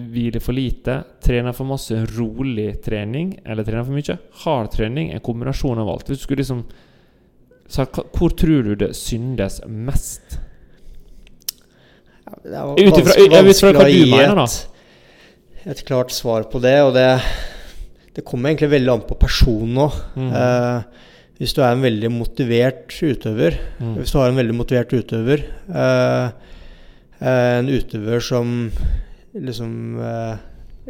[0.00, 0.96] Hviler for lite?
[1.22, 3.34] Trener for masse rolig trening?
[3.44, 4.16] Eller trener for mye?
[4.46, 5.12] Hard trening?
[5.12, 6.08] En kombinasjon av alt.
[6.08, 6.64] Du liksom
[7.68, 10.38] så Hvor tror du det syndes mest?
[12.44, 14.10] Det er vanskelig- vanskelig å gi
[15.64, 16.74] et, et klart svar på det.
[16.84, 17.08] Og det,
[18.14, 19.96] det kommer egentlig veldig an på personen òg.
[20.20, 20.30] Mm.
[20.36, 21.04] Eh,
[21.40, 23.94] hvis du er en veldig motivert utøver, Mm.
[23.98, 25.42] hvis du har en veldig motivert utøver
[25.74, 26.28] eh,
[27.20, 28.70] eh, En utøver som
[29.34, 30.36] liksom eh,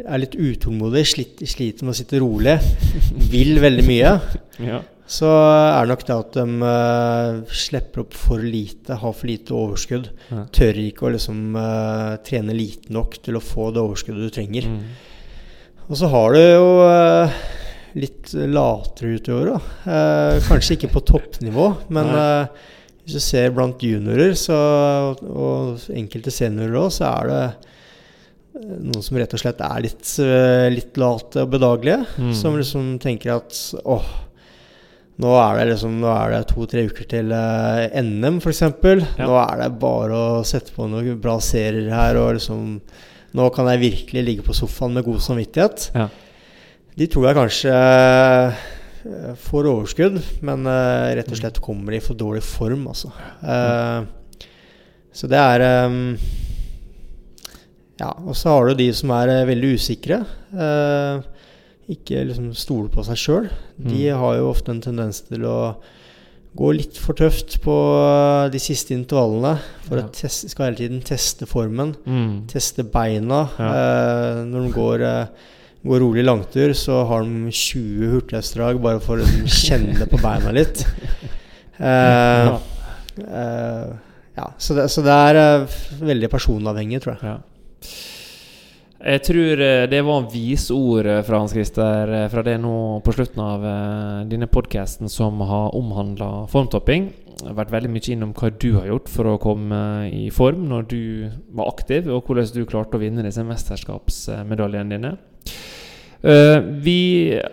[0.05, 2.59] er litt utålmodig, sliter med å sitte rolig,
[3.31, 4.11] vil veldig mye,
[4.59, 4.81] Ja.
[5.05, 9.53] Så er det nok det at de uh, slipper opp for lite, har for lite
[9.53, 10.09] overskudd.
[10.31, 10.45] Ja.
[10.57, 14.65] Tør ikke å liksom uh, trene lite nok til å få det overskuddet du trenger.
[14.65, 14.79] Mm.
[15.85, 17.35] Og så har du jo uh,
[18.01, 19.59] litt latere utøvere.
[19.87, 22.09] Eh, kanskje ikke på toppnivå, men
[23.05, 24.57] hvis du ser blant juniorer så,
[25.23, 30.03] og enkelte seniorer òg, så er det noen som rett og slett er litt,
[30.75, 32.01] litt late og bedagelige.
[32.19, 32.33] Mm.
[32.35, 34.11] Som liksom tenker at åh,
[35.21, 38.61] nå er det liksom er det to-tre uker til eh, NM, f.eks.
[38.65, 39.27] Ja.
[39.29, 42.79] Nå er det bare å sette på noen bra serier her og liksom
[43.35, 45.89] Nå kan jeg virkelig ligge på sofaen med god samvittighet.
[45.91, 46.05] Ja.
[46.95, 48.61] De tror jeg kanskje eh,
[49.43, 53.11] får overskudd, men eh, rett og slett kommer i for dårlig form, altså.
[53.43, 54.39] Eh,
[55.15, 55.97] så det er eh,
[57.99, 60.21] Ja, og så har du de som er eh, veldig usikre.
[60.55, 61.34] eh,
[61.89, 63.49] ikke liksom stoler på seg sjøl.
[63.77, 64.17] De Mm.
[64.19, 65.75] har jo ofte en tendens til å
[66.55, 69.59] gå litt for tøft på eh, de siste intervallene.
[69.87, 70.03] For Ja.
[70.03, 72.47] å teste, skal hele tiden teste formen, Mm.
[72.47, 73.49] teste beina.
[73.59, 73.69] Ja.
[73.73, 75.27] Eh, når de går, eh,
[75.85, 80.51] går rolig langtur, så har de 20 hurtighetsdrag bare for å liksom kjenne på beina
[80.51, 80.85] litt.
[81.77, 82.59] Eh, Ja.
[83.19, 83.93] eh,
[84.37, 85.67] ja, så det, så det er eh,
[86.01, 87.23] veldig personavhengig, tror jeg.
[87.23, 87.37] Ja.
[89.05, 93.13] Jeg tror eh, det var visord eh, fra Hans Christer eh, fra det nå på
[93.13, 93.65] slutten av
[94.25, 97.11] denne podkasten som har omhandla formtopping.
[97.35, 99.79] Det har vært veldig mye innom hva du har gjort for å komme
[100.09, 101.03] i form når du
[101.53, 105.13] var aktiv, og hvordan du klarte å vinne disse mesterskapsmedaljene dine.
[106.81, 107.01] Vi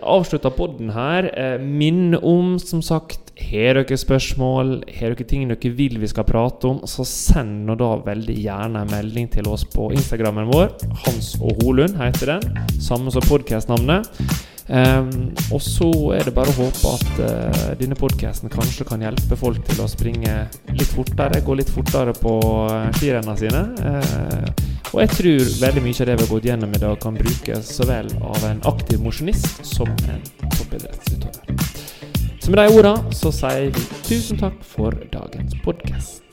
[0.01, 1.27] avslutter podden her.
[1.61, 6.69] Minn om, som sagt, har dere spørsmål, har dere ting dere vil vi skal prate
[6.69, 10.73] om, så send nå da veldig gjerne en melding til oss på Instagrammen vår.
[11.05, 12.59] Hans og Holund heter den.
[12.81, 14.09] Samme som podkastnavnet.
[14.63, 19.35] Um, og så er det bare å håpe at uh, denne podkasten kanskje kan hjelpe
[19.35, 20.35] folk til å springe
[20.71, 22.37] litt fortere, gå litt fortere på
[22.99, 23.65] skirennene sine.
[23.83, 27.17] Uh, og jeg tror veldig mye av det vi har gått gjennom i dag, kan
[27.17, 30.23] brukes så vel av en aktiv mosjonist som en
[30.53, 31.92] toppidrettsutøver.
[32.43, 36.32] Så med de orda så sier vi tusen takk for dagens podkast.